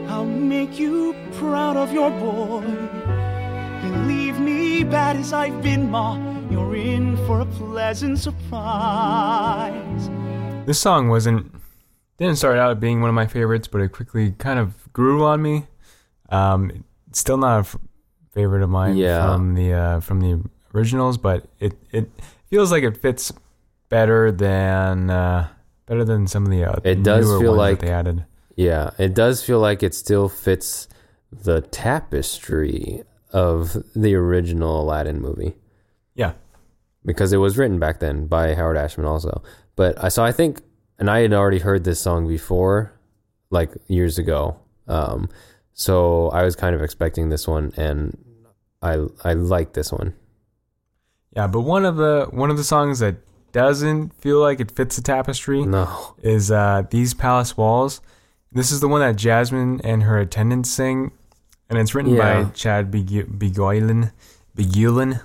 I'll 0.08 0.24
make 0.24 0.78
you 0.78 1.14
proud 1.34 1.76
of 1.76 1.92
your 1.92 2.10
boy. 2.10 2.62
Believe 3.82 4.40
me, 4.40 4.82
bad 4.84 5.16
as 5.16 5.32
I've 5.32 5.62
been, 5.62 5.90
Ma, 5.90 6.16
you're 6.50 6.74
in 6.76 7.16
for 7.26 7.40
a 7.40 7.46
pleasant 7.46 8.18
surprise. 8.18 10.10
This 10.66 10.78
song 10.80 11.08
wasn't 11.08 11.54
didn't 12.18 12.36
start 12.36 12.58
out 12.58 12.80
being 12.80 13.00
one 13.00 13.08
of 13.08 13.14
my 13.14 13.26
favorites, 13.26 13.68
but 13.68 13.80
it 13.80 13.92
quickly 13.92 14.32
kind 14.32 14.58
of 14.58 14.92
grew 14.92 15.24
on 15.24 15.40
me. 15.40 15.66
Um, 16.30 16.84
still 17.12 17.36
not 17.38 17.56
a 17.56 17.60
f- 17.60 17.76
favorite 18.38 18.62
of 18.62 18.70
mine 18.70 18.96
Yeah. 18.96 19.22
from 19.34 19.54
the 19.54 19.72
uh, 19.72 20.00
from 20.00 20.20
the 20.20 20.32
originals, 20.74 21.18
but 21.18 21.38
it 21.58 21.72
it 21.92 22.06
feels 22.50 22.70
like 22.70 22.84
it 22.84 22.96
fits 22.96 23.32
better 23.88 24.30
than 24.30 25.10
uh, 25.10 25.48
better 25.86 26.04
than 26.04 26.26
some 26.26 26.44
of 26.46 26.50
the 26.50 26.62
uh, 26.64 26.76
It 26.84 27.02
does 27.02 27.26
newer 27.26 27.40
feel 27.40 27.54
like- 27.54 27.80
that 27.80 27.86
they 27.86 27.92
added. 27.92 28.24
Yeah, 28.56 28.90
it 28.98 29.14
does 29.14 29.42
feel 29.44 29.60
like 29.60 29.82
it 29.82 29.94
still 29.94 30.28
fits 30.28 30.88
the 31.30 31.60
tapestry 31.60 33.02
of 33.32 33.76
the 33.94 34.14
original 34.14 34.82
Aladdin 34.82 35.20
movie. 35.20 35.54
Yeah, 36.14 36.32
because 37.04 37.32
it 37.32 37.36
was 37.38 37.56
written 37.58 37.78
back 37.78 38.00
then 38.00 38.26
by 38.26 38.54
Howard 38.54 38.76
Ashman 38.76 39.06
also. 39.06 39.42
But 39.76 39.92
I 40.02 40.08
so 40.08 40.24
I 40.24 40.32
think, 40.32 40.60
and 40.98 41.08
I 41.10 41.20
had 41.20 41.32
already 41.32 41.58
heard 41.60 41.84
this 41.84 42.00
song 42.00 42.26
before, 42.26 42.92
like 43.50 43.70
years 43.86 44.18
ago. 44.18 44.58
Um, 44.88 45.28
so 45.72 46.28
I 46.30 46.42
was 46.42 46.56
kind 46.56 46.74
of 46.74 46.82
expecting 46.82 47.28
this 47.28 47.46
one, 47.46 47.72
and 47.76 48.16
I 48.82 49.06
I 49.24 49.32
like 49.34 49.72
this 49.72 49.90
one. 49.92 50.14
yeah, 51.34 51.46
but 51.46 51.60
one 51.62 51.84
of 51.84 51.96
the 51.96 52.26
one 52.30 52.50
of 52.50 52.56
the 52.56 52.64
songs 52.64 52.98
that 53.00 53.16
doesn't 53.52 54.12
feel 54.20 54.40
like 54.40 54.60
it 54.60 54.70
fits 54.70 54.96
the 54.96 55.02
tapestry 55.02 55.64
No, 55.64 56.14
is 56.22 56.50
uh, 56.50 56.82
These 56.90 57.14
Palace 57.14 57.56
Walls. 57.56 58.00
This 58.52 58.70
is 58.70 58.80
the 58.80 58.88
one 58.88 59.00
that 59.00 59.16
Jasmine 59.16 59.80
and 59.84 60.02
her 60.04 60.18
attendants 60.18 60.70
sing, 60.70 61.12
and 61.68 61.78
it's 61.78 61.94
written 61.94 62.14
Yeah. 62.14 62.42
by 62.44 62.50
Chad 62.50 62.90
Begu- 62.90 63.26
Beguelin. 63.38 64.12
Beguelin. 64.56 65.20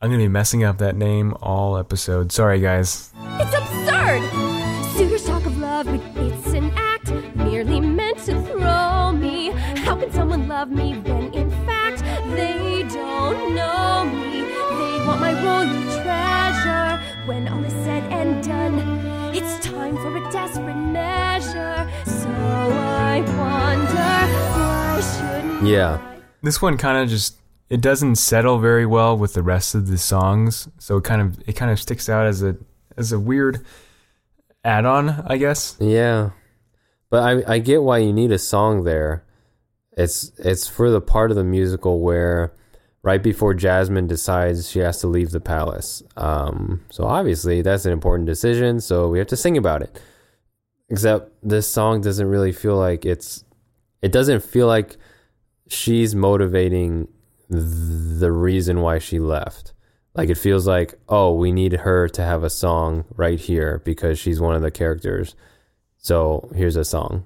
I'm 0.00 0.10
going 0.10 0.20
to 0.20 0.24
be 0.24 0.28
messing 0.28 0.62
up 0.62 0.76
that 0.78 0.96
name 0.96 1.34
all 1.40 1.78
episode. 1.78 2.30
Sorry, 2.32 2.60
guys. 2.60 3.10
It's 3.40 3.54
absurd! 3.54 4.22
Suitors 4.96 5.24
talk 5.24 5.46
of 5.46 5.56
love, 5.58 5.86
but 5.86 6.00
it's 6.16 6.48
an 6.48 6.70
act 6.76 7.10
merely 7.34 7.80
meant 7.80 8.18
to 8.26 8.40
throw 8.42 9.12
me. 9.12 9.50
How 9.84 9.96
can 9.96 10.12
someone 10.12 10.46
love 10.48 10.70
me 10.70 10.92
When 17.26 17.48
all 17.48 17.64
is 17.64 17.72
said 17.84 18.02
and 18.12 18.44
done, 18.44 18.78
it's 19.34 19.64
time 19.64 19.74
time 19.94 19.96
for 19.96 20.16
a 20.16 20.32
desperate 20.32 20.74
measure. 20.74 21.90
So 22.06 22.28
I 22.28 23.20
wonder 23.20 24.26
why 24.56 25.00
shouldn't 25.00 25.66
Yeah. 25.66 26.00
This 26.42 26.60
one 26.60 26.76
kind 26.76 26.98
of 26.98 27.08
just 27.08 27.38
it 27.70 27.80
doesn't 27.80 28.16
settle 28.16 28.58
very 28.58 28.86
well 28.86 29.16
with 29.16 29.34
the 29.34 29.42
rest 29.42 29.74
of 29.74 29.86
the 29.86 29.98
songs, 29.98 30.68
so 30.78 30.98
it 30.98 31.04
kind 31.04 31.20
of 31.20 31.48
it 31.48 31.54
kind 31.54 31.70
of 31.70 31.80
sticks 31.80 32.08
out 32.08 32.26
as 32.26 32.42
a 32.42 32.56
as 32.96 33.12
a 33.12 33.18
weird 33.18 33.64
add-on, 34.64 35.24
I 35.26 35.38
guess. 35.38 35.76
Yeah, 35.80 36.30
but 37.10 37.22
I 37.22 37.54
I 37.54 37.58
get 37.58 37.82
why 37.82 37.98
you 37.98 38.12
need 38.12 38.32
a 38.32 38.38
song 38.38 38.84
there. 38.84 39.24
It's 39.96 40.32
it's 40.38 40.68
for 40.68 40.90
the 40.90 41.00
part 41.00 41.30
of 41.30 41.36
the 41.36 41.44
musical 41.44 42.00
where 42.00 42.52
right 43.04 43.22
before 43.22 43.52
Jasmine 43.52 44.06
decides 44.06 44.70
she 44.70 44.78
has 44.78 44.98
to 45.00 45.06
leave 45.06 45.30
the 45.30 45.38
palace. 45.38 46.02
Um, 46.16 46.80
so 46.90 47.04
obviously 47.04 47.60
that's 47.60 47.84
an 47.84 47.92
important 47.92 48.26
decision. 48.26 48.80
So 48.80 49.08
we 49.08 49.18
have 49.18 49.28
to 49.28 49.36
sing 49.36 49.58
about 49.58 49.82
it. 49.82 50.00
Except 50.88 51.30
this 51.42 51.68
song 51.68 52.00
doesn't 52.00 52.26
really 52.26 52.52
feel 52.52 52.76
like 52.76 53.04
it's. 53.04 53.44
It 54.02 54.12
doesn't 54.12 54.42
feel 54.42 54.66
like 54.66 54.96
she's 55.68 56.14
motivating 56.14 57.08
th- 57.50 57.62
the 58.20 58.32
reason 58.32 58.80
why 58.80 58.98
she 58.98 59.18
left. 59.18 59.72
Like 60.14 60.30
it 60.30 60.38
feels 60.38 60.66
like, 60.66 60.94
oh, 61.08 61.34
we 61.34 61.52
need 61.52 61.72
her 61.72 62.08
to 62.08 62.22
have 62.22 62.42
a 62.42 62.50
song 62.50 63.04
right 63.14 63.40
here 63.40 63.82
because 63.84 64.18
she's 64.18 64.40
one 64.40 64.54
of 64.54 64.62
the 64.62 64.70
characters. 64.70 65.34
So 65.98 66.50
here's 66.54 66.76
a 66.76 66.84
song. 66.84 67.24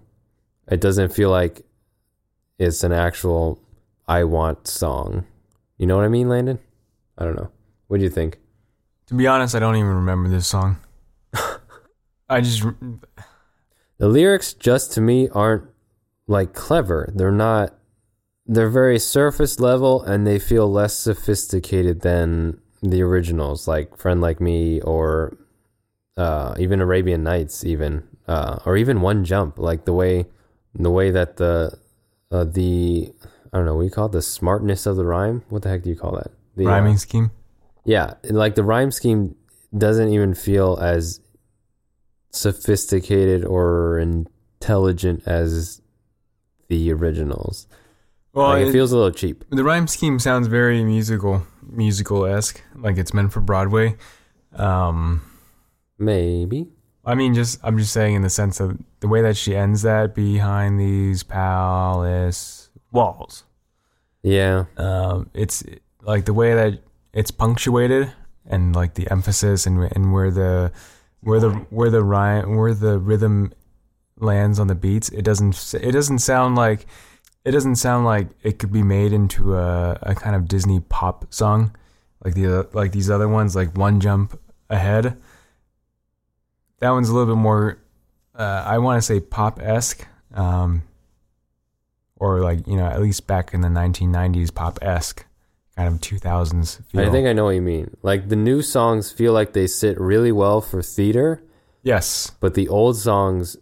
It 0.69 0.81
doesn't 0.81 1.12
feel 1.12 1.31
like 1.31 1.62
it's 2.59 2.83
an 2.83 2.93
actual 2.93 3.61
I 4.07 4.25
want 4.25 4.67
song. 4.67 5.27
You 5.79 5.87
know 5.87 5.97
what 5.97 6.05
I 6.05 6.09
mean, 6.09 6.29
Landon? 6.29 6.59
I 7.17 7.25
don't 7.25 7.37
know. 7.37 7.51
What 7.87 7.99
do 7.99 8.05
you 8.05 8.11
think? 8.11 8.38
To 9.07 9.14
be 9.14 9.27
honest, 9.27 9.55
I 9.55 9.59
don't 9.61 9.77
even 9.77 9.88
remember 9.88 10.29
this 10.29 10.47
song. 10.47 10.77
I 12.29 12.41
just 12.41 12.62
The 13.99 14.09
lyrics 14.09 14.53
just 14.53 14.93
to 14.93 15.01
me 15.01 15.29
aren't 15.31 15.64
like 16.27 16.53
clever. 16.53 17.11
They're 17.14 17.31
not 17.33 17.75
they're 18.47 18.71
very 18.71 18.99
surface 18.99 19.61
level 19.61 20.03
and 20.03 20.27
they 20.27 20.38
feel 20.38 20.71
less 20.71 20.95
sophisticated 20.95 22.01
than 22.01 22.59
the 22.83 23.03
originals 23.03 23.69
like 23.69 23.97
Friend 23.97 24.21
Like 24.21 24.41
Me 24.41 24.81
or 24.81 25.37
uh, 26.17 26.55
even 26.59 26.81
Arabian 26.81 27.23
Nights 27.23 27.64
even 27.64 28.05
uh, 28.27 28.59
or 28.64 28.77
even 28.77 29.01
One 29.01 29.25
Jump 29.25 29.59
like 29.59 29.85
the 29.85 29.93
way 29.93 30.27
the 30.75 30.91
way 30.91 31.11
that 31.11 31.37
the 31.37 31.79
uh, 32.31 32.45
the 32.45 33.12
I 33.53 33.57
don't 33.57 33.67
know 33.67 33.75
what 33.75 33.83
do 33.83 33.87
you 33.87 33.91
call 33.93 34.07
it 34.07 34.13
the 34.13 34.23
smartness 34.23 34.85
of 34.87 34.97
the 34.97 35.05
rhyme 35.05 35.43
what 35.49 35.63
the 35.63 35.69
heck 35.71 35.83
do 35.83 35.91
you 35.91 35.97
call 35.97 36.13
that 36.17 36.31
the, 36.57 36.67
uh, 36.67 36.71
rhyming 36.71 36.97
scheme. 36.99 37.31
yeah, 37.85 38.15
like 38.25 38.55
the 38.57 38.65
rhyme 38.65 38.91
scheme 38.91 39.35
doesn't 39.77 40.09
even 40.09 40.35
feel 40.35 40.79
as 40.81 41.21
sophisticated 42.31 43.45
or 43.45 43.99
intelligent 43.99 45.23
as 45.27 45.81
the 46.69 46.93
originals. 46.93 47.67
Well, 48.33 48.49
like 48.49 48.63
it, 48.63 48.69
it- 48.69 48.73
feels 48.73 48.93
a 48.93 48.97
little 48.97 49.11
cheap. 49.13 49.45
the 49.51 49.65
rhyme 49.65 49.87
scheme 49.87 50.19
sounds 50.19 50.47
very 50.49 50.85
musical, 50.85 51.47
musical 51.63 52.27
esque, 52.27 52.63
like 52.77 52.99
it's 52.99 53.15
meant 53.15 53.33
for 53.33 53.41
Broadway. 53.41 53.97
Um, 54.55 55.23
Maybe. 55.99 56.69
I 57.05 57.15
mean, 57.15 57.35
just 57.35 57.59
I'm 57.63 57.79
just 57.79 57.93
saying 57.93 58.15
in 58.15 58.23
the 58.23 58.31
sense 58.31 58.61
of 58.61 58.79
the 59.01 59.09
way 59.09 59.23
that 59.23 59.37
she 59.37 59.57
ends 59.57 59.83
that 59.83 60.15
behind 60.15 60.79
these 60.79 61.23
palace 61.23 62.58
walls. 62.99 63.45
Yeah. 64.23 64.65
Um, 64.77 65.31
it's 65.33 65.63
like 66.03 66.25
the 66.25 66.35
way 66.35 66.55
that 66.55 66.81
it's 67.13 67.31
punctuated 67.31 68.13
and 68.45 68.75
like 68.75 68.95
the 68.95 69.11
emphasis 69.11 69.67
and 69.67 69.91
and 69.95 70.13
where 70.13 70.31
the 70.31 70.73
where 71.21 71.41
the 71.41 71.51
where 71.71 71.91
the 71.91 72.03
rhyme 72.03 72.57
where 72.57 72.75
the 72.75 72.99
rhythm 72.99 73.53
lands 74.19 74.59
on 74.59 74.67
the 74.67 74.75
beats. 74.75 75.09
It 75.11 75.23
doesn't 75.23 75.75
it 75.81 75.93
doesn't 75.93 76.19
sound 76.19 76.57
like 76.57 76.87
it 77.45 77.53
doesn't 77.53 77.77
sound 77.77 78.05
like 78.05 78.27
it 78.43 78.59
could 78.59 78.73
be 78.73 78.83
made 78.83 79.13
into 79.13 79.57
a, 79.57 79.99
a 80.03 80.15
kind 80.15 80.35
of 80.35 80.49
Disney 80.49 80.81
pop 80.81 81.33
song 81.33 81.75
like 82.25 82.35
the 82.35 82.69
like 82.73 82.93
these 82.93 83.11
other 83.11 83.29
ones 83.29 83.55
like 83.55 83.77
One 83.77 84.01
Jump 84.01 84.39
Ahead. 84.71 85.17
That 86.81 86.91
one's 86.91 87.09
a 87.09 87.15
little 87.15 87.35
bit 87.35 87.41
more 87.41 87.79
uh, 88.35 88.63
I 88.67 88.79
want 88.79 88.99
to 88.99 89.03
say 89.03 89.21
pop 89.21 89.61
esque. 89.63 90.07
Um, 90.35 90.83
or 92.21 92.41
like 92.41 92.67
you 92.67 92.77
know 92.77 92.87
at 92.87 93.01
least 93.01 93.27
back 93.27 93.53
in 93.55 93.61
the 93.61 93.69
1990s 93.69 94.55
pop 94.55 94.79
esque 94.83 95.25
kind 95.77 95.95
of 95.95 96.01
2000s 96.01 96.85
feel. 96.91 97.01
I 97.01 97.11
think 97.11 97.27
I 97.29 97.33
know 97.33 97.45
what 97.45 97.55
you 97.55 97.63
mean. 97.63 97.97
Like 98.03 98.29
the 98.29 98.37
new 98.37 98.63
songs 98.63 99.13
feel 99.13 99.33
like 99.33 99.53
they 99.53 99.67
sit 99.67 99.99
really 100.01 100.33
well 100.33 100.61
for 100.61 100.83
theater, 100.83 101.43
yes 101.83 102.33
but 102.41 102.55
the 102.55 102.69
old 102.69 102.97
songs 102.97 103.57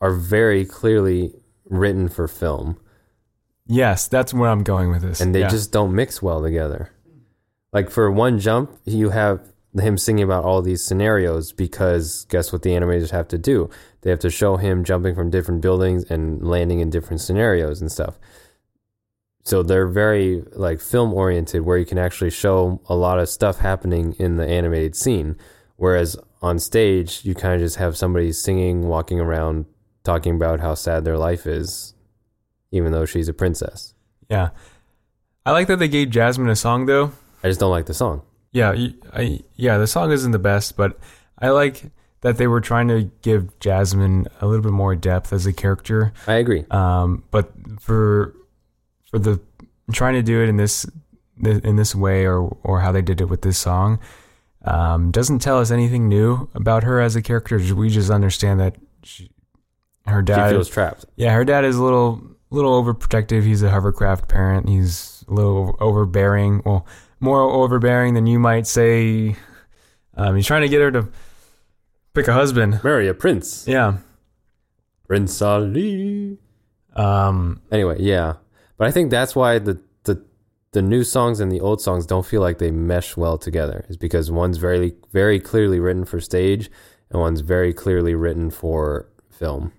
are 0.00 0.12
very 0.14 0.64
clearly 0.64 1.32
written 1.64 2.08
for 2.08 2.26
film. 2.28 2.78
yes 3.66 4.08
that's 4.08 4.34
where 4.34 4.50
i'm 4.50 4.64
going 4.64 4.90
with 4.90 5.02
this 5.02 5.20
and 5.20 5.34
they 5.34 5.40
Yeah. 5.40 5.48
just 5.48 5.70
don't 5.72 5.94
mix 5.94 6.20
well 6.22 6.42
together. 6.42 6.90
Like 7.72 7.88
for 7.88 8.10
one 8.10 8.40
jump, 8.40 8.76
you 8.84 9.10
have 9.10 9.40
him 9.78 9.96
singing 9.96 10.24
about 10.24 10.44
all 10.44 10.62
these 10.62 10.84
scenarios 10.84 11.52
because 11.52 12.26
guess 12.28 12.52
what 12.52 12.62
the 12.62 12.70
animators 12.70 13.10
have 13.10 13.28
to 13.28 13.38
do? 13.38 13.70
They 14.00 14.10
have 14.10 14.18
to 14.20 14.30
show 14.30 14.56
him 14.56 14.84
jumping 14.84 15.14
from 15.14 15.30
different 15.30 15.60
buildings 15.60 16.04
and 16.10 16.42
landing 16.42 16.80
in 16.80 16.90
different 16.90 17.20
scenarios 17.20 17.80
and 17.80 17.90
stuff. 17.90 18.18
So 19.44 19.62
they're 19.62 19.86
very 19.86 20.42
like 20.52 20.80
film 20.80 21.14
oriented 21.14 21.62
where 21.62 21.78
you 21.78 21.86
can 21.86 21.98
actually 21.98 22.30
show 22.30 22.80
a 22.88 22.94
lot 22.94 23.18
of 23.18 23.28
stuff 23.28 23.58
happening 23.58 24.14
in 24.18 24.36
the 24.36 24.46
animated 24.46 24.96
scene. 24.96 25.36
Whereas 25.76 26.16
on 26.42 26.58
stage, 26.58 27.24
you 27.24 27.34
kind 27.34 27.54
of 27.54 27.60
just 27.60 27.76
have 27.76 27.96
somebody 27.96 28.32
singing, 28.32 28.88
walking 28.88 29.20
around, 29.20 29.66
talking 30.04 30.34
about 30.34 30.60
how 30.60 30.74
sad 30.74 31.04
their 31.04 31.18
life 31.18 31.46
is, 31.46 31.94
even 32.70 32.92
though 32.92 33.06
she's 33.06 33.28
a 33.28 33.34
princess. 33.34 33.94
yeah 34.28 34.50
i 35.44 35.50
like 35.52 35.66
that 35.68 35.78
they 35.78 35.88
gave 35.88 36.10
jasmine 36.10 36.48
a 36.48 36.56
song 36.56 36.86
though 36.86 37.12
I 37.42 37.48
just 37.48 37.58
don't 37.58 37.70
like 37.70 37.86
the 37.86 37.94
song. 37.94 38.22
Yeah 38.52 38.74
I, 39.12 39.40
yeah 39.56 39.78
the 39.78 39.86
song 39.86 40.10
isn't 40.12 40.32
the 40.32 40.38
best 40.38 40.76
but 40.76 40.98
i 41.38 41.50
like 41.50 41.84
that 42.22 42.36
they 42.36 42.46
were 42.46 42.60
trying 42.60 42.88
to 42.88 43.10
give 43.22 43.58
jasmine 43.60 44.26
a 44.40 44.46
little 44.46 44.62
bit 44.62 44.72
more 44.72 44.94
depth 44.96 45.32
as 45.32 45.46
a 45.46 45.52
character 45.52 46.12
I 46.26 46.34
agree. 46.34 46.64
um, 46.70 47.24
but 47.30 47.52
for 47.80 48.34
for 49.10 49.18
the 49.18 49.40
trying 49.92 50.14
to 50.14 50.22
do 50.22 50.42
it 50.42 50.48
in 50.48 50.56
this 50.56 50.86
in 51.42 51.76
this 51.76 51.94
way 51.94 52.26
or 52.26 52.42
or 52.62 52.80
how 52.80 52.92
they 52.92 53.02
did 53.02 53.20
it 53.20 53.26
with 53.26 53.42
this 53.42 53.58
song 53.58 53.98
um, 54.64 55.10
doesn't 55.10 55.38
tell 55.38 55.58
us 55.58 55.70
anything 55.70 56.08
new 56.08 56.50
about 56.54 56.82
her 56.84 57.00
as 57.00 57.16
a 57.16 57.22
character. 57.22 57.58
We 57.74 57.88
just 57.88 58.10
understand 58.10 58.60
that 58.60 58.76
she, 59.02 59.30
her 60.06 60.20
She 60.20 60.26
dad, 60.26 60.50
feels 60.50 60.68
trapped. 60.68 61.06
yeah, 61.16 61.32
her 61.32 61.46
dad 61.46 61.64
is 61.64 61.76
a 61.76 61.82
little 61.82 62.20
little 62.50 62.82
overprotective. 62.84 63.42
He's 63.44 63.62
a 63.62 63.70
hovercraft 63.70 64.28
parent. 64.28 64.68
He's 64.68 65.24
a 65.28 65.32
little 65.32 65.78
overbearing. 65.80 66.60
Well, 66.66 66.84
more 67.20 67.42
overbearing 67.42 68.14
than 68.14 68.26
you 68.26 68.38
might 68.38 68.66
say. 68.66 69.36
Um, 70.16 70.36
he's 70.36 70.46
trying 70.46 70.62
to 70.62 70.68
get 70.68 70.80
her 70.80 70.90
to 70.90 71.08
pick 72.14 72.28
a 72.28 72.32
husband. 72.32 72.80
Marry 72.82 73.08
a 73.08 73.14
prince. 73.14 73.66
Yeah. 73.68 73.98
Prince 75.06 75.40
Ali. 75.42 76.38
Um, 76.94 77.60
Anyway, 77.70 77.96
yeah. 78.00 78.34
But 78.76 78.88
I 78.88 78.90
think 78.90 79.10
that's 79.10 79.36
why 79.36 79.58
the, 79.58 79.80
the 80.04 80.24
the 80.72 80.82
new 80.82 81.04
songs 81.04 81.40
and 81.40 81.52
the 81.52 81.60
old 81.60 81.80
songs 81.80 82.06
don't 82.06 82.24
feel 82.24 82.40
like 82.40 82.58
they 82.58 82.70
mesh 82.70 83.16
well 83.16 83.36
together. 83.38 83.84
Is 83.88 83.96
because 83.96 84.30
one's 84.30 84.56
very 84.56 84.94
very 85.12 85.38
clearly 85.38 85.78
written 85.80 86.04
for 86.04 86.20
stage 86.20 86.70
and 87.10 87.20
one's 87.20 87.40
very 87.40 87.72
clearly 87.72 88.14
written 88.14 88.50
for 88.50 89.06
film. 89.30 89.72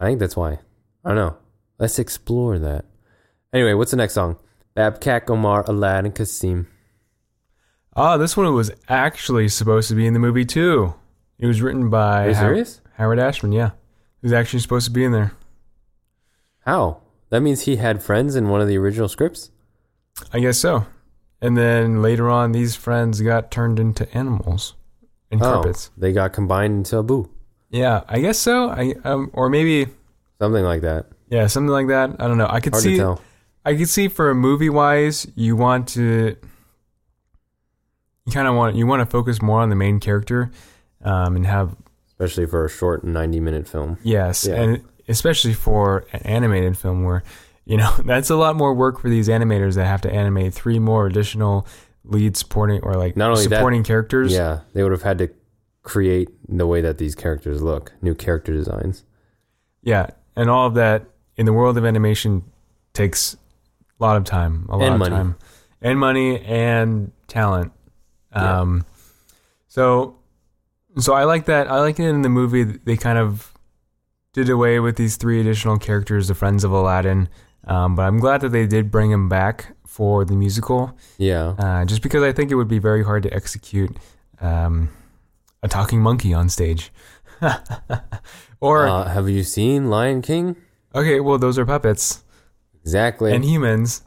I 0.00 0.06
think 0.06 0.20
that's 0.20 0.36
why. 0.36 0.60
I 1.04 1.08
don't 1.10 1.16
know. 1.16 1.36
Let's 1.78 1.98
explore 1.98 2.58
that. 2.58 2.84
Anyway, 3.52 3.74
what's 3.74 3.90
the 3.90 3.96
next 3.96 4.14
song? 4.14 4.38
Babkak 4.76 5.30
Omar 5.30 5.64
Aladdin 5.68 6.12
Kassim. 6.12 6.66
Oh, 7.96 8.18
this 8.18 8.36
one 8.36 8.52
was 8.54 8.70
actually 8.88 9.48
supposed 9.48 9.88
to 9.88 9.94
be 9.94 10.06
in 10.06 10.12
the 10.12 10.18
movie 10.20 10.44
too. 10.44 10.94
It 11.38 11.46
was 11.46 11.62
written 11.62 11.88
by 11.90 12.26
Are 12.26 12.28
you 12.28 12.34
How- 12.34 12.40
serious? 12.42 12.80
Howard 12.96 13.18
Ashman. 13.18 13.52
Yeah, 13.52 13.70
he 14.20 14.26
was 14.26 14.32
actually 14.32 14.60
supposed 14.60 14.86
to 14.86 14.90
be 14.92 15.04
in 15.04 15.12
there. 15.12 15.32
How? 16.60 16.98
That 17.30 17.40
means 17.40 17.62
he 17.62 17.76
had 17.76 18.02
friends 18.02 18.36
in 18.36 18.48
one 18.48 18.60
of 18.60 18.68
the 18.68 18.78
original 18.78 19.08
scripts? 19.08 19.50
I 20.32 20.40
guess 20.40 20.58
so. 20.58 20.86
And 21.40 21.56
then 21.56 22.00
later 22.02 22.28
on, 22.30 22.52
these 22.52 22.74
friends 22.76 23.20
got 23.20 23.50
turned 23.50 23.78
into 23.78 24.12
animals 24.16 24.74
and 25.30 25.42
Oh, 25.42 25.54
carpets. 25.54 25.90
they 25.96 26.12
got 26.12 26.32
combined 26.32 26.74
into 26.78 26.98
Abu. 26.98 27.28
Yeah, 27.70 28.02
I 28.08 28.20
guess 28.20 28.38
so. 28.38 28.70
I 28.70 28.94
um, 29.04 29.30
or 29.32 29.48
maybe 29.50 29.88
Something 30.40 30.64
like 30.64 30.82
that. 30.82 31.06
yeah, 31.28 31.46
something 31.46 31.72
like 31.72 31.88
that. 31.88 32.16
I 32.18 32.28
don't 32.28 32.38
know. 32.38 32.46
I 32.48 32.60
could 32.60 32.72
Hard 32.72 32.84
see. 32.84 32.92
to 32.92 32.96
tell. 32.98 33.20
I 33.64 33.74
could 33.74 33.88
see 33.88 34.08
for 34.08 34.30
a 34.30 34.34
movie 34.34 34.70
wise, 34.70 35.26
you 35.34 35.56
want 35.56 35.88
to. 35.88 36.36
You 38.26 38.32
kind 38.32 38.46
of 38.48 38.54
want 38.54 38.76
you 38.76 38.86
want 38.86 39.00
to 39.00 39.06
focus 39.06 39.40
more 39.40 39.60
on 39.60 39.70
the 39.70 39.76
main 39.76 40.00
character, 40.00 40.50
um, 41.02 41.36
and 41.36 41.46
have 41.46 41.76
Especially 42.18 42.46
for 42.46 42.64
a 42.64 42.68
short 42.70 43.04
90 43.04 43.40
minute 43.40 43.68
film. 43.68 43.98
Yes, 44.02 44.46
Yeah. 44.46 44.54
and 44.62 44.82
especially 45.06 45.52
for 45.54 46.04
an 46.12 46.20
animated 46.22 46.76
film 46.78 47.04
where 47.04 47.22
you 47.66 47.76
know 47.76 47.94
that's 48.04 48.30
a 48.30 48.36
lot 48.36 48.56
more 48.56 48.74
work 48.74 48.98
for 49.00 49.08
these 49.10 49.28
animators 49.28 49.74
that 49.74 49.84
have 49.86 50.00
to 50.02 50.10
animate 50.12 50.54
three 50.54 50.78
more 50.78 51.06
additional 51.06 51.66
lead 52.04 52.36
supporting 52.36 52.80
or 52.82 52.94
like 52.96 53.16
Not 53.16 53.30
only 53.30 53.46
that- 53.46 53.56
supporting 53.56 53.84
characters. 53.84 54.32
Yeah, 54.32 54.60
they 54.72 54.82
would 54.82 54.92
have 54.92 55.02
had 55.02 55.18
to 55.18 55.28
create 55.82 56.28
the 56.48 56.66
way 56.66 56.80
that 56.80 56.98
these 56.98 57.14
characters 57.14 57.62
look, 57.62 57.92
new 58.02 58.14
character 58.14 58.52
designs. 58.52 59.04
Yeah, 59.82 60.08
and 60.34 60.50
all 60.50 60.66
of 60.66 60.74
that 60.74 61.04
in 61.36 61.46
the 61.46 61.52
world 61.52 61.76
of 61.78 61.84
animation 61.84 62.42
takes 62.92 63.36
a 64.00 64.02
lot 64.04 64.16
of 64.16 64.24
time, 64.24 64.66
a 64.68 64.76
lot 64.76 64.84
And 64.86 64.94
of 64.94 64.98
money. 64.98 65.14
time, 65.14 65.36
and 65.82 65.98
money 66.00 66.40
and 66.40 67.12
talent. 67.28 67.72
Yeah. 68.36 68.60
Um, 68.60 68.84
so, 69.68 70.16
so 70.98 71.14
I 71.14 71.24
like 71.24 71.46
that. 71.46 71.68
I 71.70 71.80
like 71.80 71.98
it 71.98 72.04
in 72.08 72.22
the 72.22 72.28
movie. 72.28 72.62
They 72.64 72.96
kind 72.96 73.18
of 73.18 73.52
did 74.32 74.48
away 74.50 74.78
with 74.80 74.96
these 74.96 75.16
three 75.16 75.40
additional 75.40 75.78
characters, 75.78 76.28
the 76.28 76.34
Friends 76.34 76.62
of 76.64 76.70
Aladdin. 76.72 77.28
Um, 77.66 77.94
but 77.96 78.02
I'm 78.02 78.18
glad 78.20 78.42
that 78.42 78.50
they 78.50 78.66
did 78.66 78.90
bring 78.90 79.10
him 79.10 79.28
back 79.28 79.74
for 79.86 80.24
the 80.24 80.36
musical, 80.36 80.96
Yeah. 81.18 81.54
uh, 81.58 81.84
just 81.84 82.02
because 82.02 82.22
I 82.22 82.30
think 82.32 82.50
it 82.50 82.54
would 82.54 82.68
be 82.68 82.78
very 82.78 83.02
hard 83.02 83.22
to 83.24 83.32
execute 83.34 83.96
um, 84.40 84.90
a 85.62 85.68
talking 85.68 86.00
monkey 86.02 86.32
on 86.34 86.48
stage. 86.50 86.92
or 88.60 88.86
Uh, 88.86 89.08
have 89.08 89.28
you 89.28 89.42
seen 89.42 89.88
Lion 89.90 90.22
King? 90.22 90.56
okay, 90.94 91.20
well, 91.20 91.38
those 91.38 91.58
are 91.58 91.66
puppets. 91.66 92.22
Exactly. 92.82 93.32
and 93.34 93.44
humans, 93.44 94.02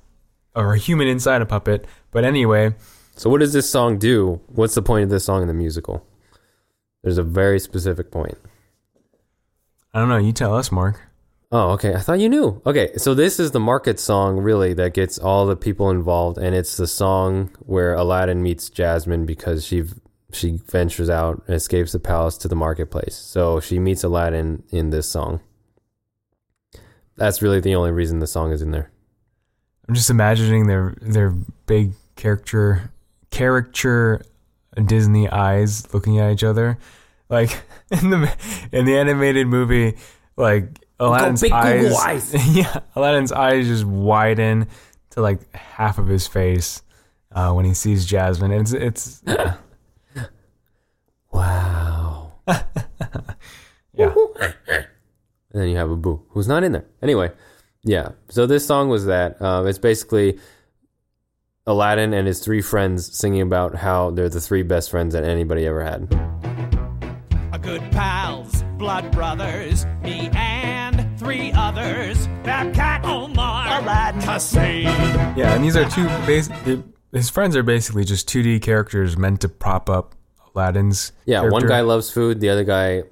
or 0.55 0.73
a 0.73 0.77
human 0.77 1.07
inside 1.07 1.41
a 1.41 1.45
puppet. 1.45 1.85
But 2.11 2.23
anyway, 2.23 2.75
so 3.19 3.29
what 3.29 3.41
does 3.41 3.51
this 3.51 3.69
song 3.69 3.97
do? 3.97 4.39
What's 4.47 4.75
the 4.75 4.81
point 4.81 5.03
of 5.03 5.09
this 5.09 5.25
song 5.25 5.41
in 5.41 5.49
the 5.49 5.53
musical? 5.53 6.07
There's 7.03 7.17
a 7.17 7.23
very 7.23 7.59
specific 7.59 8.11
point. 8.11 8.37
I 9.93 9.99
don't 9.99 10.07
know. 10.07 10.15
You 10.15 10.31
tell 10.31 10.55
us, 10.55 10.71
Marc. 10.71 11.01
Oh, 11.51 11.71
okay. 11.71 11.93
I 11.93 11.99
thought 11.99 12.21
you 12.21 12.29
knew. 12.29 12.61
Okay, 12.65 12.95
so 12.95 13.13
this 13.13 13.37
is 13.37 13.51
the 13.51 13.59
market 13.59 13.99
song 13.99 14.37
really 14.37 14.73
that 14.75 14.93
gets 14.93 15.17
all 15.19 15.45
the 15.45 15.57
people 15.57 15.89
involved, 15.89 16.37
and 16.37 16.55
it's 16.55 16.77
the 16.77 16.87
song 16.87 17.51
where 17.59 17.93
Aladdin 17.93 18.41
meets 18.41 18.69
Jasmine 18.69 19.25
because 19.25 19.65
she 19.65 19.83
she 20.31 20.61
ventures 20.71 21.09
out 21.09 21.43
and 21.45 21.55
escapes 21.57 21.91
the 21.91 21.99
palace 21.99 22.37
to 22.37 22.47
the 22.47 22.55
marketplace. 22.55 23.15
So 23.15 23.59
she 23.59 23.79
meets 23.79 24.01
Aladdin 24.01 24.63
in 24.71 24.91
this 24.91 25.09
song. 25.09 25.41
That's 27.17 27.41
really 27.41 27.59
the 27.59 27.75
only 27.75 27.91
reason 27.91 28.19
the 28.19 28.27
song 28.27 28.53
is 28.53 28.61
in 28.61 28.71
there. 28.71 28.91
I'm 29.89 29.95
just 29.95 30.09
imagining 30.09 30.67
their 30.67 30.95
their 31.01 31.31
big 31.65 31.91
character 32.15 32.93
character 33.31 34.21
Disney 34.85 35.29
eyes 35.29 35.91
looking 35.93 36.19
at 36.19 36.31
each 36.31 36.43
other, 36.43 36.77
like 37.29 37.61
in 37.91 38.09
the 38.09 38.35
in 38.71 38.85
the 38.85 38.97
animated 38.97 39.47
movie, 39.47 39.97
like 40.35 40.79
Aladdin's 40.99 41.41
big 41.41 41.51
eyes, 41.51 41.93
eyes. 41.95 42.47
yeah, 42.55 42.79
Aladdin's 42.95 43.31
eyes 43.31 43.67
just 43.67 43.85
widen 43.85 44.67
to 45.11 45.21
like 45.21 45.53
half 45.55 45.97
of 45.97 46.07
his 46.07 46.27
face 46.27 46.81
uh, 47.31 47.51
when 47.53 47.65
he 47.65 47.73
sees 47.73 48.05
Jasmine. 48.05 48.51
It's 48.51 48.73
it's 48.73 49.23
yeah. 49.27 49.55
Wow. 51.31 52.33
Yeah. 53.99 54.13
And 55.51 55.61
then 55.61 55.69
you 55.69 55.75
have 55.75 55.91
Abu 55.91 56.21
who's 56.29 56.47
not 56.47 56.63
in 56.63 56.71
there. 56.71 56.85
Anyway, 57.01 57.31
yeah. 57.83 58.11
So 58.29 58.45
this 58.45 58.65
song 58.65 58.87
was 58.87 59.05
that. 59.07 59.41
Um, 59.41 59.67
it's 59.67 59.77
basically 59.77 60.39
Aladdin 61.69 62.15
and 62.15 62.25
his 62.25 62.39
three 62.39 62.63
friends 62.63 63.15
singing 63.15 63.41
about 63.41 63.75
how 63.75 64.09
they're 64.09 64.27
the 64.27 64.41
three 64.41 64.63
best 64.63 64.89
friends 64.89 65.13
that 65.13 65.23
anybody 65.23 65.67
ever 65.67 65.83
had. 65.83 66.11
A 67.53 67.59
good 67.59 67.83
pals, 67.91 68.63
blood 68.79 69.11
brothers, 69.11 69.85
me 70.01 70.31
and 70.33 71.19
three 71.19 71.51
others. 71.51 72.25
Babkak, 72.41 73.03
Omar, 73.03 73.83
Aladdin, 73.83 74.19
Hussein. 74.19 74.85
Yeah, 75.37 75.53
and 75.53 75.63
these 75.63 75.77
are 75.77 75.87
two 75.87 76.07
base. 76.25 76.49
His 77.11 77.29
friends 77.29 77.55
are 77.55 77.61
basically 77.61 78.03
just 78.03 78.27
2D 78.27 78.63
characters 78.63 79.15
meant 79.15 79.41
to 79.41 79.47
prop 79.47 79.91
up 79.91 80.15
Aladdin's. 80.55 81.11
Yeah, 81.25 81.47
one 81.49 81.67
guy 81.67 81.81
loves 81.81 82.09
food, 82.09 82.39
the 82.39 82.49
other 82.49 82.63
guy 82.63 83.03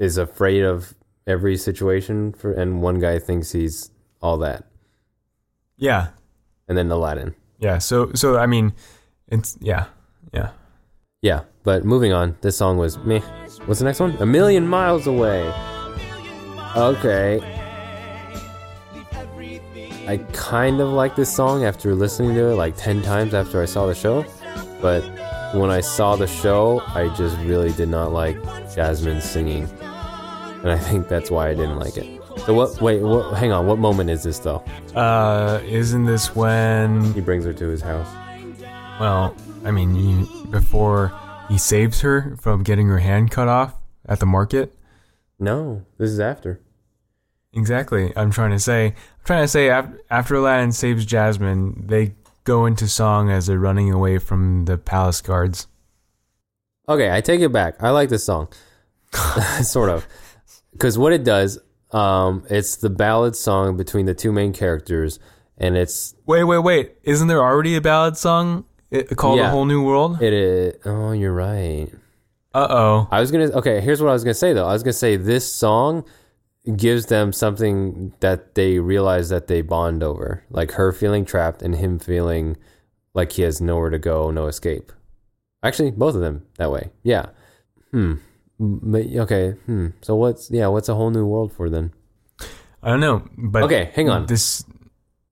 is 0.00 0.18
afraid 0.18 0.64
of 0.64 0.94
every 1.28 1.56
situation, 1.56 2.32
for, 2.32 2.52
and 2.52 2.82
one 2.82 2.98
guy 2.98 3.20
thinks 3.20 3.52
he's 3.52 3.92
all 4.20 4.38
that. 4.38 4.64
Yeah, 5.76 6.08
And 6.66 6.76
then 6.76 6.90
Aladdin. 6.90 7.36
Yeah. 7.58 7.78
So, 7.78 8.12
so 8.14 8.36
I 8.38 8.46
mean, 8.46 8.72
it's 9.28 9.56
yeah, 9.60 9.86
yeah. 10.32 10.50
Yeah, 11.20 11.42
but 11.64 11.84
moving 11.84 12.12
on. 12.12 12.36
This 12.42 12.56
song 12.56 12.78
was 12.78 12.96
meh. 12.98 13.20
What's 13.66 13.80
the 13.80 13.84
next 13.84 13.98
one? 13.98 14.16
A 14.20 14.26
million 14.26 14.68
miles 14.68 15.06
away. 15.06 15.52
Okay. 16.76 17.40
I 20.06 20.18
kind 20.32 20.80
of 20.80 20.88
like 20.90 21.16
this 21.16 21.34
song 21.34 21.64
after 21.64 21.94
listening 21.94 22.34
to 22.34 22.46
it 22.46 22.54
like 22.54 22.76
10 22.76 23.02
times 23.02 23.34
after 23.34 23.60
I 23.60 23.66
saw 23.66 23.86
the 23.86 23.94
show. 23.94 24.24
But 24.80 25.02
when 25.54 25.70
I 25.70 25.80
saw 25.80 26.16
the 26.16 26.26
show, 26.26 26.80
I 26.86 27.12
just 27.16 27.36
really 27.38 27.72
did 27.72 27.88
not 27.88 28.12
like 28.12 28.42
Jasmine 28.74 29.20
singing. 29.20 29.68
And 29.82 30.70
I 30.70 30.78
think 30.78 31.08
that's 31.08 31.30
why 31.30 31.48
I 31.48 31.54
didn't 31.54 31.78
like 31.78 31.96
it. 31.96 32.17
So 32.46 32.54
what 32.54 32.80
wait, 32.80 33.02
what 33.02 33.36
hang 33.36 33.52
on, 33.52 33.66
what 33.66 33.78
moment 33.78 34.10
is 34.10 34.22
this 34.22 34.38
though? 34.38 34.64
Uh, 34.94 35.60
isn't 35.66 36.04
this 36.06 36.34
when? 36.34 37.12
He 37.12 37.20
brings 37.20 37.44
her 37.44 37.52
to 37.52 37.66
his 37.68 37.82
house. 37.82 38.08
Well, 38.98 39.34
I 39.64 39.70
mean, 39.70 39.94
you, 39.94 40.46
before 40.46 41.12
he 41.48 41.58
saves 41.58 42.00
her 42.00 42.36
from 42.40 42.62
getting 42.62 42.88
her 42.88 42.98
hand 42.98 43.30
cut 43.30 43.48
off 43.48 43.74
at 44.06 44.20
the 44.20 44.26
market. 44.26 44.74
No, 45.38 45.84
this 45.98 46.10
is 46.10 46.20
after. 46.20 46.60
Exactly. 47.52 48.12
I'm 48.16 48.30
trying 48.30 48.50
to 48.50 48.58
say. 48.58 48.86
I'm 48.86 49.24
trying 49.24 49.44
to 49.44 49.48
say 49.48 49.70
after, 49.70 50.00
after 50.10 50.34
Aladdin 50.34 50.72
saves 50.72 51.04
Jasmine, 51.04 51.86
they 51.86 52.14
go 52.44 52.66
into 52.66 52.88
song 52.88 53.30
as 53.30 53.46
they're 53.46 53.58
running 53.58 53.92
away 53.92 54.18
from 54.18 54.64
the 54.64 54.78
palace 54.78 55.20
guards. 55.20 55.66
Okay, 56.88 57.14
I 57.14 57.20
take 57.20 57.40
it 57.40 57.52
back. 57.52 57.82
I 57.82 57.90
like 57.90 58.08
this 58.08 58.24
song, 58.24 58.48
sort 59.62 59.90
of, 59.90 60.06
because 60.72 60.96
what 60.96 61.12
it 61.12 61.22
does, 61.22 61.58
um, 61.92 62.44
it's 62.50 62.76
the 62.76 62.90
ballad 62.90 63.34
song 63.36 63.76
between 63.76 64.06
the 64.06 64.14
two 64.14 64.32
main 64.32 64.52
characters, 64.52 65.18
and 65.56 65.76
it's 65.76 66.14
Wait, 66.26 66.44
wait, 66.44 66.58
wait! 66.58 66.92
Isn't 67.02 67.28
there 67.28 67.42
already 67.42 67.76
a 67.76 67.80
ballad 67.80 68.16
song 68.16 68.64
i- 68.92 69.02
called 69.02 69.40
"A 69.40 69.48
Whole 69.50 69.64
New 69.64 69.82
World"? 69.84 70.20
it 70.22 70.32
is. 70.32 70.74
Oh, 70.84 71.12
you're 71.12 71.32
right. 71.32 71.88
Uh 72.54 72.66
oh. 72.70 73.08
I 73.10 73.20
was 73.20 73.30
gonna. 73.30 73.50
Okay, 73.50 73.80
here's 73.80 74.00
what 74.02 74.08
I 74.10 74.12
was 74.12 74.24
gonna 74.24 74.34
say 74.34 74.52
though. 74.52 74.66
I 74.66 74.72
was 74.72 74.82
gonna 74.82 74.92
say 74.92 75.16
this 75.16 75.50
song 75.52 76.04
gives 76.76 77.06
them 77.06 77.32
something 77.32 78.12
that 78.20 78.54
they 78.54 78.78
realize 78.78 79.28
that 79.30 79.46
they 79.46 79.62
bond 79.62 80.02
over, 80.02 80.44
like 80.50 80.72
her 80.72 80.92
feeling 80.92 81.24
trapped 81.24 81.62
and 81.62 81.74
him 81.76 81.98
feeling 81.98 82.56
like 83.14 83.32
he 83.32 83.42
has 83.42 83.60
nowhere 83.60 83.88
to 83.90 83.98
go, 83.98 84.30
no 84.30 84.46
escape. 84.48 84.92
Actually, 85.62 85.90
both 85.90 86.14
of 86.14 86.20
them 86.20 86.44
that 86.58 86.70
way. 86.70 86.90
Yeah. 87.02 87.26
Hmm. 87.90 88.14
But- 88.58 89.06
Okay. 89.06 89.52
Hmm. 89.66 89.88
So 90.02 90.16
what's 90.16 90.50
yeah? 90.50 90.66
What's 90.68 90.88
a 90.88 90.94
whole 90.94 91.10
new 91.10 91.26
world 91.26 91.52
for 91.52 91.70
then? 91.70 91.92
I 92.82 92.90
don't 92.90 93.00
know, 93.00 93.22
but 93.36 93.62
Okay, 93.64 93.90
hang 93.94 94.08
on. 94.08 94.26
This 94.26 94.64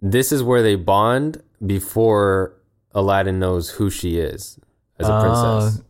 This 0.01 0.33
is 0.33 0.43
where 0.43 0.62
they 0.62 0.77
bond 0.77 1.43
before 1.65 2.55
Aladdin 2.93 3.39
knows 3.39 3.71
who 3.71 3.89
she 3.91 4.19
is 4.19 4.59
as 4.99 5.09
a 5.09 5.12
uh, 5.12 5.21
princess. 5.23 5.83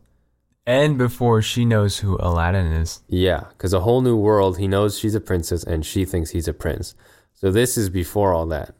and 0.65 0.97
before 0.97 1.41
she 1.41 1.65
knows 1.65 1.99
who 1.99 2.17
Aladdin 2.19 2.67
is. 2.67 3.01
Yeah, 3.07 3.45
because 3.49 3.73
a 3.73 3.79
whole 3.81 4.01
new 4.01 4.15
world. 4.17 4.57
He 4.57 4.67
knows 4.67 4.97
she's 4.99 5.15
a 5.15 5.19
princess, 5.21 5.63
and 5.63 5.85
she 5.85 6.05
thinks 6.05 6.29
he's 6.31 6.47
a 6.47 6.53
prince. 6.53 6.95
So 7.33 7.51
this 7.51 7.77
is 7.77 7.89
before 7.89 8.33
all 8.33 8.45
that. 8.47 8.73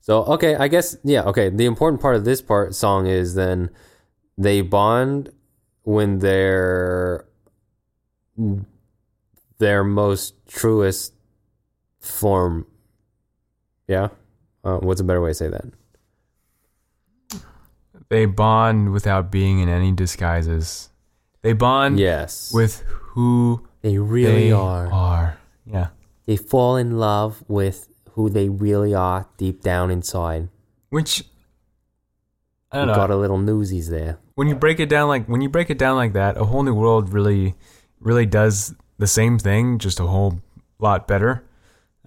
So 0.00 0.24
okay, 0.24 0.54
I 0.56 0.68
guess 0.68 0.96
yeah. 1.04 1.22
Okay, 1.24 1.48
the 1.48 1.64
important 1.66 2.00
part 2.02 2.16
of 2.16 2.24
this 2.24 2.40
part 2.42 2.74
song 2.74 3.06
is 3.06 3.34
then 3.34 3.70
they 4.38 4.60
bond 4.62 5.30
when 5.84 6.18
they're 6.20 7.26
their 9.58 9.84
most 9.84 10.34
truest 10.48 11.14
form. 12.00 12.66
Yeah, 13.88 14.08
uh, 14.64 14.78
what's 14.78 15.00
a 15.00 15.04
better 15.04 15.20
way 15.20 15.30
to 15.30 15.34
say 15.34 15.48
that? 15.48 15.64
They 18.08 18.26
bond 18.26 18.92
without 18.92 19.30
being 19.30 19.60
in 19.60 19.68
any 19.68 19.90
disguises. 19.92 20.90
They 21.42 21.54
bond 21.54 21.98
Yes, 21.98 22.52
with 22.52 22.80
who 22.88 23.66
they 23.80 23.98
really 23.98 24.48
they 24.48 24.52
are. 24.52 24.86
are. 24.92 25.38
Yeah. 25.66 25.88
They 26.26 26.36
fall 26.36 26.76
in 26.76 26.98
love 26.98 27.42
with 27.48 27.88
who 28.12 28.28
they 28.28 28.48
really 28.48 28.94
are 28.94 29.28
deep 29.38 29.62
down 29.62 29.90
inside. 29.90 30.48
Which 30.90 31.24
I 32.70 32.78
don't 32.78 32.88
know. 32.88 32.94
got 32.94 33.10
a 33.10 33.16
little 33.16 33.38
newsies 33.38 33.88
there. 33.88 34.18
when 34.34 34.46
you 34.48 34.54
break 34.54 34.78
it 34.78 34.88
down 34.88 35.08
like 35.08 35.26
when 35.26 35.40
you 35.40 35.48
break 35.48 35.70
it 35.70 35.78
down 35.78 35.96
like 35.96 36.12
that, 36.12 36.36
a 36.36 36.44
whole 36.44 36.62
new 36.62 36.74
world 36.74 37.12
really 37.12 37.54
really 38.02 38.26
does 38.26 38.74
the 38.98 39.06
same 39.06 39.38
thing, 39.38 39.78
just 39.78 40.00
a 40.00 40.06
whole 40.06 40.40
lot 40.78 41.06
better. 41.08 41.44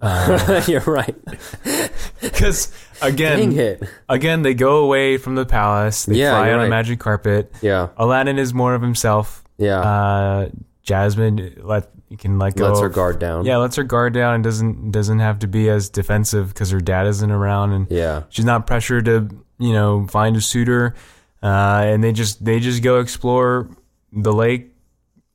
You're 0.66 0.80
right. 0.82 1.14
Because 2.20 2.72
again, 3.02 3.78
again, 4.08 4.42
they 4.42 4.54
go 4.54 4.78
away 4.78 5.16
from 5.16 5.34
the 5.34 5.44
palace. 5.46 6.06
They 6.06 6.16
Yeah, 6.16 6.30
fly 6.32 6.50
on 6.52 6.64
a 6.64 6.68
magic 6.68 6.98
carpet. 6.98 7.52
Yeah. 7.60 7.88
Aladdin 7.98 8.38
is 8.38 8.52
more 8.54 8.74
of 8.74 8.82
himself. 8.82 9.44
Yeah. 9.58 9.80
Uh, 9.80 10.48
Jasmine 10.82 11.60
let 11.62 11.90
you 12.08 12.16
can 12.16 12.38
let 12.38 12.56
go. 12.56 12.68
Lets 12.68 12.80
her 12.80 12.88
guard 12.88 13.18
down. 13.18 13.44
Yeah, 13.44 13.58
lets 13.58 13.76
her 13.76 13.82
guard 13.84 14.12
down 14.14 14.34
and 14.36 14.44
doesn't 14.44 14.90
doesn't 14.92 15.18
have 15.18 15.38
to 15.40 15.46
be 15.46 15.68
as 15.68 15.88
defensive 15.90 16.48
because 16.48 16.70
her 16.70 16.80
dad 16.80 17.06
isn't 17.06 17.30
around 17.30 17.72
and 17.72 17.86
Yeah. 17.90 18.22
she's 18.28 18.44
not 18.44 18.66
pressured 18.66 19.04
to 19.06 19.28
you 19.58 19.72
know 19.72 20.06
find 20.08 20.36
a 20.36 20.40
suitor. 20.40 20.94
Uh, 21.42 21.82
and 21.86 22.02
they 22.02 22.12
just 22.12 22.44
they 22.44 22.60
just 22.60 22.82
go 22.82 22.98
explore 23.00 23.68
the 24.12 24.32
lake 24.32 24.72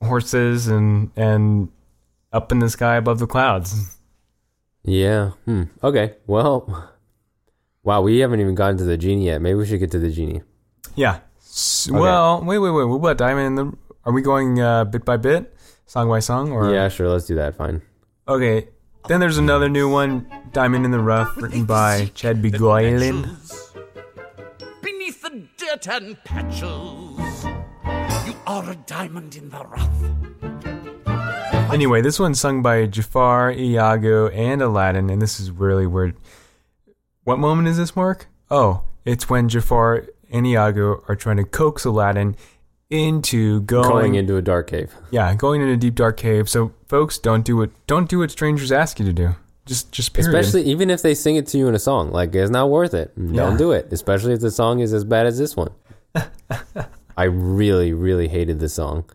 horses 0.02 0.68
and 0.68 1.12
and 1.16 1.70
up 2.34 2.52
in 2.52 2.60
the 2.60 2.70
sky 2.70 2.96
above 2.96 3.20
the 3.20 3.28
clouds. 3.28 3.98
Yeah. 4.84 5.32
Hmm. 5.46 5.64
Okay. 5.84 6.16
Well. 6.28 6.90
Wow, 7.84 8.04
we 8.04 8.20
haven't 8.20 8.40
even 8.40 8.54
gotten 8.54 8.78
to 8.78 8.84
the 8.84 8.96
genie 8.98 9.26
yet. 9.26 9.42
Maybe 9.42 9.56
we 9.56 9.66
should 9.66 9.80
get 9.80 9.90
to 9.92 10.00
the 10.00 10.12
genie. 10.12 10.44
Yeah. 10.96 11.20
S- 11.40 11.90
Well, 11.92 12.44
wait, 12.46 12.60
wait, 12.60 12.70
wait. 12.70 12.84
What 12.86 12.98
about 12.98 13.18
Diamond 13.18 13.48
in 13.48 13.56
the? 13.56 13.78
Are 14.06 14.14
we 14.14 14.22
going 14.22 14.60
uh, 14.62 14.86
bit 14.86 15.04
by 15.04 15.18
bit, 15.18 15.56
song 15.88 16.08
by 16.08 16.20
song, 16.20 16.52
or 16.52 16.72
Yeah, 16.74 16.90
sure. 16.90 17.10
Let's 17.10 17.26
do 17.26 17.34
that. 17.36 17.56
Fine. 17.56 17.82
Okay. 18.28 18.68
Then 19.08 19.20
there's 19.20 19.40
another 19.40 19.68
new 19.68 19.90
one, 19.90 20.28
Diamond 20.54 20.86
in 20.86 20.92
the 20.92 21.00
Rough, 21.00 21.36
written 21.38 21.66
by 21.66 22.12
Chad 22.14 22.40
Beguelin. 22.44 23.24
Beneath 24.84 25.22
the 25.24 25.48
dirt 25.58 25.88
and 25.88 26.24
patches, 26.24 27.41
you 28.52 28.58
are 28.58 28.72
a 28.72 28.76
diamond 28.76 29.36
in 29.36 29.50
the 29.50 29.66
rough. 29.66 29.90
Anyway, 31.74 32.02
this 32.02 32.20
one's 32.20 32.40
sung 32.40 32.62
by 32.62 32.86
Jafar, 32.86 33.52
Iago, 33.52 34.28
and 34.30 34.62
Aladdin, 34.62 35.10
and 35.10 35.22
this 35.22 35.40
is 35.40 35.52
really 35.52 35.88
weird. 35.88 36.16
What 37.24 37.40
moment 37.40 37.70
is 37.70 37.78
this, 37.78 37.96
Marc? 37.96 38.28
Oh, 38.50 38.84
it's 39.06 39.30
when 39.30 39.48
Jafar 39.48 40.08
and 40.30 40.46
Iago 40.46 41.02
are 41.08 41.16
trying 41.16 41.38
to 41.38 41.46
coax 41.46 41.86
Aladdin 41.86 42.36
into 42.90 43.62
going, 43.62 43.88
Going 43.90 44.16
into 44.16 44.36
a 44.36 44.42
dark 44.42 44.68
cave. 44.68 44.94
yeah, 45.12 45.34
going 45.34 45.62
in 45.62 45.70
a 45.70 45.78
deep 45.78 45.96
dark 45.96 46.18
cave. 46.18 46.50
So, 46.50 46.74
folks, 46.88 47.18
don't 47.18 47.46
do 47.46 47.56
what 47.56 47.70
don't 47.88 48.10
do 48.10 48.20
what 48.20 48.32
strangers 48.32 48.70
ask 48.72 49.00
you 49.00 49.06
to 49.06 49.14
do. 49.14 49.36
Just, 49.66 49.94
just 49.94 50.14
period. 50.14 50.36
Especially 50.36 50.64
even 50.70 50.90
if 50.90 51.02
they 51.02 51.16
sing 51.16 51.38
it 51.38 51.48
to 51.48 51.58
you 51.58 51.70
in 51.70 51.76
a 51.76 51.80
song, 51.80 52.12
like 52.12 52.36
it's 52.36 52.52
not 52.52 52.70
worth 52.70 52.94
it. 52.94 53.14
Don't 53.16 53.56
do 53.56 53.72
it. 53.72 53.88
Especially 53.94 54.34
if 54.34 54.42
the 54.42 54.52
song 54.52 54.82
is 54.82 54.92
as 54.92 55.06
bad 55.06 55.26
as 55.26 55.38
this 55.38 55.56
one. 55.56 55.72
I 57.22 57.26
really, 57.26 57.94
really 57.94 58.28
hated 58.28 58.60
this 58.60 58.74
song, 58.74 59.06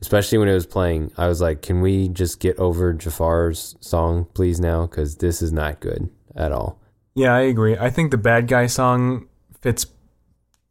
especially 0.00 0.38
when 0.38 0.48
it 0.48 0.54
was 0.54 0.66
playing. 0.66 1.10
I 1.16 1.26
was 1.28 1.40
like, 1.40 1.60
"Can 1.62 1.80
we 1.80 2.08
just 2.08 2.38
get 2.40 2.56
over 2.58 2.92
Jafar's 2.92 3.74
song, 3.80 4.26
please, 4.34 4.60
now? 4.60 4.86
Because 4.86 5.16
this 5.16 5.42
is 5.42 5.52
not 5.52 5.80
good 5.80 6.08
at 6.36 6.52
all." 6.52 6.78
Yeah, 7.14 7.34
I 7.34 7.40
agree. 7.40 7.76
I 7.76 7.90
think 7.90 8.10
the 8.12 8.16
bad 8.30 8.46
guy 8.46 8.66
song 8.66 9.26
fits 9.60 9.86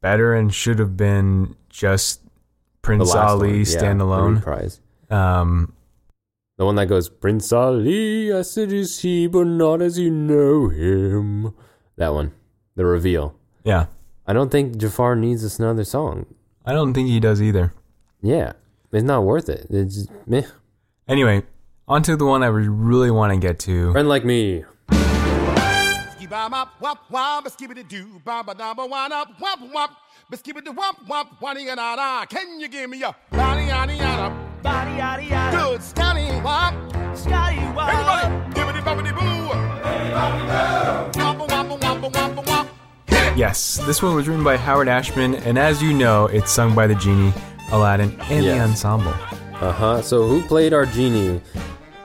better 0.01 0.33
and 0.33 0.53
should 0.53 0.79
have 0.79 0.95
been 0.95 1.55
just 1.69 2.21
Prince 2.81 3.13
Ali 3.13 3.39
one, 3.39 3.49
yeah, 3.49 3.63
the 3.65 3.65
standalone. 3.77 5.11
Um, 5.11 5.73
The 6.57 6.65
one 6.65 6.75
that 6.75 6.87
goes, 6.87 7.09
Prince 7.09 7.51
Ali, 7.51 8.31
I 8.31 8.41
said 8.43 8.71
is 8.71 8.99
he, 9.01 9.27
but 9.27 9.45
not 9.45 9.81
as 9.81 9.99
you 9.99 10.09
know 10.09 10.69
him. 10.69 11.53
That 11.97 12.13
one. 12.13 12.31
The 12.75 12.85
reveal. 12.85 13.35
yeah, 13.65 13.87
I 14.25 14.31
don't 14.33 14.51
think 14.51 14.77
Jafar 14.77 15.15
needs 15.15 15.43
another 15.59 15.83
song. 15.83 16.25
I 16.67 16.73
don't 16.73 16.93
think 16.93 17.07
he 17.07 17.21
does 17.21 17.41
either. 17.41 17.73
Yeah. 18.21 18.51
It's 18.91 19.03
not 19.03 19.23
worth 19.23 19.47
it. 19.47 19.67
It's 19.69 19.95
just, 19.95 20.09
meh. 20.27 20.43
Anyway, 21.07 21.43
on 21.87 22.03
to 22.03 22.17
the 22.17 22.25
one 22.25 22.43
I 22.43 22.47
really 22.47 23.09
want 23.09 23.31
to 23.31 23.39
get 23.39 23.57
to. 23.59 23.93
Friend 23.93 24.09
like 24.09 24.25
me. 24.25 24.65
Skibam 24.91 26.51
up, 26.51 26.69
wop, 26.81 27.09
wop, 27.09 27.45
skibidi 27.45 27.87
doo, 27.87 28.19
ba 28.25 28.43
ba 28.45 28.53
da 28.53 28.73
ba 28.73 28.85
one 28.85 29.13
up, 29.13 29.29
wop, 29.39 29.59
wop, 29.73 29.91
skibidi 30.33 30.75
wop, 30.75 30.97
wop, 31.07 31.41
wani 31.41 31.67
yana 31.67 31.95
da. 31.95 32.25
Can 32.25 32.59
you 32.59 32.67
give 32.67 32.89
me 32.89 33.01
a 33.01 33.15
body 33.31 33.67
yada 33.67 33.95
yada? 33.95 34.35
Body 34.61 34.91
yada 34.97 35.23
yada. 35.23 35.57
Good 35.57 35.81
Scotty 35.81 36.25
wop. 36.41 36.73
Scotty 37.15 37.59
Wop. 37.75 37.89
Everybody, 37.89 38.53
give 38.53 38.67
it 38.67 38.75
a 38.75 38.81
bobbity 38.81 39.15
boo. 39.17 39.37
Yes, 43.37 43.77
this 43.85 44.01
one 44.01 44.15
was 44.15 44.27
written 44.27 44.43
by 44.43 44.57
Howard 44.57 44.87
Ashman, 44.87 45.35
and 45.35 45.59
as 45.59 45.79
you 45.79 45.93
know, 45.93 46.25
it's 46.25 46.51
sung 46.51 46.73
by 46.73 46.87
the 46.87 46.95
genie, 46.95 47.31
Aladdin, 47.71 48.19
and 48.31 48.43
the 48.43 48.47
Yes. 48.49 48.69
ensemble. 48.69 49.13
Uh 49.61 49.71
huh. 49.71 50.01
So 50.01 50.27
who 50.27 50.41
played 50.41 50.73
our 50.73 50.87
genie? 50.87 51.41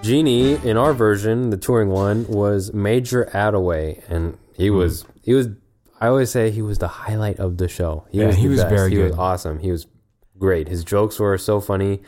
Genie 0.03 0.57
in 0.63 0.77
our 0.77 0.93
version, 0.93 1.49
the 1.49 1.57
touring 1.57 1.89
one, 1.89 2.27
was 2.29 2.75
Major 2.75 3.31
Attaway, 3.33 4.03
and 4.11 4.37
he 4.53 4.69
Hmm. 4.69 4.77
was 4.77 5.07
he 5.23 5.33
was. 5.33 5.49
I 6.03 6.09
always 6.09 6.31
say 6.31 6.51
he 6.51 6.61
was 6.61 6.79
the 6.79 6.89
highlight 6.89 7.39
of 7.41 7.57
the 7.57 7.69
show. 7.69 8.05
He 8.11 8.19
Yeah, 8.21 8.27
was 8.27 8.37
he 8.37 8.43
the 8.43 8.49
was 8.51 8.61
best. 8.65 8.75
very 8.75 8.91
He 8.91 8.99
was 8.99 9.13
good. 9.13 9.19
awesome. 9.21 9.59
He 9.61 9.71
was 9.71 9.87
great. 10.39 10.69
His 10.69 10.85
jokes 10.85 11.19
were 11.19 11.39
so 11.39 11.61
funny, 11.61 12.03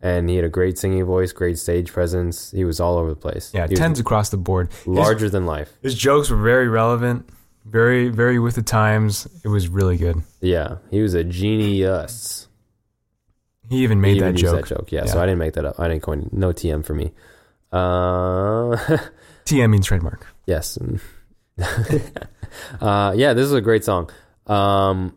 and 0.00 0.28
he 0.28 0.34
had 0.36 0.44
a 0.44 0.48
great 0.48 0.78
singing 0.78 1.04
voice, 1.04 1.30
great 1.32 1.58
stage 1.58 1.92
presence. 1.92 2.50
He 2.50 2.64
was 2.64 2.80
all 2.80 2.96
over 2.96 3.10
the 3.10 3.14
place. 3.16 3.50
Yeah, 3.54 3.66
he 3.66 3.72
was 3.72 3.78
tens 3.78 4.00
across 4.00 4.30
the 4.30 4.36
board. 4.38 4.70
His- 4.72 4.86
larger 4.88 5.28
than 5.30 5.46
life. 5.46 5.74
His, 5.82 5.94
jokes 5.94 6.28
were 6.30 6.38
very 6.42 6.66
relevant, 6.68 7.28
very, 7.64 8.08
very 8.08 8.38
with 8.38 8.54
the 8.54 8.62
times. 8.62 9.26
It 9.44 9.48
was 9.48 9.68
really 9.68 9.96
good. 9.96 10.22
Yeah, 10.40 10.76
he 10.90 11.00
was 11.00 11.14
a 11.14 11.24
genius. 11.24 12.48
He 13.68 13.82
even 13.82 14.00
made 14.00 14.16
even 14.16 14.34
that 14.34 14.40
used 14.40 14.52
joke. 14.54 14.68
that 14.68 14.74
joke. 14.74 14.92
Yeah, 14.92 15.06
so 15.06 15.20
I 15.20 15.26
didn't 15.26 15.38
make 15.38 15.54
that 15.54 15.64
up. 15.64 15.80
I 15.80 15.88
didn't 15.88 16.02
coin. 16.02 16.28
No 16.32 16.52
TM 16.52 16.84
for 16.84 16.94
me. 16.94 17.12
Uh, 17.72 18.76
TM 19.46 19.70
means 19.70 19.86
trademark. 19.86 20.26
yes. 20.46 20.78
uh, 22.80 23.12
yeah, 23.16 23.32
this 23.32 23.46
is 23.46 23.52
a 23.52 23.60
great 23.60 23.84
song. 23.84 24.10
Um, 24.46 25.16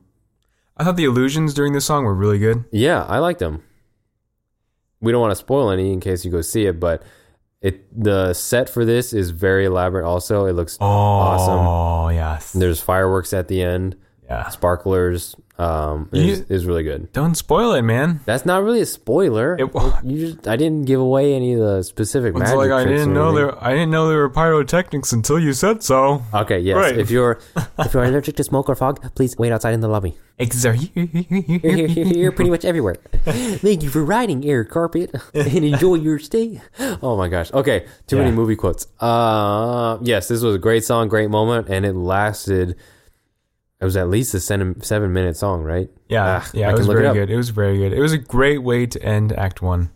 I 0.77 0.83
thought 0.83 0.95
the 0.95 1.05
illusions 1.05 1.53
during 1.53 1.73
this 1.73 1.85
song 1.85 2.05
were 2.05 2.13
really 2.13 2.39
good. 2.39 2.65
yeah, 2.71 3.03
I 3.03 3.19
liked 3.19 3.39
them. 3.39 3.63
We 5.01 5.11
don't 5.11 5.21
want 5.21 5.31
to 5.31 5.35
spoil 5.35 5.69
any 5.69 5.91
in 5.91 5.99
case 5.99 6.25
you 6.25 6.31
go 6.31 6.41
see 6.41 6.65
it, 6.65 6.79
but 6.79 7.03
it 7.61 7.85
the 8.03 8.33
set 8.33 8.69
for 8.69 8.85
this 8.85 9.13
is 9.13 9.31
very 9.31 9.65
elaborate. 9.65 10.05
Also, 10.05 10.45
it 10.45 10.53
looks 10.53 10.77
Oh, 10.79 10.85
awesome. 10.85 11.59
Oh 11.67 12.09
yes. 12.09 12.53
There's 12.53 12.81
fireworks 12.81 13.33
at 13.33 13.47
the 13.47 13.61
end, 13.61 13.95
Yeah. 14.25 14.47
sparklers. 14.49 15.35
Um, 15.59 16.07
is 16.13 16.39
You- 16.39 16.45
is 16.49 16.65
really 16.67 16.83
good. 16.83 17.11
Don't 17.13 17.33
spoil 17.35 17.73
it, 17.73 17.81
man. 17.81 18.19
That's 18.25 18.45
not 18.45 18.63
really 18.63 18.81
a 18.81 18.85
spoiler. 18.85 19.55
It- 19.57 19.73
you 20.03 20.27
just 20.27 20.47
I 20.47 20.55
didn't 20.55 20.85
give 20.85 20.99
away 20.99 21.33
any 21.33 21.53
of 21.53 21.59
the 21.59 21.83
specific 21.83 22.31
It's 22.35 22.39
magic 22.39 22.57
like 22.57 22.71
I 22.71 22.85
didn't 22.85 23.11
know 23.13 23.33
there. 23.33 23.57
I 23.63 23.73
didn't 23.73 23.89
know 23.89 24.07
there 24.07 24.19
were 24.19 24.29
pyrotechnics 24.29 25.11
until 25.13 25.39
you 25.39 25.53
said 25.53 25.81
so. 25.81 26.21
Okay, 26.33 26.59
yes. 26.59 26.75
Right. 26.75 26.97
If 26.97 27.09
you're 27.09 27.39
if 27.79 27.93
you're 27.93 28.03
allergic 28.03 28.35
to 28.35 28.43
smoke 28.43 28.69
or 28.69 28.75
fog, 28.75 29.01
please 29.15 29.35
wait 29.37 29.51
outside 29.51 29.73
in 29.73 29.81
the 29.81 29.87
lobby. 29.87 30.15
Are. 30.39 30.75
You're, 30.75 31.87
here 31.87 32.31
pretty 32.31 32.51
much 32.51 32.63
everywhere. 32.71 32.97
Thank 33.25 33.81
you 33.81 33.89
for 33.89 34.05
riding 34.05 34.45
air 34.45 34.63
carpet 34.63 35.09
and 35.33 35.65
enjoy 35.65 35.95
your 35.95 36.19
stay. 36.19 36.61
Oh 37.01 37.17
my 37.17 37.27
gosh. 37.27 37.51
Okay, 37.51 37.87
too 38.05 38.17
many 38.17 38.29
movie 38.29 38.55
quotes. 38.55 38.85
Uh, 39.01 39.97
yes, 40.03 40.27
this 40.27 40.43
was 40.43 40.53
a 40.53 40.59
great 40.59 40.83
song, 40.85 41.07
great 41.07 41.31
moment, 41.31 41.67
and 41.69 41.83
it 41.85 41.93
lasted. 41.95 42.75
It 43.79 43.85
was 43.85 43.95
at 43.95 44.09
least 44.09 44.33
a 44.33 44.39
seven, 44.39 44.81
seven 44.81 45.13
minute 45.13 45.37
song, 45.37 45.61
right? 45.61 45.89
Yeah, 46.09 46.41
Ah, 46.41 46.49
yeah, 46.53 46.67
I 46.69 46.71
it 46.71 46.77
was 46.77 46.87
look 46.87 46.97
it 46.97 47.01
very 47.01 47.13
good. 47.13 47.29
It 47.29 47.37
was 47.37 47.49
very 47.49 47.77
good. 47.77 47.93
It 47.93 47.99
was 48.01 48.11
a 48.13 48.17
great 48.17 48.63
way 48.63 48.85
to 48.87 49.01
end 49.03 49.33
Act 49.33 49.61
One. 49.61 49.91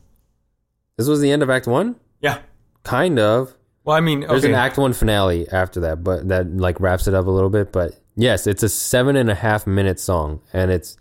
This 0.98 1.08
was 1.08 1.20
the 1.20 1.32
end 1.32 1.42
of 1.42 1.50
Act 1.50 1.66
One. 1.68 1.96
Yeah. 2.22 2.40
Kind 2.84 3.18
of. 3.18 3.56
Well, 3.84 3.96
I 3.98 4.00
mean, 4.02 4.20
There's 4.20 4.44
okay. 4.44 4.54
an 4.54 4.60
Act 4.60 4.78
One 4.78 4.94
finale 4.94 5.48
after 5.50 5.80
that, 5.80 6.04
but 6.04 6.28
that 6.28 6.56
like 6.56 6.80
wraps 6.80 7.08
it 7.08 7.16
up 7.16 7.26
a 7.26 7.32
little 7.32 7.50
bit. 7.50 7.72
But 7.72 8.00
yes, 8.16 8.46
it's 8.46 8.62
a 8.62 8.70
seven 8.70 9.16
and 9.16 9.32
a 9.32 9.36
half 9.36 9.66
minute 9.66 10.00
song, 10.00 10.42
and 10.54 10.70
it's 10.70 10.98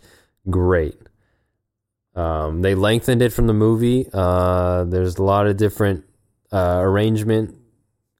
great. 0.49 0.95
Um, 2.15 2.61
they 2.63 2.73
lengthened 2.73 3.21
it 3.21 3.31
from 3.31 3.45
the 3.47 3.53
movie. 3.53 4.07
Uh, 4.11 4.85
there's 4.85 5.17
a 5.17 5.23
lot 5.23 5.45
of 5.45 5.55
different 5.57 6.03
uh, 6.51 6.79
arrangement 6.81 7.55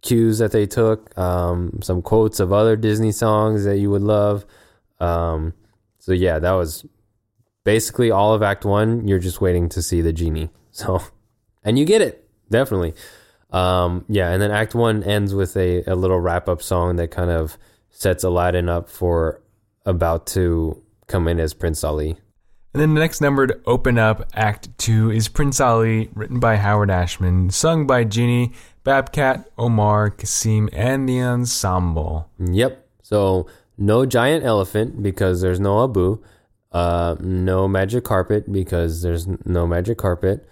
cues 0.02 0.39
that 0.39 0.52
they 0.52 0.66
took. 0.66 1.18
Um, 1.18 1.80
some 1.82 2.02
quotes 2.02 2.39
of 2.39 2.52
other 2.52 2.76
Disney 2.76 3.12
songs 3.12 3.64
that 3.66 3.78
you 3.78 3.89
would 3.91 4.02
love. 4.02 4.45
Um, 4.99 5.54
so 5.99 6.14
yeah, 6.14 6.39
that 6.39 6.52
was 6.52 6.86
basically 7.64 8.12
all 8.12 8.34
of 8.34 8.41
Act 8.41 8.66
One. 8.66 9.08
You're 9.08 9.20
just 9.20 9.41
waiting 9.41 9.70
to 9.70 9.82
see 9.82 10.02
the 10.02 10.14
genie. 10.14 10.49
So, 10.74 11.04
and 11.66 11.78
you 11.78 11.84
get 11.84 12.02
it 12.02 12.22
definitely. 12.52 12.93
Um, 13.49 14.06
yeah, 14.08 14.32
and 14.32 14.41
then 14.41 14.52
Act 14.52 14.76
One 14.76 15.04
ends 15.04 15.34
with 15.34 15.58
a, 15.58 15.84
a 15.86 15.95
little 15.95 16.20
wrap 16.20 16.47
up 16.47 16.62
song 16.62 16.97
that 16.97 17.10
kind 17.10 17.32
of 17.32 17.58
sets 17.89 18.24
Aladdin 18.24 18.70
up 18.70 18.89
for 18.89 19.41
about 19.86 20.28
to 20.28 20.82
come 21.08 21.28
in 21.28 21.39
as 21.39 21.54
Prince 21.54 21.84
Ali. 21.84 22.18
And 22.74 22.82
then 22.82 22.93
the 22.93 23.02
next 23.02 23.20
number 23.20 23.47
to 23.47 23.60
open 23.66 23.97
up 23.97 24.30
Act 24.34 24.70
Two 24.78 25.12
is 25.12 25.28
Prince 25.28 25.60
Ali, 25.60 26.10
written 26.14 26.39
by 26.39 26.56
Howard 26.56 26.89
Ashman, 26.91 27.49
sung 27.49 27.86
by 27.88 28.04
Genie, 28.04 28.54
Babkak, 28.84 29.46
Omar, 29.58 30.10
Kassim, 30.10 30.70
and 30.74 31.08
the 31.08 31.22
ensemble. 31.22 32.30
Yep. 32.40 32.88
So 33.04 33.48
no 33.78 34.06
giant 34.06 34.44
elephant 34.44 35.04
because 35.04 35.42
there's 35.42 35.60
no 35.60 35.84
Abu. 35.84 36.24
Uh, 36.72 37.16
no 37.20 37.68
magic 37.68 38.04
carpet 38.04 38.52
because 38.52 39.02
there's 39.02 39.28
no 39.46 39.68
magic 39.68 39.98
carpet. 39.98 40.48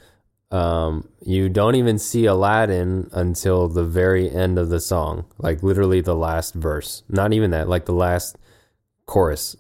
Um, 0.51 1.07
you 1.23 1.47
don't 1.47 1.75
even 1.75 1.99
see 1.99 2.25
Aladdin 2.25 3.09
until 3.13 3.67
the 3.67 3.83
very 3.83 4.29
end 4.29 4.57
of 4.57 4.69
the 4.69 4.79
song, 4.79 5.25
like 5.37 5.61
literally 5.63 6.01
the 6.01 6.15
last 6.15 6.55
verse. 6.55 7.03
Not 7.07 7.33
even 7.33 7.51
that, 7.51 7.69
like 7.69 7.85
the 7.85 7.93
last 7.93 8.37
chorus, 9.05 9.55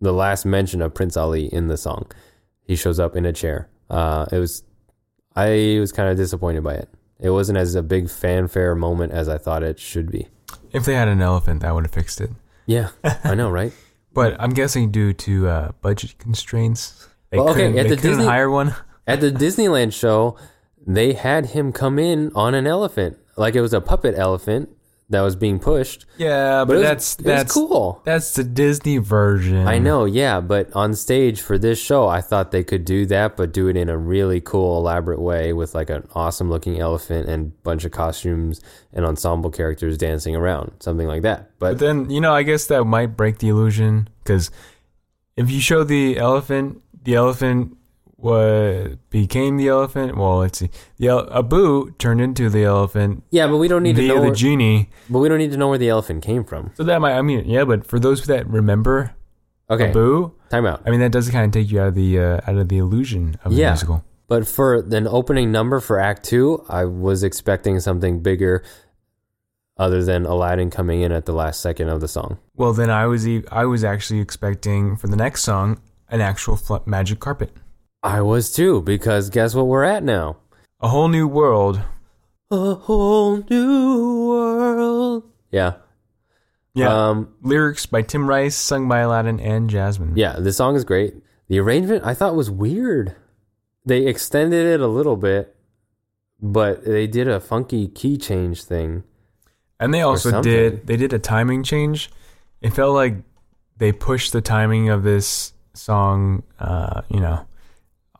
the 0.00 0.12
last 0.12 0.44
mention 0.44 0.82
of 0.82 0.92
Prince 0.92 1.16
Ali 1.16 1.46
in 1.46 1.68
the 1.68 1.76
song. 1.76 2.10
He 2.62 2.76
shows 2.76 2.98
up 2.98 3.16
in 3.16 3.24
a 3.24 3.32
chair. 3.32 3.68
Uh, 3.88 4.26
it 4.32 4.38
was, 4.38 4.64
I 5.36 5.78
was 5.78 5.92
kind 5.92 6.10
of 6.10 6.16
disappointed 6.16 6.64
by 6.64 6.74
it. 6.74 6.88
It 7.20 7.30
wasn't 7.30 7.58
as 7.58 7.74
a 7.74 7.82
big 7.82 8.10
fanfare 8.10 8.74
moment 8.74 9.12
as 9.12 9.28
I 9.28 9.38
thought 9.38 9.62
it 9.62 9.78
should 9.78 10.10
be. 10.10 10.28
If 10.72 10.84
they 10.84 10.94
had 10.94 11.08
an 11.08 11.22
elephant, 11.22 11.62
that 11.62 11.74
would 11.74 11.84
have 11.84 11.92
fixed 11.94 12.20
it. 12.20 12.30
Yeah, 12.66 12.90
I 13.24 13.34
know, 13.34 13.50
right? 13.60 13.72
But 14.12 14.36
I'm 14.38 14.50
guessing 14.50 14.90
due 14.90 15.12
to 15.12 15.48
uh, 15.48 15.72
budget 15.82 16.18
constraints, 16.18 17.08
they 17.30 17.38
Well, 17.38 17.50
okay, 17.50 17.62
couldn't, 17.66 17.78
at 17.78 17.82
they 17.84 17.88
the 17.90 17.96
couldn't 17.96 18.10
Disney- 18.18 18.24
hire 18.26 18.50
one. 18.50 18.74
At 19.08 19.20
the 19.20 19.30
Disneyland 19.30 19.92
show, 19.92 20.36
they 20.84 21.12
had 21.12 21.46
him 21.46 21.70
come 21.72 21.96
in 21.96 22.32
on 22.34 22.54
an 22.54 22.66
elephant, 22.66 23.16
like 23.36 23.54
it 23.54 23.60
was 23.60 23.72
a 23.72 23.80
puppet 23.80 24.16
elephant 24.18 24.68
that 25.08 25.20
was 25.20 25.36
being 25.36 25.58
pushed. 25.60 26.04
Yeah, 26.16 26.64
but, 26.64 26.66
But 26.68 26.74
was- 26.78 26.82
that's 26.82 27.14
that's 27.16 27.54
cool. 27.54 28.02
That's 28.04 28.34
the 28.34 28.42
Disney 28.42 28.98
version. 28.98 29.66
I 29.68 29.78
know, 29.78 30.04
yeah, 30.04 30.40
but 30.40 30.72
on 30.74 30.94
stage 30.94 31.40
for 31.40 31.58
this 31.58 31.78
show, 31.80 32.08
I 32.08 32.20
thought 32.20 32.50
they 32.50 32.64
could 32.64 32.84
do 32.84 33.06
that, 33.06 33.36
but 33.36 33.52
do 33.52 33.68
it 33.68 33.76
in 33.76 33.88
a 33.88 33.96
really 33.96 34.40
cool, 34.40 34.78
elaborate 34.78 35.20
way 35.20 35.52
with 35.52 35.74
like 35.74 35.90
an 35.90 36.08
awesome 36.14 36.50
looking 36.50 36.80
elephant 36.80 37.28
and 37.28 37.60
bunch 37.62 37.84
of 37.84 37.92
costumes 37.92 38.60
and 38.92 39.04
ensemble 39.04 39.50
characters 39.50 39.96
dancing 39.96 40.34
around, 40.34 40.72
something 40.80 41.06
like 41.06 41.22
that. 41.22 41.50
But 41.58 41.72
But 41.72 41.78
then 41.78 42.10
you 42.10 42.20
know, 42.20 42.32
I 42.34 42.42
guess 42.42 42.66
that 42.66 42.84
might 42.84 43.16
break 43.16 43.38
the 43.38 43.48
illusion 43.48 44.08
because 44.24 44.50
if 45.36 45.50
you 45.50 45.60
show 45.60 45.84
the 45.84 46.18
elephant, 46.18 46.82
the 47.04 47.14
elephant 47.14 47.76
what 48.16 48.98
became 49.10 49.56
the 49.56 49.68
elephant. 49.68 50.16
Well, 50.16 50.38
let's 50.38 50.58
see. 50.58 50.70
The 50.98 51.28
Abu 51.32 51.90
turned 51.92 52.20
into 52.20 52.48
the 52.50 52.64
elephant 52.64 53.22
yeah, 53.30 53.46
but 53.46 53.58
we 53.58 53.68
don't 53.68 53.82
need 53.82 53.96
to 53.96 54.02
via 54.02 54.08
know. 54.14 54.20
the 54.20 54.26
Where, 54.28 54.34
genie. 54.34 54.90
but 55.10 55.18
we 55.20 55.28
don't 55.28 55.38
need 55.38 55.52
to 55.52 55.56
know 55.58 55.68
where 55.68 55.78
the 55.78 55.88
elephant 55.88 56.22
came 56.24 56.44
from. 56.44 56.72
So 56.74 56.84
that 56.84 57.00
might. 57.00 57.12
I 57.16 57.22
mean, 57.22 57.44
yeah, 57.48 57.64
but 57.64 57.86
for 57.86 57.98
those 58.00 58.24
that 58.26 58.46
remember 58.48 59.14
Okay, 59.70 59.90
Abu, 59.90 60.32
time 60.48 60.64
out. 60.66 60.82
I 60.86 60.90
mean 60.90 61.00
that 61.00 61.12
does 61.12 61.28
kind 61.30 61.44
of 61.44 61.50
take 61.52 61.70
you 61.70 61.80
out 61.80 61.88
of 61.88 61.94
the 61.94 62.18
uh, 62.18 62.40
out 62.46 62.56
of 62.56 62.68
the 62.68 62.78
illusion 62.78 63.36
of 63.44 63.52
the 63.52 63.58
Yeah. 63.58 63.70
musical. 63.70 64.04
But 64.28 64.46
for 64.48 64.74
an 64.76 65.06
opening 65.06 65.52
number 65.52 65.78
for 65.80 65.98
Act 66.00 66.24
Two, 66.24 66.64
I 66.68 66.84
was 66.84 67.22
expecting 67.22 67.78
something 67.80 68.20
bigger, 68.22 68.64
other 69.76 70.02
than 70.02 70.24
Aladdin 70.26 70.70
coming 70.70 71.00
in 71.02 71.12
at 71.12 71.26
the 71.26 71.32
last 71.32 71.60
second 71.60 71.88
of 71.90 72.00
the 72.00 72.08
song. 72.08 72.38
Well, 72.56 72.72
then 72.72 72.90
I 72.90 73.06
was 73.06 73.26
e- 73.28 73.44
I 73.52 73.66
was 73.66 73.84
actually 73.84 74.20
expecting 74.20 74.96
for 74.96 75.06
the 75.06 75.16
next 75.16 75.42
song 75.42 75.80
an 76.08 76.20
actual 76.20 76.56
fl- 76.56 76.76
magic 76.86 77.20
carpet, 77.20 77.52
I 78.06 78.20
was 78.22 78.52
too, 78.52 78.82
because 78.82 79.30
guess 79.30 79.54
what 79.54 79.66
we're 79.66 79.84
at 79.84 80.02
now? 80.04 80.38
a 80.80 80.88
whole 80.88 81.08
new 81.08 81.26
world. 81.26 81.80
A 82.50 82.74
whole 82.74 83.38
new 83.50 84.28
world. 84.28 85.24
Yeah. 85.50 85.74
Yeah, 86.74 87.08
Um, 87.08 87.34
lyrics 87.42 87.86
by 87.86 88.02
Tim 88.02 88.28
Rice, 88.28 88.54
sung 88.54 88.86
by 88.86 88.98
Aladdin 89.00 89.40
and 89.40 89.70
Jasmine. 89.70 90.12
yeah, 90.16 90.36
the 90.38 90.52
song 90.52 90.76
is 90.76 90.84
great. 90.84 91.14
The 91.48 91.58
arrangement 91.58 92.04
I 92.04 92.12
thought 92.12 92.36
was 92.36 92.50
weird. 92.50 93.16
They 93.86 94.06
extended 94.06 94.66
it 94.66 94.80
a 94.80 94.86
little 94.86 95.16
bit, 95.16 95.56
but 96.40 96.84
they 96.84 97.06
did 97.06 97.26
a 97.28 97.40
funky 97.40 97.88
key 97.88 98.18
change 98.18 98.62
thing. 98.64 99.04
And 99.80 99.94
they 99.94 100.02
also 100.02 100.42
did 100.42 100.86
they 100.86 100.96
did 100.96 101.12
a 101.14 101.18
timing 101.18 101.62
change. 101.62 102.10
It 102.60 102.70
felt 102.74 102.94
like 102.94 103.16
they 103.78 103.92
pushed 103.92 104.32
the 104.32 104.40
timing 104.42 104.90
of 104.90 105.02
this 105.02 105.52
song, 105.74 106.42
uh, 106.58 107.02
you 107.08 107.20
know, 107.20 107.46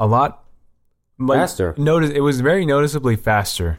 a 0.01 0.07
lot 0.07 0.43
like, 1.19 1.39
Faster. 1.39 1.75
Notice 1.79 2.11
it 2.11 2.21
was 2.21 2.41
very 2.41 2.67
noticeably 2.67 3.17
faster. 3.17 3.79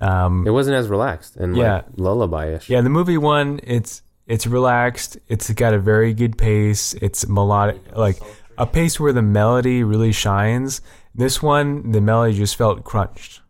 Um, 0.00 0.44
It 0.46 0.50
wasn't 0.50 0.74
as 0.76 0.88
relaxed 0.88 1.36
and 1.36 1.56
Yeah. 1.56 1.74
like 1.74 1.84
lullaby-ish. 1.96 2.68
yeah, 2.68 2.80
the 2.80 2.88
movie 2.90 3.18
one, 3.18 3.60
it's 3.62 4.02
it's 4.26 4.46
relaxed. 4.46 5.18
It's 5.28 5.50
got 5.52 5.74
a 5.74 5.78
very 5.78 6.12
good 6.14 6.36
pace. 6.38 6.94
It's 6.94 7.28
melodic, 7.28 7.80
like 7.96 8.20
a 8.58 8.66
pace 8.66 8.98
where 8.98 9.12
the 9.12 9.22
melody 9.22 9.84
really 9.84 10.12
shines. 10.12 10.80
This 11.14 11.42
one, 11.42 11.92
the 11.92 12.00
melody 12.00 12.34
just 12.34 12.56
felt 12.56 12.82
crunched. 12.84 13.42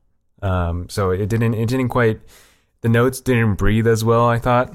Um, 0.42 0.88
so 0.90 1.10
it 1.10 1.28
didn't 1.28 1.54
it 1.54 1.68
didn't 1.68 1.88
quite 1.88 2.20
the 2.82 2.88
notes 2.88 3.20
didn't 3.20 3.54
breathe 3.54 3.86
as 3.86 4.04
well. 4.04 4.26
I 4.28 4.38
thought. 4.38 4.74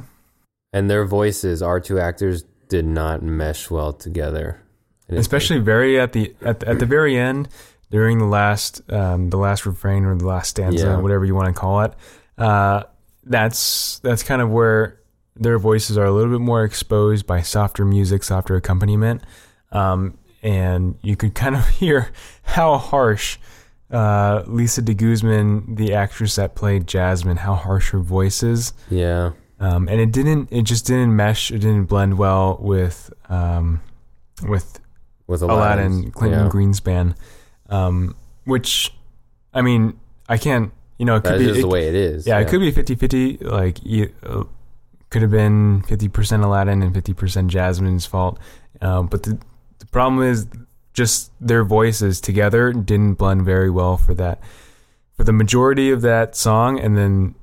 And 0.73 0.89
their 0.89 1.05
voices, 1.05 1.61
our 1.61 1.79
two 1.79 1.99
actors, 1.99 2.43
did 2.69 2.85
not 2.85 3.21
mesh 3.21 3.69
well 3.69 3.93
together. 3.93 4.61
Especially 5.09 5.59
very 5.59 5.99
at 5.99 6.11
the 6.13 6.35
at 6.41 6.59
the, 6.59 6.67
at 6.67 6.79
the 6.79 6.85
very 6.85 7.17
end 7.17 7.47
during 7.91 8.17
the 8.19 8.25
last 8.25 8.81
um, 8.91 9.29
the 9.29 9.37
last 9.37 9.65
refrain 9.65 10.03
or 10.05 10.15
the 10.17 10.27
last 10.27 10.49
stanza, 10.49 10.85
Yeah. 10.85 10.97
whatever 10.97 11.23
you 11.25 11.33
want 11.35 11.53
to 11.53 11.59
call 11.59 11.81
it. 11.81 11.93
Uh, 12.37 12.83
that's 13.23 13.99
that's 13.99 14.23
kind 14.23 14.41
of 14.41 14.49
where 14.49 14.99
their 15.35 15.59
voices 15.59 15.97
are 15.97 16.05
a 16.05 16.11
little 16.11 16.31
bit 16.31 16.41
more 16.43 16.63
exposed 16.63 17.25
by 17.25 17.41
softer 17.41 17.85
music, 17.85 18.23
softer 18.23 18.55
accompaniment, 18.55 19.21
um, 19.71 20.17
and 20.43 20.97
you 21.01 21.15
could 21.15 21.33
kind 21.35 21.55
of 21.55 21.67
hear 21.79 22.11
how 22.43 22.77
harsh. 22.77 23.37
Uh, 23.89 24.43
Lissa 24.47 24.81
deGuzman, 24.81 25.77
the 25.77 25.93
actress 25.93 26.35
that 26.35 26.55
played 26.55 26.87
Jasmine, 26.87 27.37
how 27.37 27.55
harsh 27.55 27.91
her 27.91 27.99
voice 27.99 28.43
is. 28.43 28.73
Yeah. 28.89 29.31
um, 29.61 29.87
and 29.87 30.01
it 30.01 30.11
didn't 30.11 30.49
it 30.51 30.63
just 30.63 30.85
didn't 30.85 31.15
mesh 31.15 31.51
it 31.51 31.59
didn't 31.59 31.85
blend 31.85 32.17
well 32.17 32.57
with 32.59 33.13
um, 33.29 33.79
with 34.45 34.76
With 35.27 35.41
Aladdin 35.41 35.85
Aladdin's- 35.91 36.13
Clinton 36.15 36.45
yeah. 36.45 36.49
Greenspan 36.49 37.15
um, 37.69 38.15
which 38.45 38.93
I 39.53 39.61
mean 39.61 39.99
I 40.29 40.37
can't 40.37 40.71
you 40.97 41.05
know 41.05 41.15
it 41.17 41.23
could 41.23 41.33
That's 41.39 41.43
be 41.53 41.59
it, 41.59 41.61
the 41.61 41.67
way 41.67 41.87
it 41.87 41.95
is. 41.95 42.25
yeah, 42.25 42.39
it 42.39 42.47
could 42.47 42.59
be 42.59 42.71
50-50 42.71 43.43
like 43.43 43.77
you, 43.83 44.11
uh, 44.23 44.43
could 45.09 45.21
have 45.21 45.31
been 45.31 45.83
50% 45.83 46.43
Aladdin 46.43 46.81
and 46.81 46.93
50% 46.93 47.47
Jasmine's 47.47 48.05
fault 48.05 48.39
um, 48.81 49.07
but 49.07 49.23
the, 49.23 49.37
the 49.79 49.85
problem 49.87 50.21
is 50.23 50.47
just 50.93 51.31
their 51.39 51.63
voices 51.63 52.19
together 52.19 52.73
didn't 52.73 53.13
blend 53.15 53.43
very 53.45 53.69
well 53.69 53.97
for 53.97 54.13
that 54.15 54.39
for 55.15 55.23
the 55.23 55.33
majority 55.33 55.91
of 55.91 56.01
that 56.01 56.35
song 56.35 56.79
and 56.79 56.97
then 56.97 57.35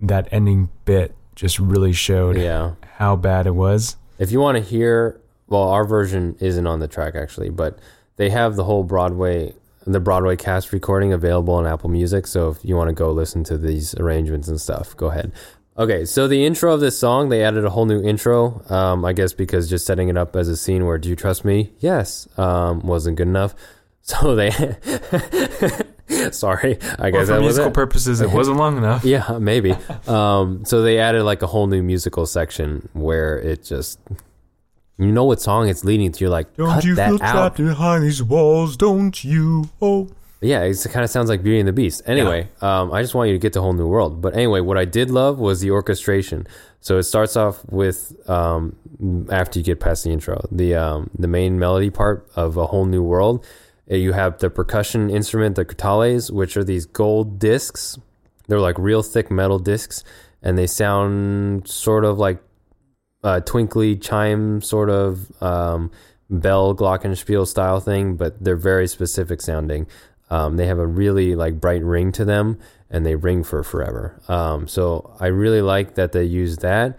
that 0.00 0.28
ending 0.30 0.68
bit 0.84 1.14
just 1.34 1.58
really 1.58 1.92
showed 1.92 2.36
Yeah. 2.36 2.72
how 2.96 3.16
bad 3.16 3.46
it 3.46 3.54
was 3.54 3.96
If 4.18 4.30
you 4.32 4.40
want 4.40 4.56
to 4.58 4.62
hear, 4.62 5.20
well, 5.50 5.64
our 5.68 5.84
version 5.84 6.36
isn't 6.40 6.66
on 6.66 6.80
the 6.80 6.88
track 6.88 7.14
actually, 7.14 7.50
but 7.50 7.78
they 8.16 8.30
have 8.30 8.56
the 8.56 8.64
whole 8.64 8.82
Broadway, 8.84 9.54
the 9.86 10.00
Broadway 10.00 10.36
cast 10.36 10.72
recording 10.72 11.12
available 11.12 11.54
on 11.54 11.66
Apple 11.66 11.90
Music. 11.90 12.26
So 12.26 12.48
if 12.50 12.58
you 12.64 12.76
want 12.76 12.88
to 12.88 12.94
go 12.94 13.12
listen 13.12 13.44
to 13.44 13.58
these 13.58 13.94
arrangements 13.96 14.48
and 14.48 14.58
stuff, 14.60 14.96
go 14.96 15.08
ahead. 15.10 15.32
Okay, 15.78 16.04
so 16.04 16.28
the 16.28 16.44
intro 16.44 16.74
of 16.74 16.80
this 16.80 16.98
song, 16.98 17.28
they 17.30 17.42
added 17.42 17.64
a 17.64 17.70
whole 17.70 17.86
new 17.86 18.02
intro. 18.02 18.62
Um, 18.70 19.04
I 19.04 19.12
guess 19.14 19.32
because 19.32 19.70
just 19.70 19.86
setting 19.86 20.08
it 20.08 20.16
up 20.16 20.36
as 20.36 20.48
a 20.48 20.56
scene 20.56 20.84
where 20.84 20.98
"Do 20.98 21.08
you 21.08 21.16
trust 21.16 21.44
me?" 21.44 21.72
Yes, 21.78 22.28
um, 22.36 22.80
wasn't 22.80 23.16
good 23.16 23.28
enough. 23.28 23.54
So 24.02 24.34
they, 24.34 24.50
sorry, 26.32 26.78
I 26.98 27.10
Well, 27.10 27.12
guess 27.12 27.26
for 27.28 27.34
that 27.34 27.40
was 27.40 27.40
musical 27.42 27.70
purposes 27.70 28.20
it 28.20 28.30
wasn't 28.30 28.56
long 28.56 28.76
enough 28.78 29.04
Yeah, 29.04 29.38
maybe. 29.38 29.72
Um, 30.06 30.64
so 30.64 30.82
they 30.82 30.98
added 30.98 31.22
like 31.24 31.42
a 31.42 31.46
whole 31.46 31.66
new 31.66 31.82
musical 31.82 32.26
section 32.26 32.88
where 32.92 33.38
it 33.38 33.62
just, 33.62 34.00
you 35.00 35.10
know 35.12 35.24
what 35.24 35.40
song 35.40 35.68
it's 35.68 35.84
leading 35.84 36.12
to. 36.12 36.20
You're 36.20 36.30
like, 36.30 36.56
don't 36.56 36.68
cut 36.74 36.84
you 36.84 36.94
that 36.94 37.08
feel 37.08 37.18
trapped 37.18 37.36
out. 37.36 37.66
behind 37.66 38.04
these 38.04 38.22
walls 38.22 38.76
don't 38.76 39.24
you 39.24 39.68
oh 39.80 40.08
Yeah, 40.42 40.60
it's- 40.60 40.86
it 40.86 40.90
kind 40.92 41.04
of 41.04 41.10
sounds 41.10 41.28
like 41.28 41.42
Beauty 41.42 41.58
and 41.58 41.68
the 41.68 41.72
Beast. 41.72 42.02
Anyway, 42.06 42.48
um, 42.62 42.92
I 42.92 43.02
just 43.02 43.14
want 43.14 43.28
you 43.28 43.34
to 43.34 43.38
get 43.38 43.52
to 43.54 43.60
Whole 43.60 43.72
New 43.74 43.86
World. 43.86 44.20
But 44.22 44.34
anyway, 44.34 44.60
what 44.60 44.78
I 44.78 44.84
did 44.86 45.10
love 45.10 45.38
was 45.38 45.60
the 45.60 45.70
orchestration. 45.70 46.46
So 46.80 46.96
it 46.96 47.02
starts 47.02 47.36
off 47.36 47.56
with 47.68 47.98
um, 48.28 48.74
after 49.30 49.58
you 49.58 49.64
get 49.64 49.80
past 49.80 50.04
the 50.04 50.10
intro, 50.10 50.36
the 50.50 50.74
um, 50.76 51.10
the 51.18 51.28
main 51.28 51.58
melody 51.58 51.90
part 51.90 52.26
of 52.36 52.56
A 52.56 52.66
Whole 52.66 52.86
New 52.86 53.02
World. 53.02 53.44
uh, 53.90 53.96
You 53.96 54.12
have 54.14 54.38
the 54.38 54.48
percussion 54.48 55.10
instrument, 55.10 55.56
the 55.56 55.64
crotales, 55.66 56.30
which 56.30 56.56
are 56.56 56.64
these 56.64 56.86
gold 56.86 57.38
discs. 57.38 57.98
They're 58.48 58.60
like 58.68 58.78
real 58.78 59.02
thick 59.02 59.30
metal 59.30 59.58
discs, 59.58 60.04
and 60.42 60.56
they 60.56 60.66
sound 60.66 61.68
sort 61.68 62.04
of 62.06 62.18
like 62.18 62.38
a 63.22 63.40
twinkly 63.40 63.96
chime, 63.96 64.62
sort 64.62 64.90
of 64.90 65.30
um, 65.42 65.90
bell 66.28 66.74
glockenspiel 66.74 67.46
style 67.46 67.80
thing, 67.80 68.16
but 68.16 68.42
they're 68.42 68.56
very 68.56 68.88
specific 68.88 69.40
sounding. 69.40 69.86
Um, 70.30 70.56
they 70.56 70.66
have 70.66 70.78
a 70.78 70.86
really 70.86 71.34
like 71.34 71.60
bright 71.60 71.82
ring 71.82 72.12
to 72.12 72.24
them, 72.24 72.58
and 72.88 73.04
they 73.04 73.16
ring 73.16 73.42
for 73.44 73.62
forever. 73.62 74.20
Um, 74.28 74.68
so 74.68 75.16
I 75.20 75.26
really 75.26 75.60
like 75.60 75.96
that 75.96 76.12
they 76.12 76.24
use 76.24 76.58
that. 76.58 76.98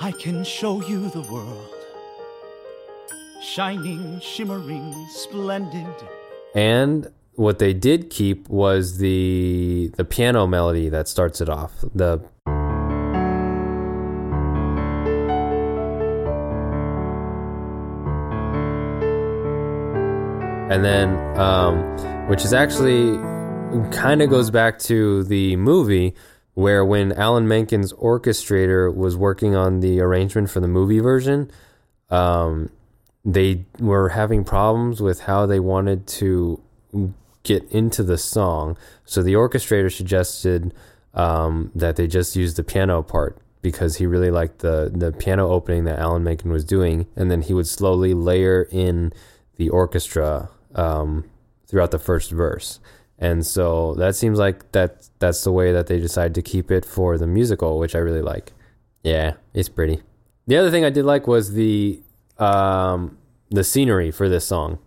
I 0.00 0.10
can 0.10 0.42
show 0.42 0.82
you 0.82 1.08
the 1.10 1.22
world. 1.22 1.74
Shining, 3.40 4.18
shimmering, 4.18 5.06
splendid. 5.10 5.94
And 6.56 7.06
what 7.34 7.58
they 7.58 7.72
did 7.72 8.10
keep 8.10 8.48
was 8.48 8.98
the 8.98 9.90
the 9.96 10.04
piano 10.04 10.46
melody 10.46 10.88
that 10.88 11.08
starts 11.08 11.40
it 11.40 11.48
off. 11.48 11.72
The 11.94 12.22
and 20.70 20.84
then 20.84 21.38
um, 21.38 22.28
which 22.28 22.44
is 22.44 22.52
actually 22.52 23.18
kind 23.90 24.22
of 24.22 24.28
goes 24.30 24.50
back 24.50 24.78
to 24.78 25.24
the 25.24 25.56
movie 25.56 26.14
where 26.54 26.84
when 26.84 27.12
Alan 27.12 27.48
Menken's 27.48 27.94
orchestrator 27.94 28.94
was 28.94 29.16
working 29.16 29.54
on 29.54 29.80
the 29.80 30.00
arrangement 30.00 30.50
for 30.50 30.60
the 30.60 30.68
movie 30.68 30.98
version, 30.98 31.50
um, 32.10 32.68
they 33.24 33.64
were 33.78 34.10
having 34.10 34.44
problems 34.44 35.00
with 35.00 35.20
how 35.20 35.46
they 35.46 35.60
wanted 35.60 36.06
to 36.06 36.62
get 37.42 37.64
into 37.70 38.02
the 38.02 38.18
song. 38.18 38.76
So 39.04 39.22
the 39.22 39.34
orchestrator 39.34 39.94
suggested 39.94 40.74
um, 41.14 41.70
that 41.74 41.96
they 41.96 42.06
just 42.06 42.36
use 42.36 42.54
the 42.54 42.64
piano 42.64 43.02
part 43.02 43.38
because 43.60 43.96
he 43.96 44.06
really 44.06 44.30
liked 44.30 44.58
the 44.58 44.90
the 44.92 45.12
piano 45.12 45.48
opening 45.48 45.84
that 45.84 45.98
Alan 45.98 46.24
Menken 46.24 46.50
was 46.50 46.64
doing, 46.64 47.06
and 47.16 47.30
then 47.30 47.42
he 47.42 47.54
would 47.54 47.66
slowly 47.66 48.12
layer 48.12 48.68
in 48.70 49.12
the 49.56 49.68
orchestra 49.68 50.50
um, 50.74 51.24
throughout 51.66 51.90
the 51.90 51.98
first 51.98 52.30
verse. 52.30 52.80
And 53.18 53.46
so 53.46 53.94
that 53.94 54.16
seems 54.16 54.38
like 54.38 54.72
that 54.72 55.08
that's 55.20 55.44
the 55.44 55.52
way 55.52 55.72
that 55.72 55.86
they 55.86 56.00
decided 56.00 56.34
to 56.34 56.42
keep 56.42 56.70
it 56.70 56.84
for 56.84 57.16
the 57.16 57.26
musical, 57.26 57.78
which 57.78 57.94
I 57.94 57.98
really 57.98 58.22
like. 58.22 58.52
Yeah, 59.04 59.34
it's 59.54 59.68
pretty. 59.68 60.02
The 60.46 60.56
other 60.56 60.70
thing 60.70 60.84
I 60.84 60.90
did 60.90 61.04
like 61.04 61.28
was 61.28 61.52
the 61.52 62.02
um, 62.38 63.16
the 63.50 63.62
scenery 63.62 64.10
for 64.10 64.28
this 64.28 64.44
song, 64.46 64.80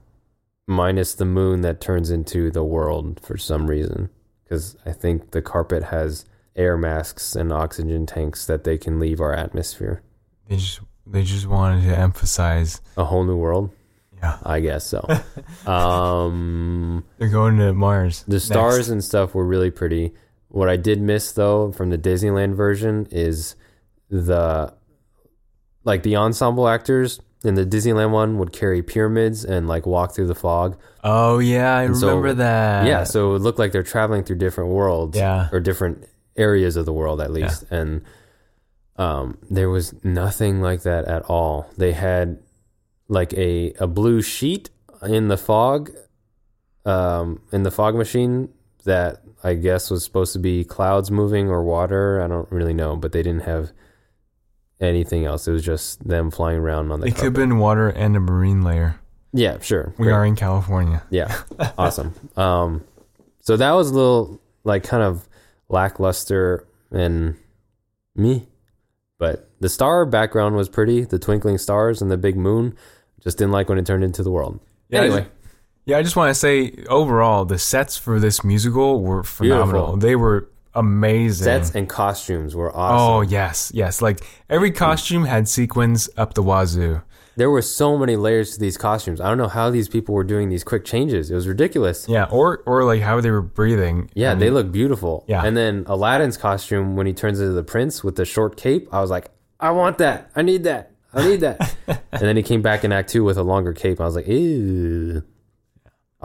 minus 0.68 1.13
the 1.13 1.26
moon 1.26 1.61
that 1.61 1.80
turns 1.82 2.09
into 2.09 2.49
the 2.51 2.63
world 2.63 3.20
for 3.22 3.38
some 3.38 3.68
reason, 3.68 4.09
because 4.43 4.76
I 4.86 4.91
think 4.91 5.32
the 5.32 5.41
carpet 5.41 5.84
has 5.86 6.26
air 6.55 6.78
masks 6.78 7.36
and 7.36 7.51
oxygen 7.51 8.05
tanks 8.05 8.45
that 8.45 8.63
they 8.63 8.78
can 8.78 8.99
leave 8.99 9.20
our 9.20 9.34
atmosphere. 9.34 10.01
They 10.47 10.57
just 10.57 10.80
they 11.05 11.24
just 11.24 11.47
wanted 11.47 11.84
to 11.88 11.97
emphasize. 11.97 12.82
A 12.97 13.05
whole 13.05 13.24
new 13.26 13.38
world, 13.38 13.72
Yeah, 14.18 14.38
I 14.43 14.59
guess 14.59 14.86
so. 14.88 15.07
um, 15.72 17.03
they're 17.18 17.30
going 17.30 17.57
to 17.57 17.74
Mars. 17.74 18.24
the 18.28 18.39
stars 18.39 18.89
and 18.89 19.03
stuff 19.03 19.36
were 19.36 19.45
really 19.45 19.72
pretty. 19.72 20.13
What 20.47 20.70
I 20.70 20.78
did 20.78 21.01
miss 21.01 21.32
though 21.32 21.72
from 21.72 21.89
the 21.89 21.97
Disneyland 21.97 22.55
version 22.55 23.07
is 23.11 23.55
the 24.09 24.74
like 25.84 26.03
the 26.03 26.16
ensemble 26.16 26.68
actors 26.68 27.20
in 27.45 27.55
the 27.55 27.65
Disneyland 27.65 28.11
one 28.11 28.37
would 28.39 28.51
carry 28.51 28.81
pyramids 28.81 29.45
and 29.45 29.67
like 29.67 29.85
walk 29.85 30.13
through 30.15 30.27
the 30.27 30.35
fog. 30.35 30.77
Oh 31.03 31.39
yeah, 31.39 31.77
I 31.77 31.83
And 31.83 31.95
so- 31.95 32.07
remember 32.07 32.33
that. 32.33 32.85
yeah, 32.87 33.03
so 33.03 33.29
it 33.29 33.31
would 33.33 33.41
look 33.43 33.59
like 33.59 33.71
they're 33.71 33.83
traveling 33.83 34.23
through 34.23 34.37
different 34.37 34.71
worlds. 34.71 35.17
Yeah. 35.17 35.47
Or 35.51 35.59
different 35.59 36.05
areas 36.35 36.75
of 36.75 36.85
the 36.85 36.93
world 36.93 37.21
at 37.21 37.31
least. 37.31 37.63
And 37.71 38.01
um 38.97 39.37
there 39.49 39.69
was 39.69 39.93
nothing 40.03 40.61
like 40.61 40.81
that 40.83 41.05
at 41.05 41.23
all. 41.23 41.69
They 41.77 41.91
had 41.93 42.39
like 43.07 43.33
a 43.33 43.73
a 43.79 43.87
blue 43.87 44.21
sheet 44.21 44.69
in 45.03 45.27
the 45.27 45.37
fog 45.37 45.91
um 46.85 47.41
in 47.51 47.63
the 47.63 47.71
fog 47.71 47.95
machine 47.95 48.49
that 48.85 49.21
I 49.43 49.53
guess 49.55 49.89
was 49.91 50.03
supposed 50.03 50.33
to 50.33 50.39
be 50.39 50.63
clouds 50.63 51.11
moving 51.11 51.49
or 51.49 51.63
water. 51.63 52.21
I 52.21 52.27
don't 52.27 52.51
really 52.51 52.73
know, 52.73 52.95
but 52.95 53.11
they 53.11 53.21
didn't 53.23 53.43
have 53.43 53.71
anything 54.82 55.26
else. 55.26 55.47
It 55.47 55.51
was 55.51 55.63
just 55.63 56.05
them 56.07 56.32
flying 56.32 56.59
around 56.59 56.91
on 56.91 56.99
the 56.99 57.07
it 57.07 57.11
could 57.11 57.23
have 57.26 57.34
carpet. 57.34 57.49
been 57.49 57.57
water 57.59 57.89
and 57.89 58.15
a 58.15 58.19
marine 58.19 58.61
layer. 58.61 58.99
Yeah, 59.34 59.59
sure. 59.59 59.93
We 59.97 60.05
Great. 60.05 60.13
are 60.13 60.26
in 60.26 60.36
California. 60.36 61.03
Yeah, 61.09 61.36
awesome. 61.78 62.13
Um, 62.38 62.84
so 63.41 63.57
that 63.57 63.71
was 63.71 63.89
a 63.89 63.93
little 63.93 64.39
like 64.63 64.84
kind 64.84 65.03
of 65.03 65.28
lackluster 65.69 66.65
and 66.91 67.36
me, 68.15 68.47
but 69.19 69.49
the 69.59 69.69
star 69.69 70.05
background 70.05 70.55
was 70.55 70.69
pretty. 70.69 71.03
The 71.03 71.19
twinkling 71.19 71.57
stars 71.57 72.01
and 72.01 72.09
the 72.09 72.17
big 72.17 72.38
moon. 72.38 72.76
Just 73.21 73.38
didn't 73.38 73.51
like 73.51 73.69
when 73.69 73.78
it 73.78 73.86
turned 73.86 74.03
into 74.03 74.23
the 74.23 74.32
world. 74.32 74.59
Yeah, 74.89 75.01
I 75.01 75.03
anyway, 75.05 75.19
just- 75.21 75.32
Yeah, 75.86 75.97
I 75.97 76.03
just 76.03 76.15
want 76.15 76.30
to 76.30 76.36
say 76.36 76.84
overall, 76.89 77.43
the 77.43 77.57
sets 77.57 77.97
for 77.97 78.19
this 78.19 78.43
musical 78.43 79.01
were 79.01 79.23
phenomenal. 79.23 79.82
Beautiful. 79.88 79.97
They 79.97 80.15
were 80.15 80.49
amazing. 80.76 81.43
sets 81.45 81.73
and 81.76 81.88
costumes 81.89 82.55
were 82.55 82.76
awesome. 82.76 82.97
oh 82.99 83.21
yes, 83.21 83.71
yes. 83.73 84.01
Like 84.01 84.26
every 84.49 84.71
costume 84.71 85.26
had 85.26 85.47
sequins 85.47 86.09
up 86.17 86.34
the 86.34 86.43
wazoo. 86.43 87.01
There 87.38 87.49
were 87.49 87.61
so 87.61 87.97
many 87.97 88.15
layers 88.15 88.53
to 88.53 88.59
these 88.61 88.78
costumes. 88.78 89.19
I 89.19 89.28
don't 89.28 89.38
know 89.38 89.49
how 89.49 89.69
these 89.69 89.89
people 89.89 90.15
were 90.15 90.23
doing 90.23 90.47
these 90.47 90.63
quick 90.63 90.86
changes. 90.86 91.30
It 91.30 91.36
was 91.36 91.47
ridiculous. 91.49 92.07
Yeah, 92.07 92.26
or 92.32 92.63
or 92.65 92.84
like 92.86 93.01
how 93.01 93.19
they 93.19 93.30
were 93.32 93.41
breathing. 93.41 94.09
Yeah, 94.13 94.32
And- 94.32 94.41
they 94.41 94.49
look 94.49 94.71
beautiful. 94.71 95.26
Yeah. 95.28 95.43
And 95.45 95.57
then 95.57 95.84
Aladdin's 95.88 96.38
costume 96.38 96.95
when 96.95 97.07
he 97.07 97.13
turns 97.13 97.39
into 97.41 97.51
the 97.53 97.63
prince 97.63 98.03
with 98.05 98.15
the 98.15 98.23
short 98.26 98.55
cape, 98.55 98.88
I 98.93 99.01
was 99.01 99.09
like, 99.09 99.32
I 99.59 99.71
want 99.71 99.97
that. 99.97 100.30
I 100.36 100.43
need 100.43 100.63
that. 100.63 100.91
I 101.13 101.28
need 101.28 101.41
that. 101.41 101.76
and 101.88 102.21
then 102.21 102.38
he 102.38 102.43
came 102.43 102.61
back 102.61 102.84
in 102.86 102.91
Act 102.93 103.09
Two 103.09 103.23
with 103.26 103.38
a 103.38 103.43
longer 103.43 103.73
cape. 103.73 103.99
I 103.99 104.05
was 104.05 104.15
like, 104.15 104.28
ew. 104.28 105.23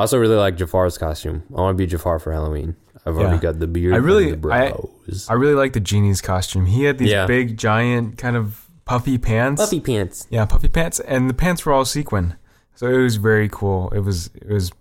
I 0.00 0.04
also 0.04 0.16
really 0.18 0.36
like 0.36 0.56
Jafar's 0.56 0.96
costume. 0.96 1.42
I 1.54 1.60
want 1.60 1.76
to 1.76 1.78
be 1.82 1.86
Jafar 1.86 2.18
for 2.18 2.32
Halloween. 2.32 2.74
I've 3.04 3.18
already 3.18 3.36
got 3.38 3.58
the 3.58 3.66
beard. 3.66 3.92
I 3.92 3.98
really- 3.98 4.30
and 4.30 4.42
the 4.42 4.48
I- 4.50 4.70
brows. 4.70 5.26
I 5.28 5.34
really 5.34 5.52
like 5.54 5.74
the 5.74 5.80
genie's 5.80 6.22
costume. 6.22 6.64
He 6.64 6.84
had 6.84 6.96
these 6.96 7.10
Yeah. 7.10 7.26
big, 7.26 7.58
giant, 7.58 8.16
kind 8.16 8.34
of 8.34 8.64
puffy 8.86 9.18
pants. 9.18 9.60
Puffy 9.60 9.78
pants. 9.78 10.26
Yeah, 10.30 10.46
puffy 10.46 10.68
pants, 10.68 11.00
and 11.00 11.28
the 11.28 11.34
pants 11.34 11.66
were 11.66 11.74
all 11.74 11.84
sequin. 11.84 12.34
So 12.74 12.86
it 12.86 12.96
was 12.96 13.16
very 13.16 13.50
cool. 13.50 13.90
It 13.90 14.00
was 14.00 14.30
it 14.34 14.48
was 14.48 14.72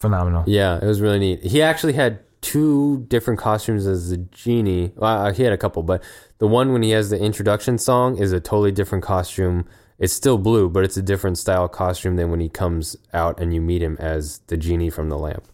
phenomenal. 0.00 0.44
Yeah, 0.46 0.76
it 0.76 0.84
was 0.84 1.00
really 1.00 1.18
neat. 1.18 1.42
He 1.42 1.62
actually 1.62 1.94
had 1.94 2.18
two 2.42 3.06
different 3.08 3.40
costumes 3.40 3.86
as 3.86 4.10
the 4.10 4.18
genie. 4.18 4.92
Well, 4.96 5.26
uh, 5.28 5.32
he 5.32 5.44
had 5.44 5.54
a 5.54 5.56
couple, 5.58 5.82
but 5.82 6.02
the 6.38 6.46
one 6.46 6.74
when 6.74 6.82
he 6.82 6.90
has 6.90 7.08
the 7.08 7.18
introduction 7.18 7.78
song 7.78 8.18
is 8.18 8.32
a 8.32 8.40
totally 8.40 8.70
different 8.70 9.02
costume. 9.02 9.64
It's 9.98 10.12
still 10.12 10.38
blue, 10.38 10.68
but 10.68 10.84
it's 10.84 10.96
a 10.96 11.02
different 11.02 11.38
style 11.38 11.68
costume 11.68 12.16
than 12.16 12.30
when 12.30 12.40
he 12.40 12.48
comes 12.48 12.96
out 13.14 13.40
and 13.40 13.54
you 13.54 13.60
meet 13.60 13.82
him 13.82 13.96
as 13.98 14.40
the 14.46 14.56
genie 14.56 14.90
from 14.90 15.08
the 15.08 15.18
lamp. 15.18 15.44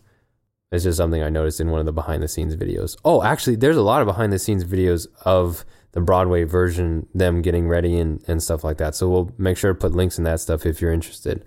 It's 0.73 0.85
just 0.85 0.97
something 0.97 1.23
I 1.23 1.29
noticed 1.29 1.61
in 1.61 1.71
one 1.71 1.81
of 1.81 1.87
the 1.87 1.93
behind 1.93 2.23
the 2.23 2.29
scenes 2.29 2.57
videos. 2.57 2.97
Oh, 3.05 3.23
actually, 3.23 3.57
there's 3.57 3.77
a 3.77 3.83
lot 3.83 4.01
of 4.01 4.07
behind 4.07 4.33
the 4.33 4.39
scenes 4.39 4.65
videos 4.65 5.07
of 5.25 5.65
the 5.93 6.01
Broadway 6.01 6.45
version, 6.45 7.07
them 7.15 7.43
getting 7.43 7.69
ready 7.69 7.99
and, 7.99 8.25
and 8.27 8.43
stuff 8.43 8.65
like 8.65 8.79
that. 8.79 8.95
So 8.95 9.09
we'll 9.09 9.33
make 9.37 9.59
sure 9.59 9.73
to 9.73 9.79
put 9.79 9.93
links 9.93 10.17
in 10.17 10.25
that 10.25 10.41
stuff 10.41 10.65
if 10.65 10.81
you're 10.81 10.93
interested. 10.93 11.45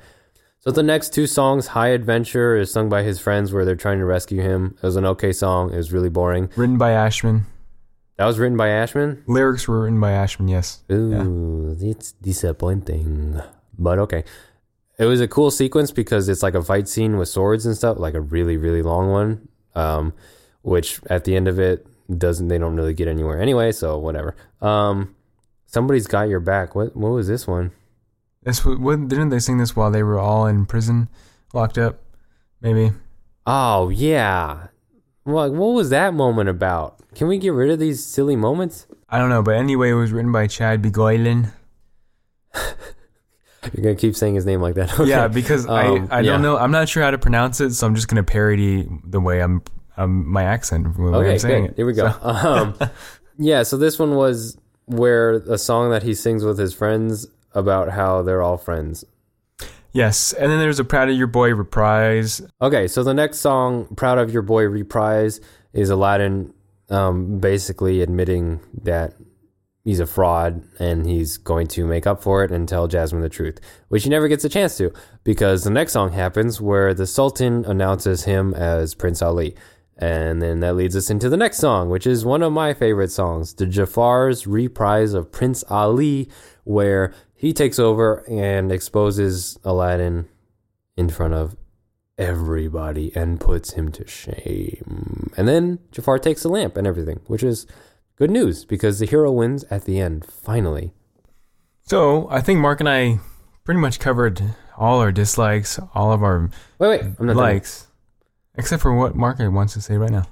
So 0.60 0.72
the 0.72 0.84
next 0.84 1.14
two 1.14 1.28
songs, 1.28 1.68
High 1.68 1.90
Adventure 1.90 2.56
is 2.56 2.72
sung 2.72 2.88
by 2.88 3.04
his 3.04 3.20
friends 3.20 3.52
where 3.52 3.66
they're 3.66 3.76
trying 3.76 4.00
to 4.00 4.06
rescue 4.06 4.42
him. 4.42 4.76
It 4.82 4.86
was 4.86 4.96
an 4.96 5.06
okay 5.06 5.34
song. 5.34 5.74
It 5.74 5.78
was 5.78 5.92
really 5.92 6.10
boring. 6.10 6.50
Written 6.56 6.78
by 6.78 6.92
Ashman. 6.92 7.48
That 8.18 8.26
was 8.26 8.40
written 8.40 8.58
by 8.58 8.70
Ashman. 8.70 9.24
Lyrics 9.28 9.68
were 9.68 9.82
written 9.82 10.00
by 10.00 10.12
Ashman. 10.12 10.48
Yes. 10.48 10.84
Ooh, 10.92 11.78
it's 11.82 12.14
disappointing. 12.14 13.42
But 13.78 14.00
okay. 14.00 14.24
It 14.98 15.06
was 15.06 15.20
a 15.20 15.28
cool 15.28 15.52
sequence 15.52 15.92
because 15.92 16.30
it's 16.30 16.42
like 16.42 16.56
a 16.56 16.64
fight 16.64 16.88
scene 16.88 17.18
with 17.18 17.28
swords 17.28 17.66
and 17.66 17.76
stuff, 17.76 17.98
like 18.00 18.14
a 18.14 18.22
really, 18.22 18.56
really 18.56 18.82
long 18.82 19.12
one. 19.12 19.50
Um, 19.76 20.14
which 20.62 21.00
at 21.10 21.26
the 21.26 21.36
end 21.36 21.48
of 21.48 21.60
it 21.60 21.86
doesn't 22.18 22.48
they 22.48 22.58
don't 22.58 22.76
really 22.76 22.94
get 22.94 23.08
anywhere 23.08 23.42
anyway, 23.42 23.72
so 23.72 23.98
whatever. 23.98 24.36
Um 24.62 25.16
somebody's 25.66 26.08
got 26.08 26.30
your 26.30 26.40
back. 26.40 26.76
What 26.76 26.96
what 26.96 27.10
was 27.10 27.28
this 27.28 27.46
one? 27.48 27.72
This 28.44 28.64
what, 28.66 29.08
didn't 29.08 29.30
they 29.30 29.40
sing 29.40 29.58
this 29.58 29.76
while 29.76 29.92
they 29.92 30.04
were 30.04 30.20
all 30.20 30.48
in 30.48 30.66
prison, 30.66 31.10
locked 31.54 31.78
up? 31.78 32.00
Maybe. 32.62 32.94
Oh 33.46 33.90
yeah. 33.90 34.68
What 35.26 35.52
what 35.54 35.74
was 35.74 35.90
that 35.90 36.14
moment 36.14 36.50
about? 36.50 37.00
Can 37.14 37.28
we 37.28 37.38
get 37.38 37.50
rid 37.50 37.70
of 37.70 37.80
these 37.80 38.04
silly 38.06 38.36
moments? 38.36 38.88
I 39.10 39.18
don't 39.20 39.30
know, 39.30 39.42
but 39.44 39.56
anyway, 39.56 39.90
it 39.90 39.94
was 39.94 40.12
written 40.12 40.32
by 40.32 40.48
Chad 40.48 40.82
Begoylan. 40.82 41.52
You're 43.74 43.84
gonna 43.84 43.96
keep 43.96 44.16
saying 44.16 44.36
his 44.36 44.46
name 44.46 44.62
like 44.62 44.76
that. 44.76 44.94
Okay. 45.00 45.10
Yeah, 45.10 45.28
because 45.28 45.66
Um, 45.66 46.08
I 46.12 46.18
I 46.18 46.20
yeah. 46.22 46.32
don't 46.32 46.42
know. 46.44 46.58
I'm 46.58 46.72
not 46.72 46.88
sure 46.88 47.02
how 47.04 47.10
to 47.12 47.18
pronounce 47.18 47.60
it, 47.60 47.74
so 47.74 47.88
I'm 47.88 47.96
just 47.96 48.08
gonna 48.08 48.24
parody 48.24 48.88
the 49.04 49.20
way 49.20 49.42
I'm 49.42 49.64
um, 49.98 50.30
my 50.32 50.44
accent. 50.44 50.96
The 50.96 51.02
way 51.02 51.10
Okay, 51.18 51.32
I'm 51.34 51.40
saying 51.40 51.64
good. 51.64 51.72
it. 51.72 51.76
Here 51.78 51.86
we 51.86 51.94
go. 51.94 52.12
So- 52.12 52.20
um, 52.22 52.78
yeah, 53.38 53.64
so 53.64 53.78
this 53.78 53.98
one 53.98 54.16
was 54.16 54.58
where 54.86 55.32
a 55.32 55.58
song 55.58 55.90
that 55.90 56.04
he 56.04 56.14
sings 56.14 56.44
with 56.46 56.60
his 56.60 56.74
friends 56.74 57.26
about 57.54 57.90
how 57.90 58.22
they're 58.22 58.44
all 58.44 58.58
friends. 58.58 59.04
Yes, 59.96 60.34
and 60.34 60.52
then 60.52 60.60
there's 60.60 60.80
a 60.80 60.84
"Proud 60.84 61.10
of 61.10 61.16
Your 61.16 61.28
Boy" 61.28 61.56
reprise. 61.56 62.42
Okay, 62.62 62.88
so 62.88 63.04
the 63.04 63.14
next 63.14 63.40
song, 63.40 63.88
"Proud 63.96 64.20
of 64.20 64.32
Your 64.32 64.44
Boy" 64.44 64.64
reprise, 64.66 65.42
is 65.74 65.90
Aladdin 65.90 66.54
um, 66.90 67.40
basically 67.40 68.02
admitting 68.02 68.60
that 68.84 69.14
he's 69.86 70.00
a 70.00 70.06
fraud 70.06 70.64
and 70.80 71.06
he's 71.06 71.38
going 71.38 71.68
to 71.68 71.86
make 71.86 72.06
up 72.06 72.22
for 72.22 72.44
it 72.44 72.52
and 72.52 72.68
tell 72.68 72.88
Jasmine 72.88 73.22
the 73.22 73.30
truth, 73.30 73.60
which 73.88 74.04
he 74.04 74.10
never 74.10 74.28
gets 74.28 74.44
a 74.44 74.50
chance 74.50 74.76
to 74.78 74.92
because 75.24 75.64
the 75.64 75.70
next 75.70 75.94
song 75.94 76.12
happens 76.12 76.60
where 76.60 76.94
the 76.94 77.08
Sultan 77.08 77.64
announces 77.66 78.26
him 78.26 78.54
as 78.54 78.96
Prince 78.96 79.22
Ali. 79.22 79.56
And 79.98 80.42
then 80.42 80.60
that 80.60 80.76
leads 80.76 80.96
us 80.96 81.10
into 81.10 81.30
the 81.30 81.38
next 81.38 81.58
song, 81.58 81.90
which 81.90 82.06
is 82.06 82.26
one 82.26 82.42
of 82.42 82.52
my 82.52 82.74
favorite 82.74 83.12
songs, 83.12 83.54
the 83.54 83.66
Jafar's 83.66 84.46
reprise 84.46 85.14
of 85.14 85.32
Prince 85.32 85.64
Ali, 85.70 86.30
where 86.66 87.14
he 87.36 87.54
takes 87.54 87.78
over 87.80 88.24
and 88.30 88.72
exposes 88.72 89.60
Aladdin 89.64 90.28
in 90.98 91.10
front 91.10 91.34
of 91.34 91.56
everybody 92.18 93.12
and 93.16 93.40
puts 93.40 93.74
him 93.74 93.92
to 93.92 94.08
shame. 94.08 95.32
And 95.36 95.48
then 95.48 95.80
Jafar 95.92 96.18
takes 96.20 96.44
the 96.44 96.50
lamp 96.50 96.78
and 96.78 96.88
everything, 96.88 97.20
which 97.28 97.44
is 97.44 97.68
good 98.16 98.32
news 98.32 98.64
because 98.66 99.00
the 99.00 99.06
hero 99.06 99.32
wins 99.32 99.66
at 99.66 99.84
the 99.86 100.00
end, 100.00 100.26
finally. 100.26 100.94
So 101.82 102.28
I 102.30 102.42
think 102.42 102.60
Marc 102.60 102.80
and 102.80 102.90
I 102.90 103.20
pretty 103.64 103.82
much 103.82 104.00
covered 104.00 104.42
all 104.78 105.00
our 105.00 105.12
dislikes, 105.12 105.80
all 105.94 106.12
of 106.12 106.24
our 106.24 106.50
Wait, 106.80 106.88
wait, 106.88 107.02
I'm 107.02 107.28
not 107.28 107.34
done. 107.34 107.36
likes, 107.36 107.88
except 108.56 108.82
for 108.82 108.96
what 108.96 109.16
Marc 109.16 109.40
wants 109.40 109.74
to 109.74 109.82
say 109.82 109.98
right 109.98 110.10
now. 110.10 110.26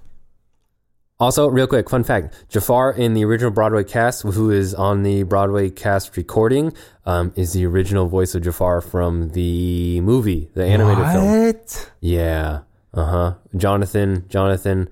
Also, 1.23 1.47
real 1.47 1.67
quick, 1.67 1.89
fun 1.89 2.03
fact: 2.03 2.35
Jafar 2.49 2.91
in 2.91 3.13
the 3.13 3.23
original 3.23 3.49
Broadway 3.49 3.85
cast, 3.85 4.23
who 4.23 4.51
is 4.51 4.73
on 4.73 5.03
the 5.03 5.23
Broadway 5.23 5.69
cast 5.69 6.17
recording, 6.17 6.73
um, 7.05 7.31
is 7.37 7.53
the 7.53 7.65
original 7.65 8.07
voice 8.07 8.35
of 8.35 8.43
Jafar 8.43 8.81
from 8.81 9.29
the 9.29 10.01
movie, 10.01 10.49
the 10.53 10.65
animated 10.65 11.05
film. 11.13 11.45
What? 11.45 11.91
Yeah. 12.01 12.63
Uh 12.93 13.05
huh. 13.05 13.33
Jonathan. 13.55 14.25
Jonathan. 14.27 14.89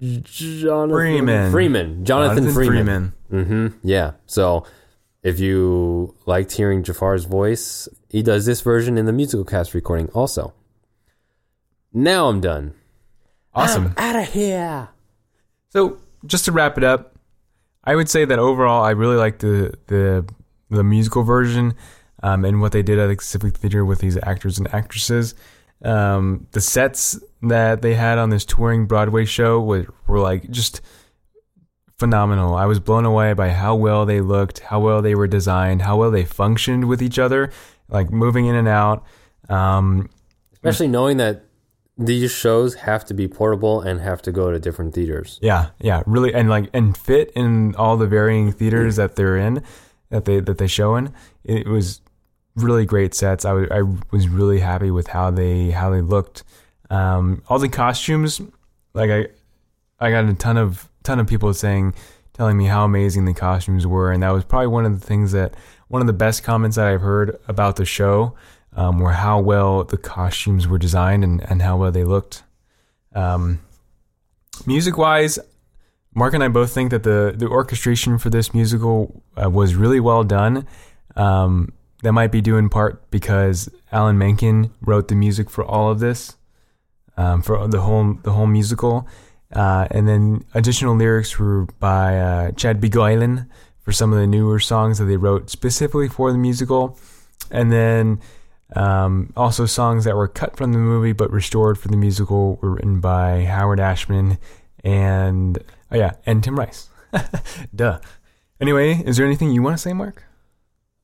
Jonathan 0.00 0.90
Freeman. 0.90 1.52
Freeman. 1.52 2.04
Jonathan, 2.04 2.36
Jonathan 2.44 2.52
Freeman. 2.52 3.12
Freeman. 3.28 3.72
hmm 3.72 3.88
Yeah. 3.88 4.14
So 4.26 4.66
if 5.22 5.38
you 5.38 6.16
liked 6.26 6.50
hearing 6.50 6.82
Jafar's 6.82 7.26
voice, 7.26 7.88
he 8.08 8.22
does 8.22 8.44
this 8.44 8.60
version 8.60 8.98
in 8.98 9.06
the 9.06 9.12
musical 9.12 9.44
cast 9.44 9.72
recording 9.72 10.08
also. 10.08 10.52
Now 11.92 12.28
I'm 12.28 12.40
done. 12.40 12.74
Awesome. 13.54 13.94
Out 13.96 14.16
of 14.16 14.28
here. 14.32 14.88
So 15.70 15.98
just 16.26 16.44
to 16.44 16.52
wrap 16.52 16.78
it 16.78 16.84
up, 16.84 17.16
I 17.84 17.94
would 17.94 18.08
say 18.08 18.24
that 18.24 18.38
overall 18.38 18.84
I 18.84 18.90
really 18.90 19.16
like 19.16 19.38
the 19.38 19.74
the 19.86 20.24
the 20.70 20.84
musical 20.84 21.22
version 21.22 21.74
um, 22.22 22.44
and 22.44 22.60
what 22.60 22.72
they 22.72 22.82
did 22.82 22.98
at 22.98 23.08
the 23.08 23.22
Civic 23.22 23.56
Theater 23.56 23.84
with 23.84 24.00
these 24.00 24.18
actors 24.22 24.58
and 24.58 24.72
actresses. 24.72 25.34
Um, 25.82 26.46
the 26.52 26.60
sets 26.60 27.18
that 27.42 27.82
they 27.82 27.94
had 27.94 28.18
on 28.18 28.30
this 28.30 28.44
touring 28.44 28.86
Broadway 28.86 29.24
show 29.24 29.60
were, 29.60 29.86
were 30.06 30.20
like 30.20 30.50
just 30.50 30.82
phenomenal. 31.98 32.54
I 32.54 32.66
was 32.66 32.78
blown 32.80 33.06
away 33.06 33.32
by 33.32 33.48
how 33.50 33.74
well 33.74 34.04
they 34.04 34.20
looked, 34.20 34.60
how 34.60 34.80
well 34.80 35.00
they 35.02 35.14
were 35.14 35.26
designed, 35.26 35.82
how 35.82 35.96
well 35.96 36.10
they 36.10 36.24
functioned 36.24 36.86
with 36.86 37.02
each 37.02 37.18
other, 37.18 37.50
like 37.88 38.10
moving 38.10 38.46
in 38.46 38.54
and 38.54 38.68
out. 38.68 39.04
Um, 39.48 40.10
Especially 40.52 40.88
knowing 40.88 41.16
that 41.16 41.46
these 42.00 42.32
shows 42.32 42.74
have 42.76 43.04
to 43.04 43.14
be 43.14 43.28
portable 43.28 43.82
and 43.82 44.00
have 44.00 44.22
to 44.22 44.32
go 44.32 44.50
to 44.50 44.58
different 44.58 44.94
theaters. 44.94 45.38
Yeah, 45.42 45.68
yeah, 45.78 46.02
really, 46.06 46.32
and 46.32 46.48
like 46.48 46.70
and 46.72 46.96
fit 46.96 47.30
in 47.36 47.74
all 47.76 47.96
the 47.98 48.06
varying 48.06 48.52
theaters 48.52 48.96
that 48.96 49.16
they're 49.16 49.36
in, 49.36 49.62
that 50.08 50.24
they 50.24 50.40
that 50.40 50.56
they 50.58 50.66
show 50.66 50.96
in. 50.96 51.12
It 51.44 51.66
was 51.66 52.00
really 52.56 52.86
great 52.86 53.14
sets. 53.14 53.44
I 53.44 53.52
wa- 53.52 53.66
I 53.70 53.82
was 54.10 54.28
really 54.28 54.60
happy 54.60 54.90
with 54.90 55.08
how 55.08 55.30
they 55.30 55.70
how 55.70 55.90
they 55.90 56.00
looked. 56.00 56.42
Um, 56.88 57.42
all 57.48 57.58
the 57.58 57.68
costumes, 57.68 58.40
like 58.94 59.10
I, 59.10 59.26
I 60.00 60.10
got 60.10 60.24
a 60.24 60.34
ton 60.34 60.56
of 60.56 60.88
ton 61.02 61.20
of 61.20 61.26
people 61.26 61.52
saying, 61.52 61.94
telling 62.32 62.56
me 62.56 62.64
how 62.64 62.84
amazing 62.86 63.26
the 63.26 63.34
costumes 63.34 63.86
were, 63.86 64.10
and 64.10 64.22
that 64.22 64.30
was 64.30 64.44
probably 64.44 64.68
one 64.68 64.86
of 64.86 64.98
the 64.98 65.06
things 65.06 65.32
that 65.32 65.54
one 65.88 66.00
of 66.00 66.06
the 66.06 66.14
best 66.14 66.42
comments 66.44 66.76
that 66.76 66.86
I've 66.86 67.02
heard 67.02 67.38
about 67.46 67.76
the 67.76 67.84
show. 67.84 68.34
Um, 68.72 69.00
were 69.00 69.12
how 69.12 69.40
well 69.40 69.82
the 69.82 69.96
costumes 69.96 70.68
were 70.68 70.78
designed 70.78 71.24
and, 71.24 71.42
and 71.50 71.60
how 71.60 71.76
well 71.76 71.90
they 71.90 72.04
looked. 72.04 72.44
Um, 73.14 73.60
music 74.64 74.96
wise, 74.96 75.40
Marc 76.14 76.34
and 76.34 76.42
I 76.42 76.48
both 76.48 76.72
think 76.72 76.90
that 76.90 77.02
the 77.02 77.34
the 77.36 77.48
orchestration 77.48 78.18
for 78.18 78.30
this 78.30 78.52
musical 78.54 79.22
uh, 79.40 79.50
was 79.50 79.74
really 79.74 80.00
well 80.00 80.24
done. 80.24 80.66
Um, 81.16 81.72
that 82.02 82.12
might 82.12 82.32
be 82.32 82.40
due 82.40 82.56
in 82.56 82.68
part 82.68 83.10
because 83.10 83.68
Alan 83.92 84.16
Menken 84.18 84.72
wrote 84.80 85.08
the 85.08 85.14
music 85.14 85.50
for 85.50 85.64
all 85.64 85.90
of 85.90 86.00
this, 86.00 86.36
um, 87.16 87.42
for 87.42 87.68
the 87.68 87.80
whole 87.80 88.14
the 88.22 88.32
whole 88.32 88.46
musical, 88.46 89.06
uh, 89.52 89.86
and 89.90 90.08
then 90.08 90.44
additional 90.54 90.96
lyrics 90.96 91.38
were 91.38 91.66
by 91.78 92.18
uh, 92.18 92.50
Chad 92.52 92.80
Beguelin 92.80 93.46
for 93.80 93.92
some 93.92 94.12
of 94.12 94.18
the 94.18 94.26
newer 94.26 94.58
songs 94.60 94.98
that 94.98 95.04
they 95.04 95.16
wrote 95.16 95.50
specifically 95.50 96.08
for 96.08 96.32
the 96.32 96.38
musical, 96.38 96.98
and 97.50 97.70
then 97.70 98.20
um, 98.76 99.32
also 99.36 99.66
songs 99.66 100.04
that 100.04 100.16
were 100.16 100.28
cut 100.28 100.56
from 100.56 100.72
the 100.72 100.78
movie 100.78 101.12
but 101.12 101.30
restored 101.30 101.78
for 101.78 101.88
the 101.88 101.96
musical 101.96 102.56
were 102.56 102.70
written 102.70 103.00
by 103.00 103.44
Howard 103.44 103.80
Ashman 103.80 104.38
and 104.84 105.58
oh 105.90 105.96
yeah, 105.96 106.12
and 106.26 106.42
Tim 106.42 106.58
Rice. 106.58 106.88
Duh. 107.74 108.00
Anyway, 108.60 109.02
is 109.04 109.16
there 109.16 109.26
anything 109.26 109.50
you 109.50 109.62
want 109.62 109.74
to 109.74 109.82
say, 109.82 109.92
Marc? 109.92 110.24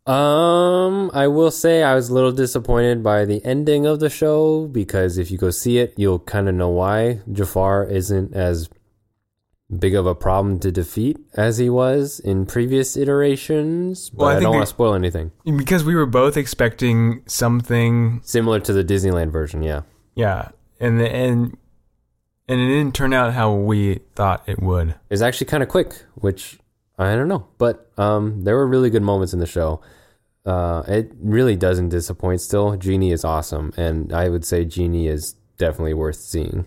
Um, 0.07 1.11
I 1.14 1.27
will 1.27 1.51
say 1.51 1.83
I 1.83 1.97
was 1.97 2.11
a 2.11 2.14
little 2.14 2.31
disappointed 2.31 3.03
by 3.03 3.25
the 3.25 3.45
ending 3.45 3.87
of 3.87 3.99
the 3.99 4.09
show 4.09 4.67
because 4.67 5.19
if 5.19 5.33
you 5.33 5.39
go 5.39 5.51
see 5.51 5.79
it, 5.79 5.95
you'll 5.97 6.21
kind 6.21 6.49
of 6.49 6.55
know 6.55 6.69
why 6.69 7.21
Jafar 7.33 7.85
isn't 7.87 8.33
as 8.33 8.69
big 9.75 9.95
of 9.95 10.07
a 10.07 10.14
problem 10.14 10.59
to 10.61 10.71
defeat 10.71 11.19
as 11.35 11.59
he 11.59 11.69
was 11.69 12.21
in 12.21 12.47
previous 12.47 12.97
iterations. 12.97 14.11
But 14.11 14.19
Well, 14.19 14.29
I 14.29 14.37
I, 14.37 14.41
don't 14.41 14.55
want 14.55 14.62
to 14.62 14.71
spoil 14.71 14.95
anything. 14.95 15.33
Because 15.45 15.85
we 15.85 15.95
were 15.95 16.07
both 16.07 16.37
expecting 16.37 17.23
something, 17.27 18.21
Similar 18.25 18.61
to 18.61 18.73
the 18.73 18.85
Disneyland 18.85 19.31
version, 19.31 19.62
yeah. 19.62 19.83
yeah, 20.14 20.51
and 20.81 21.01
the, 21.01 21.11
and 21.11 21.57
and 22.49 22.61
it 22.61 22.67
didn't 22.67 22.95
turn 22.95 23.12
out 23.12 23.33
how 23.35 23.53
we 23.53 24.01
thought 24.14 24.49
it 24.49 24.62
would. 24.62 24.95
It's 25.11 25.23
actually 25.23 25.49
kind 25.49 25.62
of 25.62 25.69
quick, 25.69 26.05
which 26.14 26.59
I 26.99 27.14
don't 27.17 27.29
know, 27.29 27.49
but 27.59 27.91
um, 27.99 28.45
there 28.45 28.55
were 28.57 28.67
really 28.67 28.91
good 28.91 29.03
moments 29.03 29.33
in 29.33 29.41
the 29.41 29.47
show. 29.47 29.81
Uh, 30.45 30.85
it 30.87 31.11
really 31.21 31.57
doesn't 31.57 31.89
disappoint. 31.89 32.41
Still, 32.41 32.77
Genie 32.77 33.11
is 33.11 33.25
awesome, 33.25 33.73
and 33.77 34.12
I 34.12 34.29
would 34.29 34.45
say 34.45 34.64
Genie 34.64 35.09
is 35.09 35.35
definitely 35.59 35.95
worth 35.95 36.17
seeing. 36.17 36.67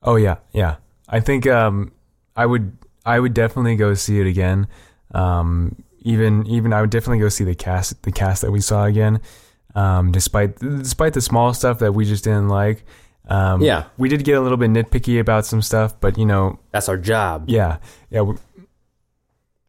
Oh 0.00 0.14
yeah, 0.14 0.36
yeah. 0.52 0.76
I 1.12 1.20
think 1.20 1.46
um, 1.46 1.92
I 2.34 2.46
would 2.46 2.76
I 3.06 3.20
would 3.20 3.34
definitely 3.34 3.76
go 3.76 3.94
see 3.94 4.18
it 4.20 4.26
again. 4.26 4.66
Um, 5.14 5.76
even 6.00 6.46
even 6.48 6.72
I 6.72 6.80
would 6.80 6.90
definitely 6.90 7.18
go 7.20 7.28
see 7.28 7.44
the 7.44 7.54
cast 7.54 8.02
the 8.02 8.10
cast 8.10 8.42
that 8.42 8.50
we 8.50 8.60
saw 8.60 8.86
again. 8.86 9.20
Um, 9.74 10.10
despite 10.10 10.56
despite 10.58 11.12
the 11.12 11.20
small 11.20 11.54
stuff 11.54 11.78
that 11.78 11.92
we 11.92 12.04
just 12.04 12.24
didn't 12.24 12.48
like. 12.48 12.84
Um, 13.28 13.62
Yeah. 13.62 13.84
we 13.98 14.08
did 14.08 14.24
get 14.24 14.36
a 14.36 14.40
little 14.40 14.58
bit 14.58 14.70
nitpicky 14.70 15.20
about 15.20 15.46
some 15.46 15.62
stuff, 15.62 15.98
but 16.00 16.18
you 16.18 16.26
know, 16.26 16.58
That's 16.72 16.88
our 16.88 16.96
job. 16.98 17.44
yeah, 17.48 17.76
yeah. 18.10 18.22
We, 18.22 18.34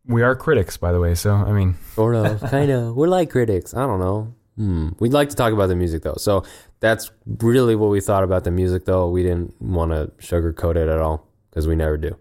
we 0.06 0.22
are 0.24 0.36
critics, 0.36 0.76
by 0.78 0.92
the 0.92 1.00
way. 1.00 1.14
So 1.16 1.34
I 1.34 1.52
mean, 1.52 1.76
Sort 1.94 2.16
of, 2.16 2.42
kind 2.42 2.72
of. 2.72 2.96
We're 2.98 3.08
like 3.08 3.30
critics. 3.30 3.74
I 3.74 3.86
don't 3.86 4.00
know. 4.00 4.34
Hmm. 4.58 4.90
We'd 5.00 5.14
like 5.14 5.30
to 5.30 5.36
talk 5.36 5.54
about 5.54 5.68
the 5.68 5.76
music 5.76 6.04
though. 6.04 6.16
So 6.18 6.44
that's 6.80 7.12
really 7.26 7.76
what 7.76 7.90
we 7.90 8.02
thought 8.02 8.24
about 8.24 8.44
the 8.44 8.52
music 8.52 8.86
though. 8.86 9.10
We 9.10 9.24
didn't 9.24 9.60
want 9.62 9.92
to 9.92 10.12
sugarcoat 10.20 10.76
it 10.76 10.88
at 10.90 11.00
all 11.00 11.28
because 11.54 11.68
we 11.68 11.76
never 11.76 11.98
do. 11.98 12.18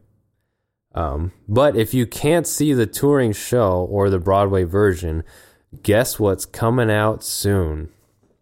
Um, 0.94 1.32
but 1.48 1.74
if 1.74 1.94
you 1.94 2.06
can't 2.06 2.46
see 2.46 2.74
the 2.74 2.86
touring 2.86 3.32
show 3.32 3.86
or 3.90 4.10
the 4.10 4.18
Broadway 4.18 4.64
version, 4.64 5.24
guess 5.82 6.20
what's 6.20 6.44
coming 6.44 6.90
out 6.90 7.24
soon? 7.24 7.88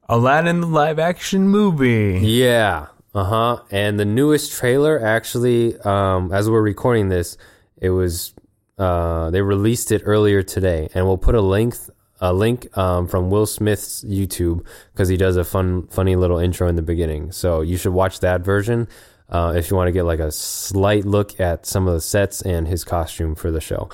Aladdin 0.09 0.61
the 0.61 0.67
live 0.67 0.99
action 0.99 1.49
movie. 1.49 2.19
Yeah. 2.27 2.89
Uh 3.15 3.25
huh. 3.25 3.63
And 3.71 4.01
the 4.01 4.05
newest 4.05 4.51
trailer 4.53 5.01
actually, 5.01 5.79
um, 5.81 6.33
as 6.33 6.51
we're 6.51 6.61
recording 6.61 7.09
this, 7.09 7.37
it 7.77 7.91
was 7.91 8.35
uh, 8.77 9.31
they 9.31 9.43
released 9.43 9.93
it 9.93 10.03
earlier 10.05 10.43
today, 10.43 10.89
and 10.93 11.07
we'll 11.07 11.19
put 11.19 11.37
a 11.37 11.41
link 11.41 11.77
a 12.21 12.33
link 12.33 12.77
um, 12.77 13.07
from 13.07 13.31
Will 13.31 13.47
Smith's 13.47 14.05
YouTube 14.05 14.67
because 14.93 15.09
he 15.09 15.17
does 15.17 15.37
a 15.37 15.45
fun 15.45 15.87
funny 15.87 16.17
little 16.17 16.39
intro 16.39 16.67
in 16.67 16.75
the 16.75 16.83
beginning. 16.83 17.31
So 17.31 17.61
you 17.61 17.77
should 17.77 17.93
watch 17.93 18.19
that 18.21 18.41
version 18.41 18.89
uh, 19.31 19.55
if 19.57 19.71
you 19.71 19.77
want 19.77 19.89
to 19.89 19.93
get 19.93 20.05
like 20.05 20.19
a 20.19 20.31
slight 20.31 21.05
look 21.05 21.39
at 21.41 21.65
some 21.65 21.87
of 21.87 21.95
the 21.95 22.01
sets 22.01 22.43
and 22.43 22.67
his 22.67 22.85
costume 22.85 23.35
for 23.35 23.51
the 23.51 23.61
show. 23.61 23.89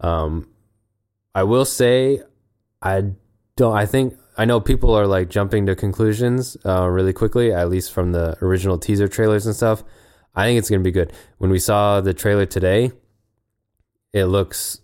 Um, 0.00 0.48
I 1.34 1.44
will 1.44 1.64
say, 1.64 2.22
I 2.82 3.12
don't. 3.56 3.76
I 3.76 3.86
think 3.86 4.14
I 4.36 4.44
know 4.44 4.60
people 4.60 4.94
are 4.94 5.06
like 5.06 5.30
jumping 5.30 5.66
to 5.66 5.76
conclusions 5.76 6.56
uh, 6.64 6.88
really 6.88 7.12
quickly, 7.12 7.52
at 7.52 7.70
least 7.70 7.92
from 7.92 8.12
the 8.12 8.36
original 8.42 8.78
teaser 8.78 9.08
trailers 9.08 9.46
and 9.46 9.54
stuff. 9.54 9.84
I 10.34 10.46
think 10.46 10.58
it's 10.58 10.70
gonna 10.70 10.82
be 10.82 10.90
good. 10.90 11.12
When 11.38 11.50
we 11.50 11.58
saw 11.58 12.00
the 12.00 12.14
trailer 12.14 12.46
today, 12.46 12.90
it 14.12 14.24
looks, 14.24 14.80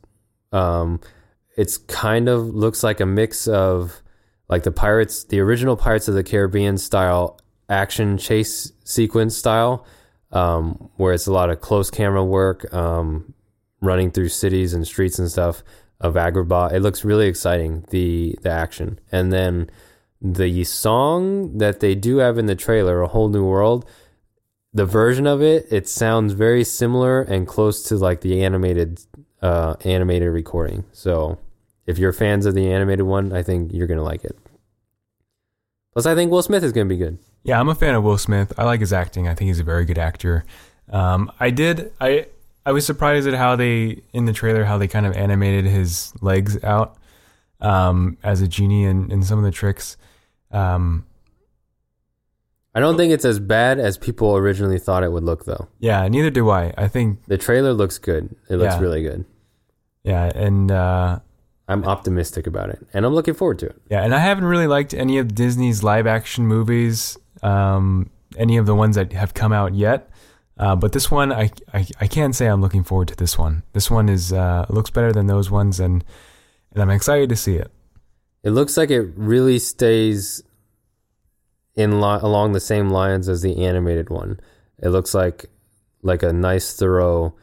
um, 0.52 1.00
it's 1.56 1.78
kind 1.78 2.28
of 2.28 2.54
looks 2.54 2.82
like 2.82 3.00
a 3.00 3.06
mix 3.06 3.48
of 3.48 4.02
like 4.48 4.62
the 4.62 4.72
pirates, 4.72 5.24
the 5.24 5.40
original 5.40 5.76
Pirates 5.76 6.08
of 6.08 6.14
the 6.14 6.22
Caribbean 6.22 6.78
style 6.78 7.40
action 7.68 8.18
chase 8.18 8.72
sequence 8.84 9.36
style, 9.36 9.86
um, 10.36 10.90
where 10.96 11.14
it's 11.14 11.26
a 11.26 11.32
lot 11.32 11.48
of 11.48 11.62
close 11.62 11.90
camera 11.90 12.22
work, 12.22 12.72
um, 12.74 13.32
running 13.80 14.10
through 14.10 14.28
cities 14.28 14.74
and 14.74 14.86
streets 14.86 15.18
and 15.18 15.30
stuff 15.30 15.62
of 15.98 16.14
Agrabah. 16.14 16.72
It 16.72 16.80
looks 16.80 17.04
really 17.04 17.26
exciting, 17.26 17.86
the 17.90 18.36
the 18.42 18.50
action. 18.50 19.00
And 19.10 19.32
then 19.32 19.70
the 20.20 20.64
song 20.64 21.56
that 21.56 21.80
they 21.80 21.94
do 21.94 22.18
have 22.18 22.36
in 22.36 22.46
the 22.46 22.54
trailer, 22.54 23.00
A 23.00 23.08
Whole 23.08 23.30
New 23.30 23.44
World, 23.44 23.88
the 24.74 24.84
version 24.84 25.26
of 25.26 25.40
it, 25.40 25.66
it 25.70 25.88
sounds 25.88 26.34
very 26.34 26.64
similar 26.64 27.22
and 27.22 27.46
close 27.46 27.82
to 27.84 27.96
like 27.96 28.20
the 28.20 28.44
animated 28.44 29.00
uh 29.40 29.76
animated 29.84 30.30
recording. 30.30 30.84
So 30.92 31.38
if 31.86 31.98
you're 31.98 32.12
fans 32.12 32.44
of 32.44 32.54
the 32.54 32.70
animated 32.70 33.06
one, 33.06 33.32
I 33.32 33.42
think 33.42 33.72
you're 33.72 33.86
gonna 33.86 34.02
like 34.02 34.24
it. 34.24 34.36
Plus 35.94 36.04
I 36.04 36.14
think 36.14 36.30
Will 36.30 36.42
Smith 36.42 36.62
is 36.62 36.72
gonna 36.72 36.84
be 36.86 36.98
good. 36.98 37.18
Yeah, 37.46 37.60
I'm 37.60 37.68
a 37.68 37.74
fan 37.74 37.94
of 37.94 38.02
Will 38.02 38.18
Smith. 38.18 38.52
I 38.58 38.64
like 38.64 38.80
his 38.80 38.92
acting. 38.92 39.28
I 39.28 39.34
think 39.34 39.46
he's 39.48 39.60
a 39.60 39.64
very 39.64 39.84
good 39.84 39.98
actor. 39.98 40.44
Um, 40.90 41.30
I 41.40 41.50
did. 41.50 41.92
I 42.00 42.26
I 42.64 42.72
was 42.72 42.84
surprised 42.84 43.28
at 43.28 43.34
how 43.34 43.54
they 43.56 44.02
in 44.12 44.24
the 44.24 44.32
trailer 44.32 44.64
how 44.64 44.78
they 44.78 44.88
kind 44.88 45.06
of 45.06 45.14
animated 45.16 45.64
his 45.64 46.12
legs 46.20 46.62
out 46.64 46.96
um, 47.60 48.18
as 48.24 48.40
a 48.42 48.48
genie 48.48 48.84
and, 48.84 49.12
and 49.12 49.24
some 49.24 49.38
of 49.38 49.44
the 49.44 49.52
tricks. 49.52 49.96
Um, 50.50 51.06
I 52.74 52.80
don't 52.80 52.96
think 52.96 53.12
it's 53.12 53.24
as 53.24 53.38
bad 53.38 53.78
as 53.78 53.96
people 53.96 54.36
originally 54.36 54.78
thought 54.78 55.02
it 55.02 55.10
would 55.12 55.24
look 55.24 55.44
though. 55.44 55.68
yeah, 55.78 56.06
neither 56.08 56.30
do 56.30 56.50
I. 56.50 56.74
I 56.76 56.88
think 56.88 57.24
The 57.26 57.38
trailer 57.38 57.72
looks 57.72 57.98
good. 57.98 58.34
It 58.50 58.56
looks 58.56 58.74
Yeah. 58.74 58.80
really 58.80 59.02
good. 59.02 59.24
yeah, 60.02 60.24
and 60.34 60.70
uh, 60.70 61.20
I'm 61.68 61.84
optimistic 61.84 62.46
about 62.46 62.68
it, 62.70 62.86
and 62.92 63.06
I'm 63.06 63.14
looking 63.14 63.34
forward 63.34 63.58
to 63.60 63.66
it. 63.66 63.80
yeah, 63.88 64.02
and 64.02 64.14
I 64.14 64.18
haven't 64.18 64.44
really 64.44 64.66
liked 64.66 64.92
any 64.92 65.16
of 65.18 65.34
Disney's 65.34 65.82
live 65.82 66.06
action 66.06 66.46
movies. 66.46 67.16
Um, 67.42 68.10
any 68.36 68.56
of 68.56 68.66
the 68.66 68.74
ones 68.74 68.96
that 68.96 69.12
have 69.12 69.34
come 69.34 69.52
out 69.52 69.74
yet. 69.74 70.10
Uh, 70.58 70.74
but 70.74 70.92
this 70.92 71.10
one, 71.10 71.32
I, 71.32 71.50
I 71.72 71.86
I 72.00 72.06
can 72.06 72.32
say 72.32 72.46
I'm 72.46 72.62
looking 72.62 72.82
forward 72.82 73.08
to 73.08 73.16
this 73.16 73.38
one. 73.38 73.62
This 73.72 73.90
one 73.90 74.08
is 74.08 74.32
uh, 74.32 74.66
looks 74.70 74.90
better 74.90 75.12
than 75.12 75.26
those 75.26 75.50
ones, 75.50 75.78
and 75.78 76.02
and 76.72 76.82
I'm 76.82 76.90
excited 76.90 77.28
to 77.28 77.36
see 77.36 77.56
it. 77.56 77.70
It 78.42 78.50
looks 78.50 78.76
like 78.76 78.90
it 78.90 79.06
really 79.16 79.58
stays 79.58 80.42
in 81.74 82.00
li- 82.00 82.20
along 82.22 82.52
the 82.52 82.60
same 82.60 82.88
lines 82.88 83.28
as 83.28 83.42
the 83.42 83.64
animated 83.64 84.08
one. 84.08 84.40
It 84.78 84.88
looks 84.88 85.14
like 85.14 85.46
like 86.02 86.22
a 86.22 86.32
nice 86.32 86.74
thorough 86.74 87.34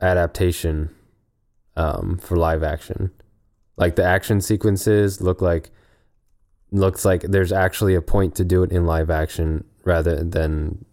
adaptation 0.00 0.90
um, 1.76 2.18
for 2.18 2.36
live 2.36 2.62
action. 2.62 3.12
Like 3.76 3.96
the 3.96 4.04
action 4.04 4.40
sequences 4.40 5.20
look 5.20 5.40
like 5.40 5.70
looks 6.72 7.04
like 7.04 7.22
there's 7.22 7.52
actually 7.52 7.94
a 7.94 8.02
point 8.02 8.34
to 8.36 8.44
do 8.44 8.62
it 8.62 8.72
in 8.72 8.86
live 8.86 9.10
action 9.10 9.64
rather 9.84 10.24
than 10.24 10.84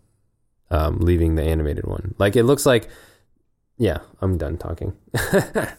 um, 0.70 1.00
leaving 1.00 1.36
the 1.36 1.44
animated 1.44 1.86
one. 1.86 2.14
Like 2.18 2.36
it 2.36 2.44
looks 2.44 2.66
like 2.66 2.90
yeah, 3.78 4.00
I'm 4.22 4.38
done 4.38 4.58
talking. 4.58 4.94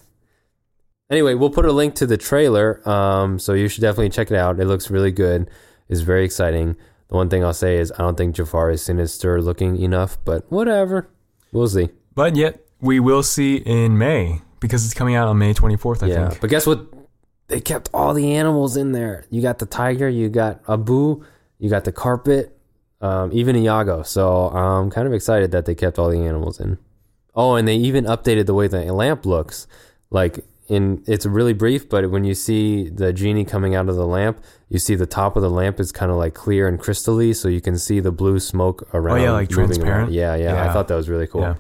Anyway, 1.11 1.35
we'll 1.35 1.51
put 1.51 1.65
a 1.65 1.73
link 1.73 1.97
to 1.97 2.07
the 2.07 2.17
trailer, 2.17 2.89
um, 2.89 3.41
so 3.41 3.53
you 3.53 3.67
should 3.67 3.81
definitely 3.81 4.11
check 4.11 4.31
it 4.31 4.37
out. 4.37 4.61
It 4.61 4.67
looks 4.67 4.91
really 4.91 5.11
good. 5.11 5.51
It's 5.89 6.03
very 6.03 6.25
exciting. 6.25 6.77
The 7.09 7.17
one 7.17 7.29
thing 7.29 7.45
I'll 7.45 7.53
say 7.53 7.79
is 7.79 7.93
I 7.93 7.99
don't 7.99 8.17
think 8.17 8.37
Jafar 8.37 8.71
is 8.71 8.81
sinister 8.81 9.43
looking 9.43 9.77
enough, 9.83 10.19
but 10.25 10.51
whatever. 10.53 11.09
We'll 11.51 11.67
see. 11.67 11.89
But 12.15 12.37
yet 12.37 12.65
we 12.81 13.01
will 13.01 13.25
see 13.25 13.57
in 13.57 13.99
May 13.99 14.43
because 14.61 14.85
it's 14.85 14.95
coming 14.95 15.17
out 15.17 15.27
on 15.27 15.37
May 15.37 15.53
24th. 15.53 16.05
I 16.05 16.07
yeah, 16.07 16.29
think. 16.29 16.41
but 16.41 16.51
guess 16.51 16.65
what? 16.65 16.87
They 17.51 17.61
kept 17.61 17.91
all 17.93 18.15
the 18.15 18.33
animals 18.35 18.77
in 18.77 18.93
there. 18.93 19.25
You 19.29 19.43
got 19.43 19.59
the 19.59 19.67
tiger, 19.67 20.09
you 20.09 20.29
got 20.29 20.61
Abu, 20.69 21.25
you 21.59 21.69
got 21.69 21.85
the 21.85 21.93
carpet, 21.93 22.57
um, 23.01 23.31
even 23.33 23.57
Iago. 23.57 24.03
So 24.03 24.49
I'm 24.51 24.89
kind 24.91 25.07
of 25.09 25.13
excited 25.13 25.51
that 25.51 25.67
they 25.67 25.75
kept 25.75 25.99
all 25.99 26.11
the 26.11 26.25
animals 26.25 26.61
in. 26.61 26.79
Oh, 27.35 27.57
and 27.57 27.67
they 27.67 27.75
even 27.75 28.05
updated 28.05 28.47
the 28.47 28.55
way 28.55 28.69
the 28.69 28.85
lamp 28.93 29.27
looks. 29.27 29.67
Like 30.11 30.45
in, 30.69 31.03
it's 31.09 31.27
really 31.27 31.53
brief, 31.53 31.89
but 31.89 32.11
when 32.11 32.23
you 32.23 32.35
see 32.35 32.89
the 32.89 33.13
genie 33.13 33.45
coming 33.45 33.75
out 33.75 33.89
of 33.89 33.97
the 33.97 34.07
lamp, 34.07 34.41
you 34.69 34.79
see 34.79 34.95
the 34.95 35.07
top 35.07 35.35
of 35.35 35.43
the 35.43 35.51
lamp 35.51 35.81
is 35.81 35.91
kind 35.91 36.13
of 36.13 36.17
like 36.17 36.35
clear 36.35 36.69
and 36.69 36.79
crystally, 36.79 37.35
so 37.35 37.49
you 37.49 37.61
can 37.61 37.77
see 37.77 37.99
the 37.99 38.13
blue 38.13 38.39
smoke 38.39 38.89
around. 38.95 39.19
Oh, 39.19 39.23
yeah, 39.23 39.33
like 39.33 39.49
transparent? 39.49 40.13
Yeah, 40.13 40.37
yeah, 40.37 40.65
I 40.65 40.73
thought 40.73 40.87
that 40.87 40.95
was 40.95 41.09
really 41.09 41.27
cool. 41.27 41.43
Yeah. 41.43 41.55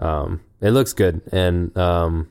Um, 0.00 0.40
it 0.60 0.70
looks 0.70 0.92
good, 0.92 1.20
and 1.30 1.76
um, 1.78 2.28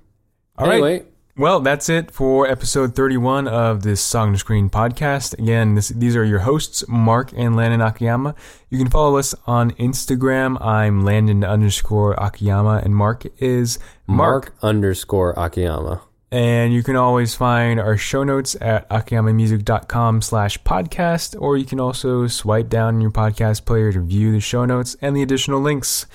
All 0.58 0.68
right. 0.68 1.06
Well, 1.38 1.62
that's 1.62 1.88
it 1.88 2.12
for 2.12 2.46
episode 2.46 2.94
31 2.94 3.48
of 3.48 3.84
this 3.84 4.02
Song 4.02 4.34
to 4.34 4.38
Screen 4.38 4.70
podcast. 4.70 5.38
Again, 5.40 5.76
this, 5.76 5.88
these 5.88 6.16
are 6.16 6.26
your 6.26 6.40
hosts, 6.40 6.84
Marc 6.90 7.32
and 7.34 7.56
Landon 7.56 7.80
Akiyama. 7.80 8.36
You 8.70 8.78
can 8.78 8.90
follow 8.90 9.18
us 9.18 9.34
on 9.48 9.72
Instagram. 9.72 10.64
I'm 10.64 11.06
Landon 11.06 11.46
underscore 11.46 12.14
Akiyama, 12.16 12.82
and 12.84 12.94
Marc 12.94 13.26
is 13.42 13.80
Marc. 14.08 14.46
Marc 14.52 14.54
underscore 14.62 15.34
Akiyama. 15.38 16.02
And 16.34 16.74
you 16.74 16.84
can 16.84 16.98
always 16.98 17.34
find 17.34 17.80
our 17.80 17.96
show 17.96 18.24
notes 18.24 18.58
at 18.60 18.88
akiyamamusic.com 18.90 20.22
slash 20.22 20.62
podcast, 20.64 21.40
or 21.42 21.58
you 21.58 21.66
can 21.66 21.80
also 21.80 22.28
swipe 22.28 22.68
down 22.68 22.96
in 22.96 23.02
your 23.02 23.12
podcast 23.12 23.64
player 23.64 23.94
to 23.94 24.02
view 24.02 24.34
the 24.34 24.42
show 24.42 24.66
notes 24.66 24.98
and 25.02 25.16
the 25.16 25.22
additional 25.22 25.62
links. 25.62 26.08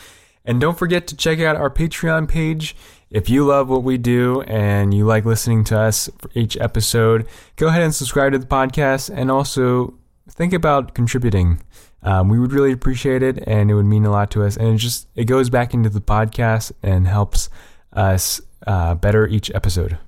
And 0.45 0.61
don't 0.61 0.79
forget 0.79 1.07
to 1.09 1.17
check 1.17 1.41
out 1.41 1.57
our 1.57 1.69
Patreon 1.71 2.29
page. 2.29 2.77
If 3.11 3.31
you 3.31 3.47
love 3.47 3.69
what 3.69 3.85
we 3.85 3.99
do 3.99 4.43
and 4.43 4.93
you 4.93 5.05
like 5.07 5.25
listening 5.25 5.63
to 5.65 5.79
us 5.79 6.11
for 6.19 6.29
each 6.35 6.57
episode, 6.57 7.27
go 7.55 7.69
ahead 7.69 7.83
and 7.83 7.95
subscribe 7.95 8.33
to 8.33 8.39
the 8.39 8.47
podcast 8.47 9.15
and 9.15 9.31
also 9.31 9.95
think 10.29 10.53
about 10.53 10.95
contributing. 10.95 11.63
Um, 12.03 12.29
we 12.29 12.39
would 12.39 12.53
really 12.53 12.73
appreciate 12.73 13.23
it 13.23 13.43
and 13.47 13.71
it 13.71 13.75
would 13.75 13.87
mean 13.87 14.05
a 14.05 14.11
lot 14.11 14.31
to 14.33 14.43
us. 14.43 14.57
And 14.57 14.75
it 14.75 14.79
just, 14.79 15.09
it 15.15 15.25
goes 15.25 15.51
back 15.51 15.73
into 15.73 15.89
the 15.89 16.01
podcast 16.01 16.73
and 16.83 17.07
helps 17.07 17.49
us 17.93 18.41
uh, 18.67 18.97
better 18.97 19.27
each 19.29 19.53
episode. 19.55 19.99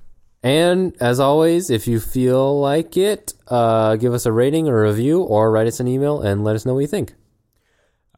And 0.43 0.95
as 1.01 1.19
always, 1.19 1.69
if 1.69 1.87
you 1.87 1.99
feel 1.99 2.59
like 2.59 2.95
it, 2.95 3.33
uh, 3.47 3.95
give 3.95 4.13
us 4.13 4.25
a 4.25 4.31
rating 4.31 4.67
or 4.67 4.83
a 4.83 4.89
review 4.89 5.21
or 5.21 5.51
write 5.51 5.67
us 5.67 5.79
an 5.79 5.87
email 5.87 6.21
and 6.21 6.43
let 6.43 6.55
us 6.55 6.65
know 6.65 6.73
what 6.73 6.79
you 6.81 6.87
think. 6.87 7.13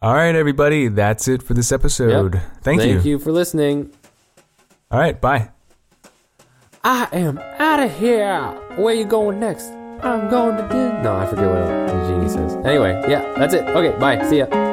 All 0.03 0.15
right, 0.15 0.33
everybody, 0.33 0.87
that's 0.87 1.27
it 1.27 1.43
for 1.43 1.53
this 1.53 1.71
episode. 1.71 2.33
Yep. 2.33 2.43
Thank, 2.63 2.81
Thank 2.81 3.05
you. 3.05 3.11
you 3.11 3.19
for 3.19 3.31
listening. 3.31 3.91
All 4.91 4.99
right, 4.99 5.19
bye. 5.19 5.49
I 6.83 7.07
am 7.13 7.37
out 7.37 7.79
of 7.81 7.97
here. 7.97 8.37
Where 8.75 8.93
you 8.93 9.05
going 9.05 9.39
next? 9.39 9.67
I'm 10.03 10.29
going 10.29 10.57
to 10.57 10.63
Disney. 10.63 11.01
No, 11.01 11.15
I 11.15 11.25
forget 11.27 11.45
what 11.47 11.87
the 11.87 12.07
genie 12.07 12.27
says. 12.27 12.55
Anyway, 12.65 13.01
yeah, 13.07 13.33
that's 13.37 13.53
it. 13.53 13.63
Okay, 13.69 13.97
bye. 13.99 14.21
See 14.29 14.39
ya. 14.39 14.70